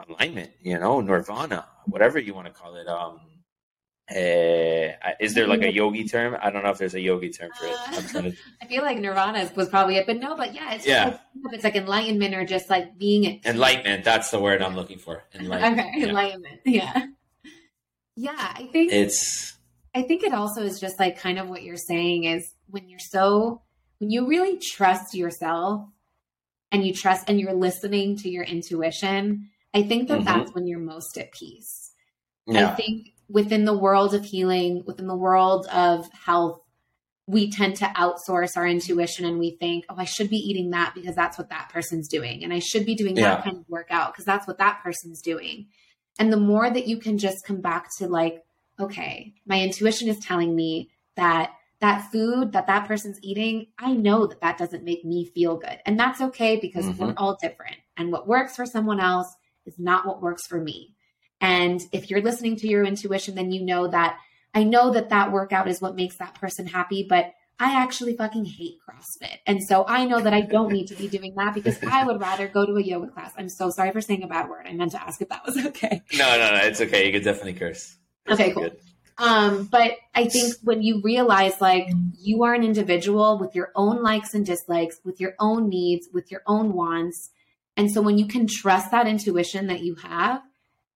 alignment. 0.09 0.51
You 0.63 0.79
know, 0.79 1.03
nirvana, 1.03 1.67
whatever 1.85 2.19
you 2.19 2.33
want 2.33 2.47
to 2.47 2.53
call 2.55 2.75
it. 2.77 2.89
Um, 2.89 3.21
uh, 4.11 5.13
is 5.21 5.35
there 5.35 5.47
like 5.47 5.61
a 5.61 5.71
yogi 5.71 6.09
term? 6.09 6.35
I 6.41 6.49
don't 6.49 6.63
know 6.63 6.71
if 6.71 6.79
there's 6.79 6.95
a 6.95 7.01
yogi 7.01 7.29
term 7.29 7.51
for 7.59 7.67
it. 7.67 7.75
Uh, 7.89 8.23
to... 8.23 8.33
I 8.63 8.67
feel 8.67 8.83
like 8.83 8.99
nirvana 8.99 9.51
was 9.55 9.69
probably 9.69 9.97
it, 9.97 10.07
but 10.07 10.17
no, 10.17 10.35
but 10.35 10.55
yeah, 10.55 10.73
it's 10.73 10.87
yeah. 10.87 11.19
Like, 11.45 11.53
it's 11.53 11.65
like 11.65 11.77
enlightenment 11.77 12.35
or 12.35 12.47
just 12.47 12.71
like 12.71 12.97
being. 12.97 13.43
Enlightenment. 13.45 14.05
That's 14.05 14.31
the 14.31 14.41
word 14.41 14.63
I'm 14.63 14.75
looking 14.75 14.99
for. 14.99 15.25
Enlightenment. 15.35 15.89
Okay, 15.89 16.01
yeah. 16.01 16.07
enlightenment. 16.07 16.61
Yeah. 16.65 17.07
Yeah, 18.17 18.33
I 18.57 18.69
think 18.73 18.93
it's. 18.93 19.59
I 19.95 20.03
think 20.03 20.23
it 20.23 20.33
also 20.33 20.63
is 20.63 20.81
just 20.81 20.99
like 20.99 21.21
kind 21.21 21.39
of 21.39 21.49
what 21.49 21.63
you're 21.63 21.77
saying 21.77 22.25
is 22.25 22.51
when 22.67 22.89
you're 22.89 22.99
so 22.99 23.63
when 23.99 24.11
you 24.11 24.27
really 24.27 24.59
trust 24.59 25.15
yourself 25.15 25.87
and 26.71 26.87
you 26.87 26.93
trust 26.93 27.29
and 27.29 27.41
you're 27.41 27.55
listening 27.55 28.17
to 28.19 28.29
your 28.29 28.45
intuition. 28.45 29.51
I 29.75 29.83
think 29.83 30.09
that 30.09 30.21
mm-hmm. 30.21 30.25
that's 30.25 30.55
when 30.55 30.67
you're 30.67 30.79
most 30.79 31.17
at 31.19 31.33
peace. 31.33 31.93
Yeah. 32.47 32.71
I 32.71 32.75
think 32.75 33.09
within 33.29 33.65
the 33.65 33.77
world 33.77 34.15
of 34.15 34.25
healing, 34.25 34.83
within 34.87 35.07
the 35.07 35.17
world 35.17 35.67
of 35.67 36.11
health, 36.13 36.61
we 37.27 37.51
tend 37.51 37.77
to 37.77 37.85
outsource 37.85 38.57
our 38.57 38.67
intuition 38.67 39.27
and 39.27 39.39
we 39.39 39.51
think, 39.61 39.85
oh, 39.91 39.97
I 39.99 40.05
should 40.05 40.31
be 40.31 40.39
eating 40.39 40.71
that 40.71 40.95
because 40.95 41.15
that's 41.15 41.37
what 41.37 41.51
that 41.51 41.69
person's 41.71 42.09
doing. 42.09 42.43
And 42.43 42.55
I 42.55 42.59
should 42.59 42.87
be 42.87 42.95
doing 42.95 43.17
yeah. 43.17 43.35
that 43.35 43.45
kind 43.45 43.59
of 43.59 43.69
workout 43.69 44.13
because 44.13 44.25
that's 44.25 44.47
what 44.47 44.59
that 44.59 44.81
person's 44.83 45.21
doing. 45.21 45.67
And 46.19 46.33
the 46.33 46.39
more 46.39 46.71
that 46.71 46.89
you 46.89 46.97
can 46.97 47.19
just 47.19 47.45
come 47.45 47.61
back 47.61 47.89
to 47.99 48.09
like, 48.09 48.43
okay, 48.81 49.35
my 49.47 49.61
intuition 49.61 50.09
is 50.09 50.19
telling 50.21 50.57
me 50.57 50.91
that 51.17 51.51
that 51.81 52.11
food 52.11 52.53
that 52.53 52.67
that 52.67 52.89
person's 52.89 53.19
eating, 53.23 53.67
I 53.79 53.93
know 53.93 54.27
that 54.27 54.41
that 54.41 54.59
doesn't 54.59 54.85
make 54.85 55.05
me 55.05 55.25
feel 55.25 55.57
good. 55.57 55.79
And 55.87 55.99
that's 55.99 56.21
okay 56.21 56.59
because 56.61 56.87
mm-hmm. 56.87 57.05
we're 57.05 57.15
all 57.17 57.39
different. 57.41 57.77
And 57.97 58.11
what 58.11 58.27
works 58.27 58.57
for 58.57 58.67
someone 58.67 59.01
else 59.01 59.33
is 59.65 59.79
not 59.79 60.07
what 60.07 60.23
works 60.23 60.47
for 60.47 60.61
me. 60.61 60.95
And 61.41 61.81
if 61.93 62.11
you're 62.11 62.23
listening 62.23 62.57
to 62.57 62.69
your 62.69 62.85
intuition, 62.85 63.37
then 63.37 63.53
you 63.53 63.65
know 63.65 63.87
that 63.89 64.19
I 64.55 64.65
know 64.65 64.93
that 64.93 65.11
that 65.11 65.31
workout 65.31 65.69
is 65.69 65.81
what 65.81 65.95
makes 65.95 66.17
that 66.17 66.35
person 66.35 66.67
happy, 66.67 67.07
but 67.09 67.33
I 67.61 67.81
actually 67.81 68.17
fucking 68.17 68.45
hate 68.45 68.79
CrossFit. 68.89 69.39
And 69.47 69.63
so 69.63 69.85
I 69.87 70.05
know 70.05 70.21
that 70.21 70.33
I 70.33 70.43
don't 70.43 70.73
need 70.73 70.89
to 70.89 70.95
be 70.95 71.09
doing 71.09 71.35
that 71.37 71.55
because 71.55 71.79
I 71.89 72.05
would 72.05 72.21
rather 72.21 72.49
go 72.49 72.65
to 72.65 72.77
a 72.77 72.83
yoga 72.83 73.09
class. 73.09 73.33
I'm 73.37 73.49
so 73.49 73.71
sorry 73.71 73.93
for 73.93 74.01
saying 74.01 74.23
a 74.23 74.27
bad 74.27 74.49
word. 74.49 74.67
I 74.69 74.73
meant 74.73 74.93
to 74.93 75.03
ask 75.03 75.21
if 75.21 75.29
that 75.29 75.45
was 75.45 75.65
okay. 75.67 76.03
No, 76.17 76.39
no, 76.39 76.51
no. 76.51 76.61
It's 76.63 76.81
okay. 76.81 77.07
You 77.07 77.13
could 77.13 77.25
definitely 77.25 77.55
curse. 77.55 77.97
It's 78.27 78.41
okay, 78.41 78.53
cool. 78.53 78.65
Good. 78.65 78.79
Um, 79.19 79.65
but 79.65 79.97
I 80.15 80.29
think 80.29 80.55
when 80.63 80.83
you 80.83 81.01
realize 81.03 81.61
like 81.61 81.89
you 82.19 82.45
are 82.45 82.55
an 82.55 82.63
individual 82.63 83.39
with 83.39 83.55
your 83.55 83.73
own 83.75 84.03
likes 84.03 84.33
and 84.33 84.47
dislikes, 84.47 85.01
with 85.05 85.21
your 85.21 85.35
own 85.41 85.69
needs, 85.69 86.09
with 86.13 86.31
your 86.31 86.43
own 86.47 86.73
wants. 86.73 87.31
And 87.77 87.91
so 87.91 88.01
when 88.01 88.17
you 88.17 88.27
can 88.27 88.47
trust 88.47 88.93
that 88.93 89.09
intuition 89.09 89.67
that 89.67 89.81
you 89.81 89.97
have, 89.97 90.43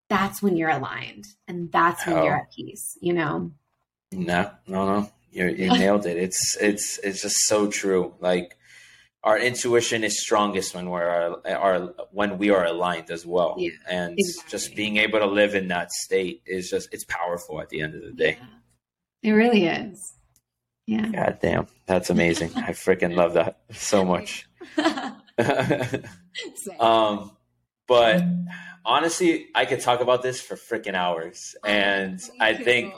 that's 0.09 0.43
when 0.43 0.57
you're 0.57 0.71
aligned 0.71 1.27
and 1.49 1.73
that's 1.73 2.07
when 2.07 2.17
oh. 2.17 2.25
you're 2.25 2.37
at 2.37 2.53
peace, 2.53 2.97
you 3.01 3.13
know? 3.13 3.51
No, 4.13 4.51
no, 4.67 4.87
no. 4.87 5.11
You 5.33 5.47
you 5.49 5.69
nailed 5.79 6.07
it. 6.07 6.17
It's 6.17 6.57
it's 6.61 6.99
it's 6.99 7.23
just 7.23 7.47
so 7.47 7.69
true. 7.69 8.15
Like 8.21 8.57
our 9.25 9.39
intuition 9.39 10.05
is 10.05 10.21
strongest 10.21 10.75
when 10.75 10.91
we're 10.91 11.05
our, 11.05 11.41
our 11.47 11.95
when 12.11 12.39
we 12.39 12.51
are 12.51 12.65
aligned 12.65 13.11
as 13.11 13.25
well. 13.25 13.55
Yeah, 13.59 13.71
and 13.89 14.19
exactly. 14.19 14.51
just 14.51 14.75
being 14.75 14.97
able 14.97 15.21
to 15.21 15.27
live 15.27 15.55
in 15.55 15.69
that 15.69 15.93
state 15.93 16.43
is 16.47 16.71
just 16.71 16.93
it's 16.93 17.05
powerful 17.05 17.61
at 17.61 17.69
the 17.69 17.81
end 17.81 17.95
of 17.95 18.03
the 18.03 18.13
day. 18.13 18.39
Yeah. 18.41 19.31
It 19.31 19.33
really 19.33 19.67
is. 19.67 20.15
Yeah. 20.87 21.07
God 21.07 21.39
damn. 21.41 21.69
That's 21.87 22.11
amazing. 22.11 22.51
I 22.57 22.73
freaking 22.73 23.15
love 23.15 23.35
that 23.35 23.61
so 23.71 24.05
much. 24.05 24.49
um 26.81 27.31
but 27.87 28.23
honestly, 28.85 29.47
I 29.55 29.67
could 29.67 29.81
talk 29.81 30.01
about 30.01 30.23
this 30.23 30.41
for 30.41 30.57
freaking 30.57 30.95
hours. 30.95 31.55
And 31.65 32.21
I 32.41 32.55
think 32.55 32.95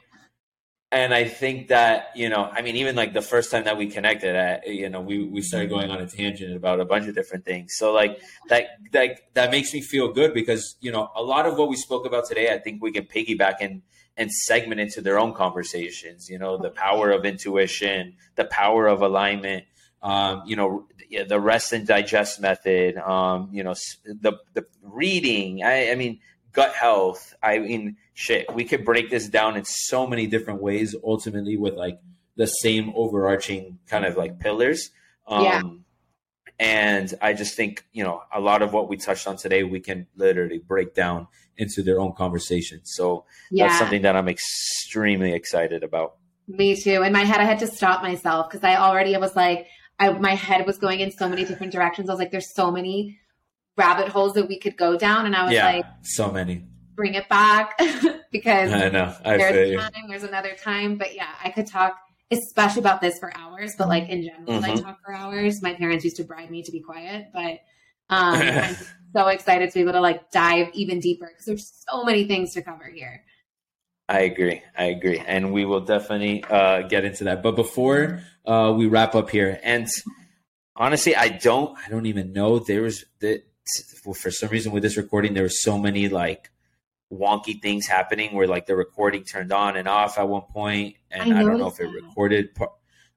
and 0.94 1.12
I 1.12 1.24
think 1.24 1.68
that 1.68 2.10
you 2.14 2.28
know, 2.28 2.48
I 2.52 2.62
mean, 2.62 2.76
even 2.76 2.94
like 2.94 3.12
the 3.12 3.22
first 3.22 3.50
time 3.50 3.64
that 3.64 3.76
we 3.76 3.88
connected, 3.88 4.36
at, 4.36 4.68
you 4.68 4.88
know, 4.88 5.00
we 5.00 5.24
we 5.24 5.42
started 5.42 5.68
going 5.68 5.90
on 5.90 6.00
a 6.00 6.06
tangent 6.06 6.54
about 6.54 6.78
a 6.78 6.84
bunch 6.84 7.08
of 7.08 7.16
different 7.16 7.44
things. 7.44 7.74
So 7.76 7.92
like 7.92 8.20
that 8.48 8.66
that 8.92 9.18
that 9.34 9.50
makes 9.50 9.74
me 9.74 9.82
feel 9.82 10.12
good 10.12 10.32
because 10.32 10.76
you 10.80 10.92
know 10.92 11.10
a 11.16 11.22
lot 11.22 11.46
of 11.46 11.58
what 11.58 11.68
we 11.68 11.74
spoke 11.74 12.06
about 12.06 12.28
today, 12.28 12.54
I 12.54 12.58
think 12.58 12.80
we 12.80 12.92
can 12.92 13.06
piggyback 13.06 13.56
and 13.60 13.82
and 14.16 14.30
segment 14.30 14.80
into 14.80 15.00
their 15.00 15.18
own 15.18 15.34
conversations. 15.34 16.30
You 16.30 16.38
know, 16.38 16.58
the 16.58 16.70
power 16.70 17.10
of 17.10 17.24
intuition, 17.24 18.14
the 18.36 18.44
power 18.44 18.86
of 18.86 19.02
alignment. 19.02 19.64
Um, 20.00 20.42
you 20.46 20.54
know, 20.54 20.86
the 21.26 21.40
rest 21.40 21.72
and 21.72 21.86
digest 21.86 22.40
method. 22.40 22.98
Um, 22.98 23.48
you 23.52 23.64
know, 23.64 23.74
the 24.04 24.34
the 24.52 24.64
reading. 24.80 25.64
I, 25.64 25.90
I 25.90 25.94
mean, 25.96 26.20
gut 26.54 26.72
health. 26.74 27.34
I 27.42 27.58
mean, 27.58 27.96
shit, 28.14 28.52
we 28.54 28.64
could 28.64 28.84
break 28.84 29.10
this 29.10 29.28
down 29.28 29.56
in 29.56 29.64
so 29.64 30.06
many 30.06 30.26
different 30.26 30.62
ways, 30.62 30.94
ultimately, 31.04 31.56
with 31.58 31.74
like 31.74 32.00
the 32.36 32.46
same 32.46 32.92
overarching 32.96 33.78
kind 33.86 34.06
of 34.06 34.16
like 34.16 34.40
pillars. 34.40 34.90
Um, 35.26 35.44
yeah. 35.44 35.62
And 36.58 37.12
I 37.20 37.32
just 37.32 37.56
think, 37.56 37.84
you 37.92 38.04
know, 38.04 38.22
a 38.32 38.40
lot 38.40 38.62
of 38.62 38.72
what 38.72 38.88
we 38.88 38.96
touched 38.96 39.26
on 39.26 39.36
today, 39.36 39.64
we 39.64 39.80
can 39.80 40.06
literally 40.16 40.58
break 40.58 40.94
down 40.94 41.26
into 41.56 41.82
their 41.82 42.00
own 42.00 42.12
conversation. 42.12 42.80
So 42.84 43.24
yeah. 43.50 43.66
that's 43.66 43.78
something 43.80 44.02
that 44.02 44.16
I'm 44.16 44.28
extremely 44.28 45.32
excited 45.32 45.82
about. 45.82 46.14
Me 46.46 46.76
too. 46.76 47.02
In 47.02 47.12
my 47.12 47.24
head, 47.24 47.40
I 47.40 47.44
had 47.44 47.58
to 47.60 47.66
stop 47.66 48.02
myself 48.02 48.48
because 48.48 48.62
I 48.62 48.76
already 48.76 49.16
was 49.16 49.34
like, 49.34 49.66
I, 49.98 50.10
my 50.10 50.34
head 50.34 50.66
was 50.66 50.78
going 50.78 51.00
in 51.00 51.10
so 51.10 51.28
many 51.28 51.44
different 51.44 51.72
directions. 51.72 52.08
I 52.08 52.12
was 52.12 52.18
like, 52.18 52.30
there's 52.30 52.54
so 52.54 52.70
many 52.70 53.18
rabbit 53.76 54.08
holes 54.08 54.34
that 54.34 54.48
we 54.48 54.58
could 54.58 54.76
go 54.76 54.96
down. 54.96 55.26
And 55.26 55.34
I 55.34 55.44
was 55.44 55.52
yeah, 55.52 55.72
like, 55.72 55.86
so 56.02 56.30
many. 56.30 56.64
Bring 56.94 57.14
it 57.14 57.28
back 57.28 57.78
because 58.32 58.72
I 58.72 58.88
know 58.88 59.14
I 59.24 59.36
there's 59.36 59.80
time, 59.80 60.04
there's 60.08 60.22
another 60.22 60.54
time. 60.54 60.96
But 60.96 61.14
yeah, 61.14 61.28
I 61.42 61.50
could 61.50 61.66
talk 61.66 61.96
especially 62.30 62.80
about 62.80 63.00
this 63.00 63.18
for 63.18 63.36
hours, 63.36 63.74
but 63.76 63.88
like 63.88 64.08
in 64.08 64.22
general, 64.22 64.60
mm-hmm. 64.60 64.64
I 64.64 64.76
talk 64.76 64.98
for 65.04 65.12
hours. 65.12 65.62
My 65.62 65.74
parents 65.74 66.04
used 66.04 66.16
to 66.16 66.24
bribe 66.24 66.50
me 66.50 66.62
to 66.62 66.72
be 66.72 66.80
quiet, 66.80 67.26
but 67.32 67.60
um, 68.10 68.34
I'm 68.40 68.76
so 69.14 69.28
excited 69.28 69.70
to 69.70 69.74
be 69.74 69.80
able 69.80 69.92
to 69.92 70.00
like 70.00 70.30
dive 70.30 70.68
even 70.72 71.00
deeper 71.00 71.26
because 71.26 71.46
there's 71.46 71.84
so 71.88 72.04
many 72.04 72.24
things 72.24 72.54
to 72.54 72.62
cover 72.62 72.90
here. 72.92 73.24
I 74.08 74.20
agree. 74.20 74.62
I 74.76 74.84
agree. 74.84 75.18
And 75.18 75.52
we 75.52 75.64
will 75.64 75.80
definitely 75.80 76.44
uh, 76.44 76.82
get 76.82 77.04
into 77.04 77.24
that. 77.24 77.42
But 77.42 77.56
before 77.56 78.20
uh, 78.44 78.74
we 78.76 78.86
wrap 78.86 79.14
up 79.14 79.30
here, 79.30 79.58
and 79.62 79.88
honestly, 80.76 81.16
I 81.16 81.28
don't, 81.28 81.76
I 81.78 81.88
don't 81.88 82.06
even 82.06 82.32
know 82.32 82.58
there 82.58 82.82
was 82.82 83.04
for 84.14 84.30
some 84.30 84.48
reason 84.50 84.72
with 84.72 84.82
this 84.82 84.96
recording, 84.96 85.34
there 85.34 85.42
were 85.42 85.48
so 85.48 85.78
many 85.78 86.08
like 86.08 86.50
wonky 87.12 87.60
things 87.60 87.86
happening 87.86 88.34
where 88.34 88.46
like 88.46 88.66
the 88.66 88.76
recording 88.76 89.24
turned 89.24 89.52
on 89.52 89.76
and 89.76 89.88
off 89.88 90.18
at 90.18 90.28
one 90.28 90.42
point, 90.42 90.96
and 91.10 91.34
I, 91.34 91.40
I 91.40 91.42
don't 91.42 91.58
know 91.58 91.68
if 91.68 91.80
it 91.80 91.84
that. 91.84 92.02
recorded. 92.02 92.50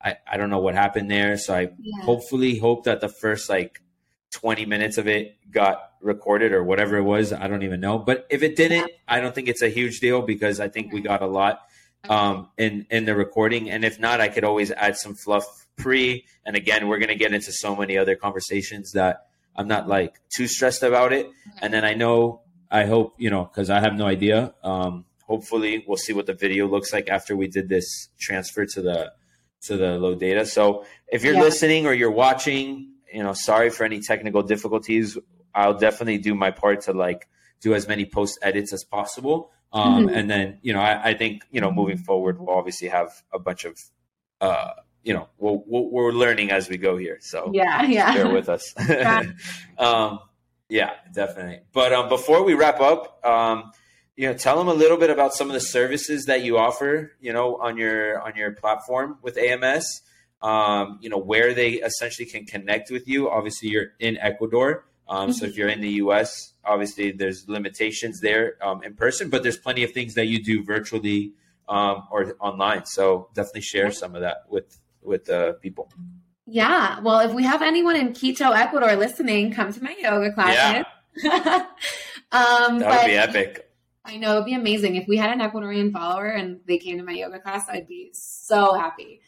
I 0.01 0.17
I 0.29 0.37
don't 0.37 0.49
know 0.49 0.59
what 0.59 0.75
happened 0.75 1.09
there. 1.11 1.37
So 1.37 1.53
I 1.53 1.61
yeah. 1.61 2.03
hopefully 2.03 2.57
hope 2.57 2.85
that 2.85 3.01
the 3.01 3.09
first 3.09 3.49
like 3.49 3.81
20 4.31 4.65
minutes 4.65 4.97
of 4.97 5.07
it 5.07 5.37
got 5.51 5.91
recorded 6.01 6.51
or 6.51 6.63
whatever 6.63 6.97
it 6.97 7.03
was. 7.03 7.33
I 7.33 7.47
don't 7.47 7.63
even 7.63 7.79
know. 7.79 7.97
But 7.97 8.27
if 8.29 8.43
it 8.43 8.55
didn't. 8.55 8.91
I 9.07 9.19
don't 9.19 9.33
think 9.33 9.47
it's 9.47 9.61
a 9.61 9.69
huge 9.69 9.99
deal 9.99 10.21
because 10.21 10.59
I 10.59 10.67
think 10.67 10.91
we 10.91 11.01
got 11.01 11.21
a 11.21 11.27
lot 11.27 11.61
um, 12.09 12.49
in 12.57 12.85
in 12.89 13.05
the 13.05 13.15
recording. 13.15 13.69
And 13.69 13.83
if 13.83 13.99
not, 13.99 14.21
I 14.21 14.27
could 14.27 14.43
always 14.43 14.71
add 14.71 14.97
some 14.97 15.15
fluff 15.15 15.67
pre. 15.77 16.25
And 16.45 16.55
again, 16.55 16.87
we're 16.87 16.99
gonna 16.99 17.15
get 17.15 17.33
into 17.33 17.51
so 17.51 17.75
many 17.75 17.97
other 17.97 18.15
conversations 18.15 18.91
that 18.91 19.27
I'm 19.57 19.67
not 19.67 19.87
like 19.87 20.19
too 20.29 20.47
stressed 20.47 20.83
about 20.83 21.13
it. 21.13 21.29
And 21.61 21.73
then 21.73 21.83
I 21.83 21.93
know, 21.93 22.41
I 22.69 22.85
hope, 22.85 23.15
you 23.17 23.29
know, 23.29 23.43
because 23.45 23.69
I 23.69 23.79
have 23.79 23.95
no 23.95 24.05
idea. 24.05 24.53
Um, 24.63 25.05
hopefully, 25.23 25.83
we'll 25.87 25.97
see 25.97 26.13
what 26.13 26.25
the 26.25 26.33
video 26.33 26.67
looks 26.67 26.93
like 26.93 27.09
after 27.09 27.35
we 27.35 27.47
did 27.47 27.67
this 27.69 28.09
transfer 28.19 28.65
to 28.65 28.81
the 28.81 29.13
to 29.63 29.75
the 29.75 29.97
low 29.97 30.15
data. 30.15 30.45
So 30.45 30.85
if 31.07 31.23
you're 31.23 31.33
yeah. 31.33 31.41
listening 31.41 31.87
or 31.87 31.93
you're 31.93 32.11
watching, 32.11 32.93
you 33.11 33.23
know, 33.23 33.33
sorry 33.33 33.69
for 33.69 33.83
any 33.83 33.99
technical 33.99 34.43
difficulties. 34.43 35.17
I'll 35.53 35.77
definitely 35.77 36.19
do 36.19 36.35
my 36.35 36.51
part 36.51 36.81
to 36.81 36.93
like 36.93 37.27
do 37.61 37.73
as 37.73 37.87
many 37.87 38.05
post 38.05 38.37
edits 38.41 38.73
as 38.73 38.83
possible. 38.83 39.51
Um, 39.73 40.05
mm-hmm. 40.05 40.15
And 40.15 40.29
then, 40.29 40.59
you 40.61 40.73
know, 40.73 40.79
I, 40.79 41.09
I, 41.09 41.13
think, 41.13 41.43
you 41.51 41.59
know, 41.59 41.71
moving 41.71 41.97
forward, 41.97 42.39
we'll 42.39 42.55
obviously 42.55 42.87
have 42.87 43.09
a 43.33 43.39
bunch 43.39 43.65
of, 43.65 43.77
uh, 44.39 44.71
you 45.07 45.13
know, 45.13 45.29
we'll, 45.37 45.63
we 45.65 45.89
we 45.89 46.03
are 46.03 46.11
learning 46.11 46.51
as 46.51 46.67
we 46.67 46.75
go 46.75 46.97
here. 46.97 47.17
So 47.21 47.49
yeah, 47.53 47.81
yeah, 47.83 48.13
bear 48.13 48.29
with 48.29 48.49
us. 48.49 48.73
um, 49.77 50.19
yeah, 50.67 50.91
definitely. 51.13 51.61
But 51.71 51.93
um, 51.93 52.09
before 52.09 52.43
we 52.43 52.55
wrap 52.55 52.81
up, 52.81 53.25
um, 53.25 53.71
you 54.17 54.27
know, 54.27 54.33
tell 54.33 54.57
them 54.57 54.67
a 54.67 54.73
little 54.73 54.97
bit 54.97 55.09
about 55.09 55.33
some 55.33 55.47
of 55.47 55.53
the 55.53 55.61
services 55.61 56.25
that 56.25 56.43
you 56.43 56.57
offer, 56.57 57.13
you 57.21 57.31
know, 57.31 57.55
on 57.55 57.77
your 57.77 58.21
on 58.21 58.35
your 58.35 58.51
platform 58.51 59.17
with 59.21 59.37
AMS. 59.37 60.01
Um, 60.39 60.99
you 61.01 61.09
know, 61.09 61.17
where 61.17 61.55
they 61.55 61.71
essentially 61.89 62.27
can 62.27 62.45
connect 62.45 62.91
with 62.91 63.07
you. 63.07 63.27
Obviously, 63.27 63.69
you're 63.69 63.93
in 63.99 64.17
Ecuador. 64.17 64.85
Um, 65.09 65.33
so 65.33 65.45
if 65.45 65.57
you're 65.57 65.69
in 65.69 65.81
the 65.81 65.93
U.S., 66.03 66.53
obviously 66.63 67.11
there's 67.11 67.47
limitations 67.47 68.19
there 68.19 68.55
um, 68.61 68.83
in 68.83 68.93
person, 68.93 69.31
but 69.31 69.41
there's 69.41 69.57
plenty 69.57 69.83
of 69.83 69.93
things 69.93 70.13
that 70.13 70.27
you 70.27 70.43
do 70.43 70.63
virtually 70.63 71.31
um, 71.67 72.03
or 72.11 72.35
online. 72.39 72.85
So 72.85 73.29
definitely 73.33 73.61
share 73.61 73.91
some 73.91 74.13
of 74.13 74.21
that 74.21 74.43
with 74.47 74.77
with 75.07 75.29
uh, 75.29 75.53
people. 75.53 75.91
Yeah, 76.45 76.99
well, 77.01 77.19
if 77.19 77.33
we 77.33 77.43
have 77.43 77.61
anyone 77.61 77.95
in 77.95 78.13
Quito, 78.13 78.51
Ecuador, 78.51 78.95
listening, 78.95 79.51
come 79.51 79.73
to 79.73 79.83
my 79.83 79.95
yoga 79.99 80.31
classes. 80.31 80.85
Yeah. 81.23 81.33
um, 82.31 82.79
that 82.79 83.01
would 83.01 83.07
be 83.07 83.17
epic. 83.17 83.69
I 84.05 84.15
know 84.15 84.33
it'd 84.33 84.45
be 84.45 84.53
amazing 84.53 84.95
if 84.95 85.05
we 85.07 85.17
had 85.17 85.31
an 85.31 85.39
Ecuadorian 85.39 85.91
follower 85.91 86.27
and 86.27 86.61
they 86.65 86.77
came 86.77 86.97
to 86.97 87.03
my 87.03 87.11
yoga 87.11 87.39
class. 87.39 87.67
I'd 87.67 87.87
be 87.87 88.11
so 88.13 88.73
happy. 88.73 89.19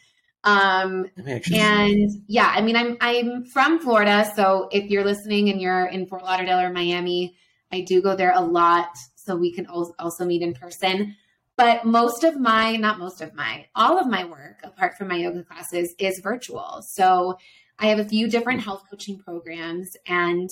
Um, 0.45 1.07
and 1.53 2.09
yeah, 2.27 2.53
I 2.55 2.61
mean, 2.61 2.77
I'm 2.77 2.95
I'm 3.01 3.43
from 3.43 3.79
Florida, 3.79 4.31
so 4.35 4.69
if 4.71 4.89
you're 4.89 5.03
listening 5.03 5.49
and 5.49 5.59
you're 5.59 5.87
in 5.87 6.05
Fort 6.05 6.23
Lauderdale 6.23 6.59
or 6.59 6.71
Miami, 6.71 7.35
I 7.73 7.81
do 7.81 8.01
go 8.01 8.15
there 8.15 8.31
a 8.33 8.39
lot, 8.41 8.97
so 9.15 9.35
we 9.35 9.51
can 9.51 9.67
also 9.67 10.25
meet 10.25 10.41
in 10.41 10.53
person. 10.53 11.17
But 11.59 11.83
most 11.83 12.23
of 12.23 12.39
my, 12.39 12.77
not 12.77 12.99
most 12.99 13.19
of 13.19 13.33
my, 13.33 13.65
all 13.75 13.99
of 13.99 14.07
my 14.07 14.23
work, 14.23 14.61
apart 14.63 14.97
from 14.97 15.09
my 15.09 15.17
yoga 15.17 15.43
classes, 15.43 15.93
is 15.99 16.21
virtual. 16.23 16.81
So 16.87 17.37
I 17.77 17.87
have 17.87 17.99
a 17.99 18.05
few 18.05 18.29
different 18.29 18.61
health 18.61 18.83
coaching 18.89 19.19
programs. 19.19 19.89
And 20.07 20.49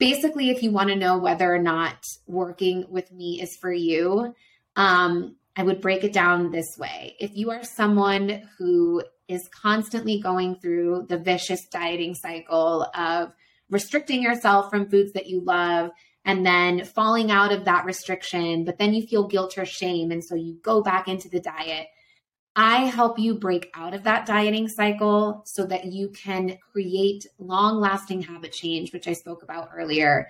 basically, 0.00 0.50
if 0.50 0.60
you 0.60 0.72
want 0.72 0.88
to 0.88 0.96
know 0.96 1.18
whether 1.18 1.54
or 1.54 1.60
not 1.60 2.04
working 2.26 2.84
with 2.88 3.12
me 3.12 3.40
is 3.40 3.56
for 3.56 3.72
you, 3.72 4.34
um, 4.74 5.36
I 5.54 5.62
would 5.62 5.80
break 5.80 6.02
it 6.02 6.12
down 6.12 6.50
this 6.50 6.76
way. 6.76 7.14
If 7.20 7.36
you 7.36 7.52
are 7.52 7.62
someone 7.62 8.42
who 8.58 9.04
is 9.28 9.48
constantly 9.62 10.20
going 10.20 10.56
through 10.56 11.06
the 11.08 11.16
vicious 11.16 11.64
dieting 11.66 12.16
cycle 12.16 12.90
of 12.92 13.32
restricting 13.70 14.20
yourself 14.20 14.68
from 14.68 14.90
foods 14.90 15.12
that 15.12 15.28
you 15.28 15.42
love 15.44 15.92
and 16.24 16.44
then 16.44 16.84
falling 16.84 17.30
out 17.30 17.52
of 17.52 17.64
that 17.64 17.84
restriction, 17.84 18.64
but 18.64 18.78
then 18.78 18.94
you 18.94 19.06
feel 19.06 19.28
guilt 19.28 19.58
or 19.58 19.66
shame. 19.66 20.10
And 20.10 20.24
so 20.24 20.34
you 20.34 20.58
go 20.62 20.82
back 20.82 21.08
into 21.08 21.28
the 21.28 21.40
diet. 21.40 21.88
I 22.56 22.84
help 22.84 23.18
you 23.18 23.34
break 23.34 23.70
out 23.74 23.94
of 23.94 24.04
that 24.04 24.26
dieting 24.26 24.68
cycle 24.68 25.42
so 25.44 25.66
that 25.66 25.86
you 25.86 26.10
can 26.10 26.56
create 26.72 27.26
long 27.38 27.80
lasting 27.80 28.22
habit 28.22 28.52
change, 28.52 28.92
which 28.92 29.08
I 29.08 29.12
spoke 29.12 29.42
about 29.42 29.70
earlier 29.74 30.28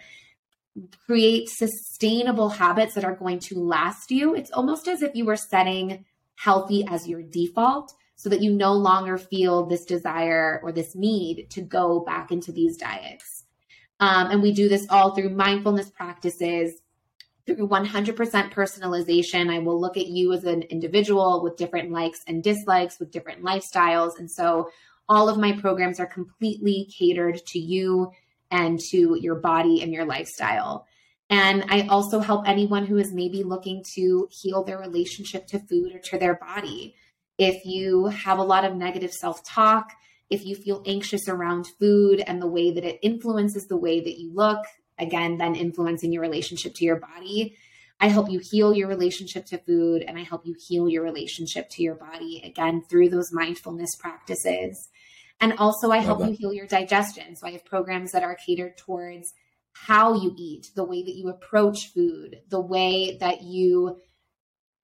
create 1.07 1.49
sustainable 1.49 2.49
habits 2.49 2.95
that 2.95 3.05
are 3.05 3.15
going 3.15 3.39
to 3.39 3.59
last 3.59 4.11
you. 4.11 4.35
It's 4.35 4.51
almost 4.51 4.89
as 4.89 5.03
if 5.03 5.15
you 5.15 5.25
were 5.25 5.37
setting 5.37 6.05
healthy 6.37 6.85
as 6.89 7.09
your 7.09 7.23
default 7.23 7.93
so 8.17 8.29
that 8.29 8.43
you 8.43 8.53
no 8.53 8.73
longer 8.73 9.19
feel 9.19 9.67
this 9.67 9.85
desire 9.85 10.61
or 10.63 10.73
this 10.73 10.95
need 10.95 11.49
to 11.51 11.61
go 11.61 12.01
back 12.01 12.31
into 12.31 12.53
these 12.53 12.77
diets. 12.77 13.34
Um, 14.01 14.31
and 14.31 14.43
we 14.43 14.53
do 14.53 14.69
this 14.69 14.87
all 14.91 15.15
through 15.15 15.31
mindfulness 15.31 15.91
practices, 15.91 16.75
through 17.47 17.69
100% 17.69 18.53
personalization. 18.53 19.51
I 19.51 19.59
will 19.59 19.81
look 19.81 19.97
at 19.97 20.07
you 20.07 20.33
as 20.33 20.45
an 20.45 20.63
individual 20.63 21.43
with 21.43 21.57
different 21.57 21.91
likes 21.91 22.23
and 22.27 22.43
dislikes, 22.43 22.99
with 22.99 23.11
different 23.11 23.43
lifestyles. 23.43 24.19
And 24.19 24.31
so 24.31 24.71
all 25.09 25.29
of 25.29 25.39
my 25.39 25.53
programs 25.53 26.01
are 26.01 26.07
completely 26.07 26.89
catered 26.97 27.45
to 27.47 27.59
you 27.59 28.11
and 28.51 28.81
to 28.91 29.19
your 29.21 29.37
body 29.37 29.83
and 29.83 29.93
your 29.93 30.05
lifestyle. 30.05 30.87
And 31.31 31.65
I 31.69 31.87
also 31.89 32.21
help 32.21 32.47
anyone 32.47 32.87
who 32.87 32.99
is 32.99 33.13
maybe 33.13 33.43
looking 33.43 33.83
to 33.95 34.29
heal 34.31 34.63
their 34.63 34.79
relationship 34.79 35.47
to 35.49 35.59
food 35.59 35.95
or 35.95 35.99
to 35.99 36.19
their 36.19 36.35
body. 36.35 36.95
If 37.39 37.65
you 37.65 38.07
have 38.07 38.39
a 38.39 38.43
lot 38.43 38.65
of 38.65 38.77
negative 38.77 39.13
self 39.13 39.43
talk, 39.45 39.93
if 40.35 40.45
you 40.45 40.55
feel 40.55 40.82
anxious 40.85 41.28
around 41.28 41.68
food 41.78 42.22
and 42.26 42.43
the 42.43 42.47
way 42.47 42.72
that 42.72 42.85
it 42.85 42.99
influences 43.03 43.66
the 43.66 43.76
way 43.76 44.01
that 44.01 44.18
you 44.18 44.32
look, 44.35 44.59
again, 44.99 45.39
then 45.39 45.55
influencing 45.55 46.12
your 46.12 46.22
relationship 46.22 46.74
to 46.74 46.85
your 46.85 47.01
body, 47.01 47.57
I 48.01 48.09
help 48.09 48.30
you 48.30 48.41
heal 48.41 48.74
your 48.74 48.89
relationship 48.89 49.47
to 49.47 49.59
food 49.59 50.03
and 50.03 50.18
I 50.18 50.22
help 50.22 50.47
you 50.47 50.55
heal 50.59 50.89
your 50.89 51.03
relationship 51.03 51.70
to 51.70 51.82
your 51.82 51.95
body, 51.95 52.43
again, 52.45 52.82
through 52.82 53.09
those 53.09 53.32
mindfulness 53.32 53.95
practices. 53.97 54.91
And 55.41 55.55
also, 55.55 55.91
I 55.91 55.99
help 55.99 56.20
you 56.20 56.32
heal 56.32 56.53
your 56.53 56.66
digestion. 56.66 57.37
So 57.37 57.47
I 57.47 57.53
have 57.53 57.64
programs 57.64 58.12
that 58.12 58.22
are 58.22 58.37
catered 58.47 58.76
towards 58.76 59.32
how 59.72 60.14
you 60.14 60.35
eat, 60.37 60.70
the 60.74 60.85
way 60.85 61.03
that 61.03 61.14
you 61.14 61.28
approach 61.28 61.93
food, 61.93 62.41
the 62.49 62.61
way 62.61 63.16
that 63.18 63.43
you 63.43 63.99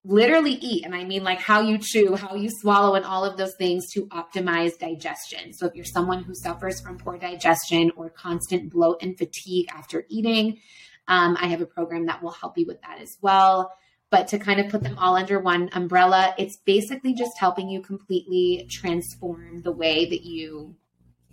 literally 0.05 0.53
eat. 0.53 0.85
And 0.85 0.95
I 0.95 1.03
mean, 1.03 1.23
like 1.23 1.39
how 1.39 1.61
you 1.61 1.77
chew, 1.77 2.15
how 2.15 2.35
you 2.35 2.49
swallow, 2.49 2.95
and 2.95 3.05
all 3.05 3.25
of 3.25 3.37
those 3.37 3.55
things 3.55 3.91
to 3.93 4.05
optimize 4.07 4.77
digestion. 4.79 5.53
So 5.53 5.65
if 5.67 5.75
you're 5.75 5.85
someone 5.85 6.23
who 6.23 6.33
suffers 6.33 6.79
from 6.79 6.97
poor 6.97 7.17
digestion 7.17 7.91
or 7.95 8.09
constant 8.09 8.71
bloat 8.71 9.01
and 9.01 9.17
fatigue 9.17 9.67
after 9.73 10.05
eating, 10.09 10.59
um, 11.07 11.37
I 11.39 11.47
have 11.47 11.61
a 11.61 11.65
program 11.65 12.05
that 12.05 12.23
will 12.23 12.31
help 12.31 12.57
you 12.57 12.65
with 12.65 12.81
that 12.81 13.01
as 13.01 13.17
well. 13.21 13.71
But 14.11 14.29
to 14.29 14.39
kind 14.39 14.59
of 14.59 14.69
put 14.69 14.81
them 14.81 14.97
all 14.97 15.15
under 15.15 15.39
one 15.39 15.69
umbrella, 15.73 16.33
it's 16.37 16.57
basically 16.57 17.13
just 17.13 17.37
helping 17.37 17.69
you 17.69 17.81
completely 17.81 18.67
transform 18.69 19.61
the 19.61 19.71
way 19.71 20.09
that 20.09 20.23
you 20.23 20.75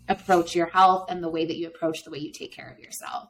approach 0.09 0.55
your 0.55 0.67
health 0.67 1.07
and 1.11 1.23
the 1.23 1.29
way 1.29 1.47
that 1.47 1.57
you 1.57 1.69
approach 1.69 2.05
the 2.05 2.11
way 2.11 2.19
you 2.19 2.33
take 2.33 2.53
care 2.53 2.71
of 2.71 2.79
yourself. 2.79 3.29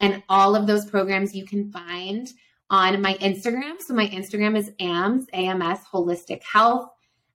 And 0.00 0.22
all 0.28 0.54
of 0.56 0.66
those 0.66 0.86
programs 0.86 1.34
you 1.34 1.44
can 1.44 1.70
find 1.70 2.28
on 2.70 3.00
my 3.00 3.14
Instagram. 3.14 3.80
So 3.80 3.94
my 3.94 4.08
Instagram 4.08 4.56
is 4.56 4.70
AMS, 4.78 5.26
AMS 5.32 5.80
Holistic 5.92 6.42
Health. 6.42 6.90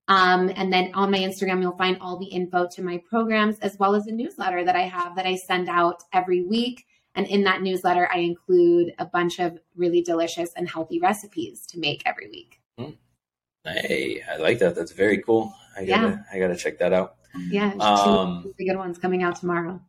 Um, 0.08 0.52
and 0.56 0.72
then 0.72 0.92
on 0.94 1.12
my 1.12 1.20
Instagram, 1.20 1.62
you'll 1.62 1.78
find 1.78 1.98
all 2.02 2.18
the 2.18 2.26
info 2.26 2.68
to 2.74 2.84
my 2.84 3.02
programs 3.10 3.58
as 3.60 3.78
well 3.80 3.96
as 3.96 4.08
a 4.08 4.12
newsletter 4.12 4.64
that 4.66 4.76
I 4.76 4.82
have 4.82 5.16
that 5.16 5.26
I 5.26 5.36
send 5.36 5.70
out 5.70 6.04
every 6.12 6.44
week. 6.44 6.86
And 7.16 7.28
in 7.28 7.44
that 7.44 7.62
newsletter, 7.62 8.10
I 8.12 8.20
include 8.20 8.94
a 9.00 9.06
bunch 9.06 9.40
of 9.40 9.58
really 9.76 10.02
delicious 10.02 10.52
and 10.56 10.68
healthy 10.68 11.00
recipes 11.00 11.66
to 11.68 11.80
make 11.80 12.02
every 12.06 12.28
week. 12.30 12.60
Mm. 12.80 12.98
Hey, 13.64 14.22
I 14.30 14.38
like 14.38 14.60
that. 14.60 14.76
That's 14.76 14.92
very 14.92 15.20
cool. 15.20 15.54
I 15.78 15.86
gotta, 15.86 16.08
yeah. 16.08 16.18
I 16.32 16.40
gotta 16.40 16.56
check 16.56 16.80
that 16.80 16.92
out. 16.92 17.16
Yeah, 17.50 17.74
um, 17.80 18.44
two 18.44 18.66
good 18.66 18.78
ones 18.78 19.00
coming 19.00 19.24
out 19.24 19.38
tomorrow. 19.38 19.80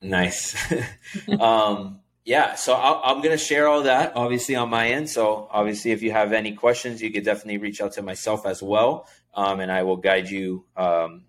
Nice. 0.00 0.56
um, 1.40 2.00
yeah, 2.24 2.54
so 2.54 2.74
i 2.74 3.10
am 3.10 3.18
going 3.18 3.36
to 3.36 3.44
share 3.44 3.66
all 3.66 3.82
that 3.82 4.12
obviously 4.14 4.54
on 4.54 4.70
my 4.70 4.88
end. 4.88 5.10
So 5.10 5.48
obviously, 5.50 5.90
if 5.90 6.02
you 6.02 6.12
have 6.12 6.32
any 6.32 6.52
questions, 6.52 7.02
you 7.02 7.10
could 7.10 7.24
definitely 7.24 7.58
reach 7.58 7.80
out 7.80 7.92
to 7.94 8.02
myself 8.02 8.46
as 8.46 8.62
well, 8.62 9.08
um, 9.34 9.60
and 9.60 9.72
I 9.72 9.82
will 9.82 9.96
guide 9.96 10.30
you 10.30 10.64
um, 10.76 11.24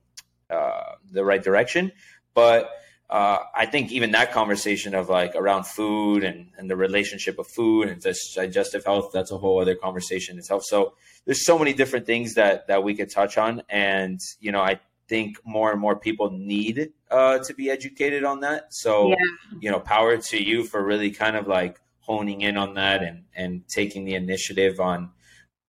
uh, 0.50 0.94
the 1.12 1.26
right 1.26 1.44
direction. 1.44 1.92
But 2.34 2.70
uh, 3.10 3.40
I 3.56 3.66
think 3.66 3.92
even 3.92 4.12
that 4.12 4.32
conversation 4.32 4.96
of 4.96 5.10
like 5.10 5.36
around 5.36 5.66
food 5.66 6.24
and, 6.24 6.50
and 6.58 6.70
the 6.70 6.76
relationship 6.76 7.38
of 7.38 7.48
food 7.48 7.90
and 7.90 8.04
digestive 8.36 8.86
health, 8.86 9.12
that's 9.14 9.32
a 9.32 9.38
whole 9.38 9.62
other 9.62 9.76
conversation 9.76 10.38
itself. 10.38 10.64
So 10.64 10.94
there's 11.26 11.46
so 11.46 11.60
many 11.60 11.74
different 11.74 12.06
things 12.06 12.36
that, 12.36 12.68
that 12.68 12.84
we 12.84 12.96
could 12.96 13.12
touch 13.12 13.38
on. 13.38 13.62
And, 13.70 14.20
you 14.40 14.52
know, 14.52 14.62
I 14.62 14.80
think 15.08 15.38
more 15.46 15.72
and 15.72 15.80
more 15.80 15.96
people 15.96 16.32
need 16.32 16.92
uh, 17.12 17.40
to 17.40 17.54
be 17.54 17.70
educated 17.70 18.24
on 18.24 18.40
that. 18.42 18.74
So, 18.74 19.10
yeah. 19.10 19.16
you 19.60 19.72
know, 19.72 19.80
power 19.80 20.18
to 20.18 20.44
you 20.44 20.64
for 20.64 20.84
really 20.84 21.12
kind 21.12 21.36
of 21.36 21.48
like 21.48 21.80
honing 22.00 22.42
in 22.42 22.58
on 22.58 22.74
that 22.76 23.04
and, 23.04 23.24
and 23.36 23.68
taking 23.68 24.06
the 24.06 24.16
initiative 24.16 24.80
on 24.80 25.12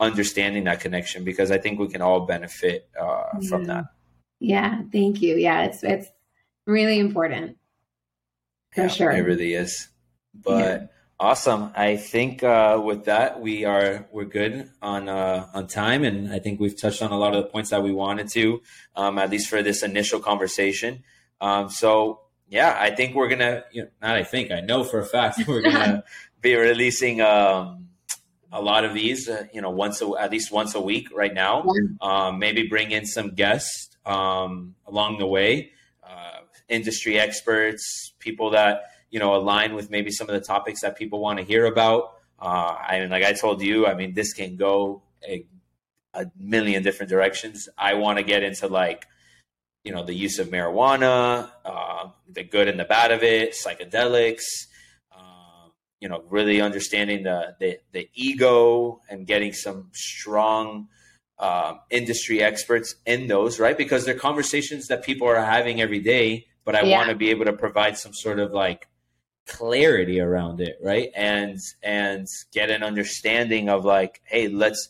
understanding 0.00 0.64
that 0.64 0.80
connection 0.80 1.24
because 1.24 1.50
I 1.50 1.58
think 1.58 1.78
we 1.78 1.88
can 1.88 2.02
all 2.02 2.20
benefit 2.20 2.88
uh, 3.00 3.24
yeah. 3.40 3.48
from 3.48 3.64
that. 3.64 3.84
Yeah, 4.40 4.82
thank 4.92 5.22
you. 5.22 5.36
Yeah, 5.36 5.62
it's 5.64 5.82
it's 5.82 6.08
really 6.66 6.98
important 6.98 7.56
for 8.74 8.82
yeah, 8.82 8.88
sure. 8.88 9.10
It 9.12 9.20
really 9.20 9.54
is. 9.54 9.88
But. 10.34 10.90
Awesome. 11.18 11.70
I 11.74 11.96
think 11.96 12.42
uh, 12.42 12.80
with 12.82 13.04
that 13.04 13.40
we 13.40 13.64
are 13.64 14.06
we're 14.12 14.24
good 14.24 14.70
on 14.82 15.08
uh, 15.08 15.46
on 15.54 15.66
time, 15.66 16.04
and 16.04 16.32
I 16.32 16.38
think 16.38 16.60
we've 16.60 16.78
touched 16.78 17.02
on 17.02 17.10
a 17.10 17.18
lot 17.18 17.34
of 17.34 17.44
the 17.44 17.50
points 17.50 17.70
that 17.70 17.82
we 17.82 17.92
wanted 17.92 18.28
to, 18.30 18.62
um, 18.96 19.18
at 19.18 19.30
least 19.30 19.48
for 19.48 19.62
this 19.62 19.82
initial 19.82 20.20
conversation. 20.20 21.04
Um, 21.40 21.70
so 21.70 22.20
yeah, 22.48 22.76
I 22.78 22.94
think 22.94 23.14
we're 23.14 23.28
gonna. 23.28 23.64
You 23.72 23.82
know, 23.82 23.88
not 24.02 24.16
I 24.16 24.24
think 24.24 24.50
I 24.50 24.60
know 24.60 24.84
for 24.84 25.00
a 25.00 25.06
fact 25.06 25.40
we're 25.48 25.62
gonna 25.62 26.04
be 26.40 26.54
releasing. 26.54 27.20
Um, 27.20 27.88
a 28.56 28.62
lot 28.62 28.84
of 28.84 28.94
these, 28.94 29.28
uh, 29.28 29.46
you 29.52 29.60
know, 29.60 29.70
once 29.70 30.00
a, 30.00 30.12
at 30.16 30.30
least 30.30 30.52
once 30.52 30.76
a 30.76 30.80
week 30.80 31.08
right 31.12 31.34
now. 31.34 31.64
Um, 32.00 32.38
maybe 32.38 32.68
bring 32.68 32.92
in 32.92 33.04
some 33.04 33.34
guests 33.34 33.88
um, 34.06 34.76
along 34.86 35.18
the 35.18 35.26
way 35.26 35.72
industry 36.68 37.18
experts, 37.18 38.12
people 38.18 38.50
that 38.50 38.82
you 39.14 39.20
know 39.20 39.36
align 39.36 39.76
with 39.76 39.90
maybe 39.90 40.10
some 40.10 40.28
of 40.28 40.34
the 40.34 40.40
topics 40.40 40.80
that 40.80 40.98
people 40.98 41.20
want 41.20 41.38
to 41.38 41.44
hear 41.44 41.66
about. 41.66 42.14
Uh, 42.40 42.76
I 42.88 42.98
mean, 42.98 43.10
like 43.10 43.22
I 43.22 43.32
told 43.32 43.62
you, 43.62 43.86
I 43.86 43.94
mean, 43.94 44.12
this 44.12 44.32
can 44.32 44.56
go 44.56 45.02
a 45.26 45.46
a 46.14 46.26
million 46.36 46.82
different 46.82 47.10
directions. 47.10 47.68
I 47.78 47.94
want 47.94 48.18
to 48.18 48.24
get 48.24 48.42
into 48.42 48.66
like, 48.66 49.06
you 49.84 49.92
know, 49.92 50.04
the 50.04 50.14
use 50.14 50.40
of 50.40 50.48
marijuana, 50.48 51.48
uh, 51.64 52.08
the 52.28 52.42
good 52.42 52.66
and 52.66 52.78
the 52.78 52.84
bad 52.84 53.12
of 53.12 53.22
it, 53.22 53.54
psychedelics, 53.54 54.42
uh, 55.12 55.68
you 56.00 56.08
know, 56.08 56.24
really 56.28 56.60
understanding 56.60 57.22
the, 57.22 57.54
the, 57.60 57.78
the 57.92 58.08
ego 58.14 59.00
and 59.08 59.26
getting 59.28 59.52
some 59.52 59.90
strong 59.92 60.88
uh, 61.38 61.74
industry 61.90 62.42
experts 62.42 62.96
in 63.06 63.26
those, 63.26 63.58
right? 63.58 63.76
Because 63.76 64.04
they're 64.04 64.14
conversations 64.14 64.86
that 64.86 65.04
people 65.04 65.28
are 65.28 65.44
having 65.44 65.80
every 65.80 66.00
day, 66.00 66.46
but 66.64 66.74
I 66.76 66.82
yeah. 66.82 66.96
want 66.96 67.10
to 67.10 67.16
be 67.16 67.30
able 67.30 67.44
to 67.46 67.52
provide 67.52 67.98
some 67.98 68.12
sort 68.12 68.38
of 68.38 68.52
like 68.52 68.88
clarity 69.46 70.20
around 70.20 70.60
it, 70.60 70.78
right? 70.82 71.10
And 71.14 71.58
and 71.82 72.26
get 72.52 72.70
an 72.70 72.82
understanding 72.82 73.68
of 73.68 73.84
like, 73.84 74.20
hey, 74.24 74.48
let's 74.48 74.88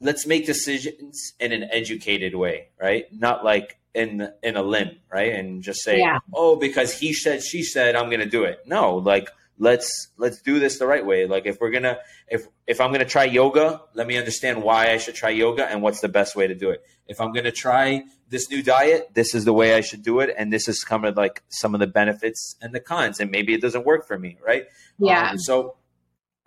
let's 0.00 0.26
make 0.26 0.46
decisions 0.46 1.34
in 1.38 1.52
an 1.52 1.64
educated 1.70 2.34
way, 2.34 2.68
right? 2.80 3.06
Not 3.12 3.44
like 3.44 3.78
in 3.94 4.28
in 4.42 4.56
a 4.56 4.62
limb, 4.62 4.96
right? 5.12 5.34
And 5.34 5.62
just 5.62 5.82
say, 5.82 5.98
yeah. 5.98 6.18
oh, 6.32 6.56
because 6.56 6.98
he 6.98 7.12
said, 7.12 7.42
she 7.42 7.62
said, 7.62 7.96
I'm 7.96 8.08
going 8.08 8.20
to 8.20 8.26
do 8.26 8.44
it. 8.44 8.60
No, 8.66 8.96
like 8.96 9.28
let's 9.60 10.08
let's 10.16 10.40
do 10.40 10.58
this 10.58 10.78
the 10.78 10.86
right 10.86 11.04
way. 11.04 11.26
Like 11.26 11.46
if 11.46 11.60
we're 11.60 11.70
gonna 11.70 11.98
if 12.26 12.46
if 12.66 12.80
I'm 12.80 12.90
gonna 12.90 13.04
try 13.04 13.24
yoga, 13.24 13.82
let 13.94 14.06
me 14.06 14.16
understand 14.16 14.62
why 14.62 14.90
I 14.90 14.96
should 14.96 15.14
try 15.14 15.28
yoga 15.28 15.64
and 15.70 15.82
what's 15.82 16.00
the 16.00 16.08
best 16.08 16.34
way 16.34 16.48
to 16.48 16.54
do 16.54 16.70
it. 16.70 16.82
If 17.06 17.20
I'm 17.20 17.32
gonna 17.32 17.52
try 17.52 18.02
this 18.28 18.50
new 18.50 18.62
diet, 18.62 19.10
this 19.12 19.34
is 19.34 19.44
the 19.44 19.52
way 19.52 19.74
I 19.74 19.82
should 19.82 20.02
do 20.02 20.20
it, 20.20 20.34
and 20.36 20.52
this 20.52 20.66
is 20.66 20.82
kind 20.82 21.04
of 21.04 21.16
like 21.16 21.42
some 21.50 21.74
of 21.74 21.80
the 21.80 21.86
benefits 21.86 22.56
and 22.60 22.74
the 22.74 22.80
cons, 22.80 23.20
and 23.20 23.30
maybe 23.30 23.54
it 23.54 23.60
doesn't 23.60 23.84
work 23.84 24.08
for 24.08 24.18
me, 24.18 24.38
right? 24.44 24.64
Yeah. 24.98 25.30
Um, 25.30 25.38
so 25.38 25.76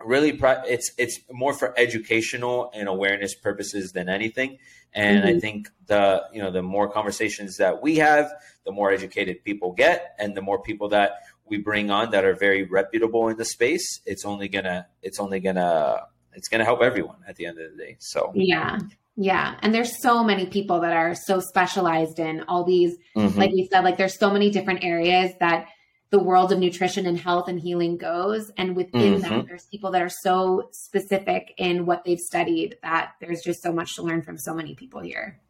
really 0.04 0.38
it's 0.68 0.92
it's 0.98 1.20
more 1.30 1.54
for 1.54 1.72
educational 1.78 2.70
and 2.74 2.88
awareness 2.88 3.34
purposes 3.34 3.92
than 3.92 4.08
anything 4.08 4.58
and 4.92 5.18
mm-hmm. 5.18 5.36
i 5.36 5.40
think 5.40 5.70
the 5.86 6.22
you 6.32 6.42
know 6.42 6.50
the 6.50 6.62
more 6.62 6.90
conversations 6.90 7.56
that 7.56 7.80
we 7.80 7.96
have 7.96 8.30
the 8.66 8.72
more 8.72 8.90
educated 8.90 9.42
people 9.44 9.72
get 9.72 10.14
and 10.18 10.36
the 10.36 10.42
more 10.42 10.60
people 10.60 10.88
that 10.88 11.22
we 11.48 11.58
bring 11.58 11.90
on 11.90 12.10
that 12.10 12.24
are 12.24 12.34
very 12.34 12.64
reputable 12.64 13.28
in 13.28 13.36
the 13.36 13.44
space 13.44 14.00
it's 14.06 14.24
only 14.24 14.48
gonna 14.48 14.86
it's 15.02 15.18
only 15.20 15.40
gonna 15.40 16.00
it's 16.32 16.48
gonna 16.48 16.64
help 16.64 16.82
everyone 16.82 17.16
at 17.28 17.36
the 17.36 17.46
end 17.46 17.58
of 17.58 17.70
the 17.72 17.76
day 17.76 17.96
so 17.98 18.32
yeah 18.34 18.78
yeah 19.16 19.56
and 19.62 19.74
there's 19.74 20.00
so 20.00 20.24
many 20.24 20.46
people 20.46 20.80
that 20.80 20.92
are 20.92 21.14
so 21.14 21.40
specialized 21.40 22.18
in 22.18 22.42
all 22.48 22.64
these 22.64 22.96
mm-hmm. 23.16 23.38
like 23.38 23.50
we 23.52 23.68
said 23.70 23.84
like 23.84 23.96
there's 23.96 24.18
so 24.18 24.30
many 24.30 24.50
different 24.50 24.82
areas 24.82 25.32
that 25.40 25.68
the 26.14 26.22
world 26.22 26.52
of 26.52 26.60
nutrition 26.60 27.06
and 27.06 27.18
health 27.18 27.48
and 27.48 27.58
healing 27.58 27.96
goes. 27.96 28.48
And 28.56 28.76
within 28.76 29.14
mm-hmm. 29.14 29.22
that, 29.22 29.46
there's 29.48 29.66
people 29.66 29.90
that 29.90 30.00
are 30.00 30.08
so 30.08 30.68
specific 30.70 31.52
in 31.56 31.86
what 31.86 32.04
they've 32.04 32.20
studied 32.20 32.76
that 32.84 33.14
there's 33.20 33.42
just 33.42 33.60
so 33.64 33.72
much 33.72 33.96
to 33.96 34.02
learn 34.02 34.22
from 34.22 34.38
so 34.38 34.54
many 34.54 34.76
people 34.76 35.00
here. 35.00 35.40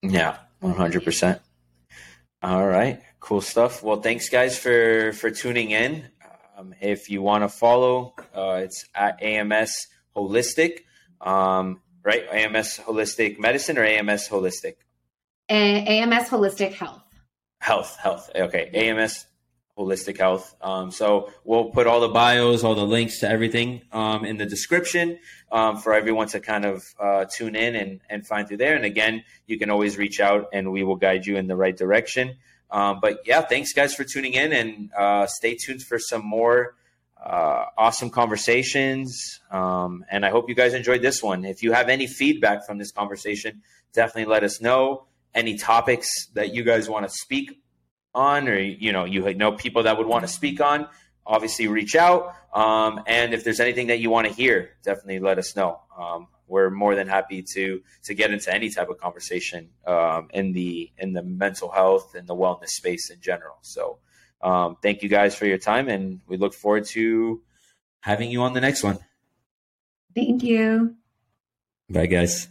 Yeah, 0.00 0.36
100%. 0.62 1.40
All 2.42 2.66
right, 2.66 3.00
cool 3.20 3.40
stuff. 3.40 3.82
Well, 3.82 4.00
thanks 4.00 4.28
guys 4.28 4.58
for 4.58 5.12
for 5.12 5.30
tuning 5.30 5.70
in. 5.70 6.08
Um, 6.58 6.74
if 6.80 7.08
you 7.08 7.22
want 7.22 7.44
to 7.44 7.48
follow, 7.48 8.14
uh, 8.34 8.60
it's 8.64 8.84
at 8.94 9.22
AMS 9.22 9.86
Holistic, 10.16 10.80
um, 11.20 11.80
right? 12.02 12.24
AMS 12.30 12.78
Holistic 12.78 13.38
Medicine 13.38 13.78
or 13.78 13.84
AMS 13.84 14.28
Holistic? 14.28 14.74
A- 15.48 16.00
AMS 16.00 16.28
Holistic 16.30 16.72
Health. 16.72 17.02
Health, 17.60 17.96
health. 17.96 18.28
Okay, 18.34 18.70
AMS 18.74 19.26
holistic 19.78 20.18
health. 20.18 20.54
Um, 20.60 20.90
so 20.90 21.32
we'll 21.44 21.70
put 21.70 21.86
all 21.86 22.00
the 22.00 22.08
bios, 22.08 22.62
all 22.62 22.74
the 22.74 22.86
links 22.86 23.20
to 23.20 23.28
everything 23.28 23.82
um, 23.92 24.24
in 24.24 24.36
the 24.36 24.46
description 24.46 25.18
um, 25.50 25.78
for 25.78 25.94
everyone 25.94 26.28
to 26.28 26.40
kind 26.40 26.64
of 26.64 26.84
uh, 27.00 27.24
tune 27.24 27.56
in 27.56 27.74
and, 27.74 28.00
and 28.10 28.26
find 28.26 28.48
through 28.48 28.58
there. 28.58 28.74
And 28.76 28.84
again, 28.84 29.24
you 29.46 29.58
can 29.58 29.70
always 29.70 29.96
reach 29.96 30.20
out 30.20 30.48
and 30.52 30.72
we 30.72 30.84
will 30.84 30.96
guide 30.96 31.24
you 31.26 31.36
in 31.36 31.46
the 31.46 31.56
right 31.56 31.76
direction. 31.76 32.36
Um, 32.70 32.98
but 33.00 33.20
yeah, 33.24 33.42
thanks 33.42 33.72
guys 33.72 33.94
for 33.94 34.04
tuning 34.04 34.34
in 34.34 34.52
and 34.52 34.90
uh, 34.96 35.26
stay 35.26 35.56
tuned 35.56 35.82
for 35.82 35.98
some 35.98 36.24
more 36.24 36.74
uh, 37.22 37.66
awesome 37.78 38.10
conversations. 38.10 39.40
Um, 39.50 40.04
and 40.10 40.24
I 40.26 40.30
hope 40.30 40.48
you 40.48 40.54
guys 40.54 40.74
enjoyed 40.74 41.02
this 41.02 41.22
one. 41.22 41.44
If 41.44 41.62
you 41.62 41.72
have 41.72 41.88
any 41.88 42.06
feedback 42.06 42.66
from 42.66 42.78
this 42.78 42.90
conversation, 42.90 43.62
definitely 43.94 44.32
let 44.32 44.42
us 44.42 44.60
know. 44.60 45.06
Any 45.34 45.56
topics 45.56 46.26
that 46.34 46.52
you 46.52 46.62
guys 46.62 46.90
want 46.90 47.06
to 47.06 47.14
speak 47.14 47.61
on 48.14 48.48
or 48.48 48.58
you 48.58 48.92
know 48.92 49.04
you 49.04 49.34
know 49.34 49.52
people 49.52 49.84
that 49.84 49.96
would 49.98 50.06
want 50.06 50.22
to 50.22 50.28
speak 50.28 50.60
on 50.60 50.86
obviously 51.26 51.66
reach 51.68 51.94
out 51.94 52.34
um, 52.52 53.00
and 53.06 53.32
if 53.32 53.44
there's 53.44 53.60
anything 53.60 53.86
that 53.86 54.00
you 54.00 54.10
want 54.10 54.26
to 54.26 54.32
hear 54.32 54.70
definitely 54.82 55.20
let 55.20 55.38
us 55.38 55.56
know. 55.56 55.80
Um, 55.98 56.28
we're 56.52 56.70
more 56.70 56.94
than 56.94 57.08
happy 57.08 57.42
to 57.54 57.80
to 58.04 58.14
get 58.14 58.30
into 58.30 58.52
any 58.52 58.68
type 58.68 58.90
of 58.90 58.98
conversation 58.98 59.70
um, 59.86 60.28
in 60.34 60.52
the 60.52 60.90
in 60.98 61.14
the 61.14 61.22
mental 61.22 61.70
health 61.70 62.14
and 62.14 62.28
the 62.28 62.34
wellness 62.34 62.68
space 62.68 63.10
in 63.10 63.20
general. 63.20 63.56
So 63.62 63.98
um, 64.42 64.76
thank 64.82 65.02
you 65.02 65.08
guys 65.08 65.34
for 65.34 65.46
your 65.46 65.58
time 65.58 65.88
and 65.88 66.20
we 66.26 66.36
look 66.36 66.52
forward 66.52 66.84
to 66.88 67.40
having 68.00 68.30
you 68.30 68.42
on 68.42 68.52
the 68.52 68.60
next 68.60 68.82
one. 68.82 68.98
Thank 70.14 70.42
you. 70.42 70.96
Bye 71.88 72.06
guys 72.06 72.48